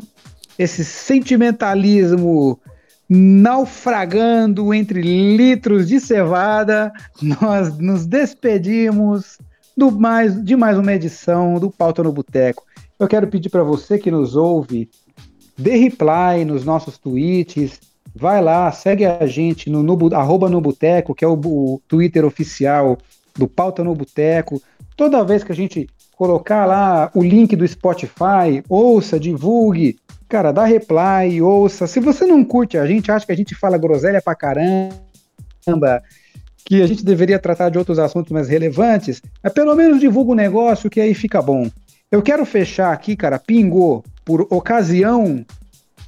[0.58, 2.60] esse sentimentalismo
[3.10, 9.38] naufragando entre litros de cevada, nós nos despedimos
[9.76, 12.64] do mais, de mais uma edição do Pauta no Boteco.
[13.00, 14.90] Eu quero pedir para você que nos ouve,
[15.58, 17.80] dê reply nos nossos tweets,
[18.16, 22.26] vai lá, segue a gente no, no arroba no Boteco, que é o, o Twitter
[22.26, 22.98] oficial
[23.38, 24.62] do Pauta no Boteco.
[24.98, 29.98] Toda vez que a gente colocar lá o link do Spotify, ouça, divulgue,
[30.28, 31.88] cara, dá reply, ouça.
[31.88, 34.92] Se você não curte a gente, acha que a gente fala groselha pra caramba,
[36.66, 40.36] que a gente deveria tratar de outros assuntos mais relevantes, mas pelo menos divulga o
[40.36, 41.70] negócio que aí fica bom.
[42.12, 45.46] Eu quero fechar aqui, cara, pingou, por ocasião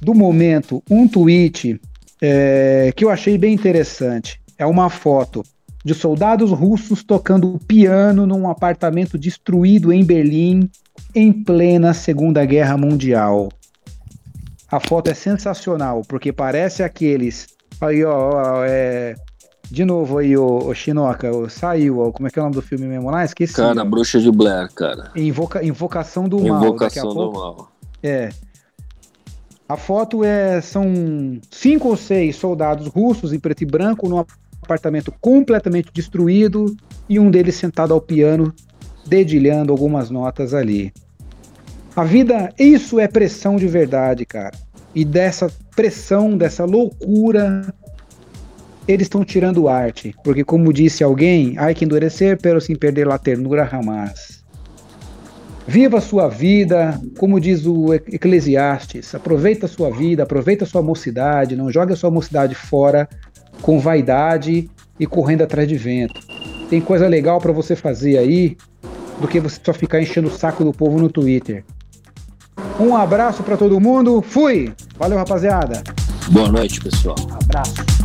[0.00, 1.80] do momento um tweet
[2.20, 4.40] é, que eu achei bem interessante.
[4.58, 5.42] É uma foto
[5.84, 10.68] de soldados russos tocando piano num apartamento destruído em Berlim
[11.14, 13.48] em plena Segunda Guerra Mundial.
[14.70, 17.48] A foto é sensacional, porque parece aqueles.
[17.80, 19.14] Aí, ó, é,
[19.70, 22.54] de novo aí, o, o Shinoka, o, saiu, ó, como é que é o nome
[22.54, 23.24] do filme mesmo lá?
[23.24, 23.54] Esqueci.
[23.54, 23.84] Cara, ó.
[23.84, 25.10] Bruxa de Blair, cara.
[25.16, 26.62] Invoca, Invocação do Mal.
[26.62, 27.72] Invocação do pouco, Mal.
[28.02, 28.30] É.
[29.68, 34.24] A foto é são cinco ou seis soldados russos em preto e branco num
[34.60, 36.74] apartamento completamente destruído
[37.08, 38.52] e um deles sentado ao piano
[39.06, 40.92] dedilhando algumas notas ali.
[41.96, 44.56] A vida, isso é pressão de verdade, cara.
[44.94, 47.74] E dessa pressão, dessa loucura,
[48.86, 50.14] eles estão tirando arte.
[50.22, 54.40] Porque, como disse alguém, ai que endurecer, pero sem perder la ternura jamás.
[55.66, 60.82] Viva a sua vida, como diz o Eclesiastes, aproveita a sua vida, aproveita a sua
[60.82, 63.08] mocidade, não jogue a sua mocidade fora
[63.62, 64.68] com vaidade
[64.98, 66.20] e correndo atrás de vento.
[66.68, 68.56] Tem coisa legal para você fazer aí
[69.20, 71.64] do que você só ficar enchendo o saco do povo no Twitter.
[72.78, 74.22] Um abraço para todo mundo.
[74.22, 74.72] Fui.
[74.98, 75.82] Valeu, rapaziada.
[76.28, 77.16] Boa noite, pessoal.
[77.42, 77.99] Abraço.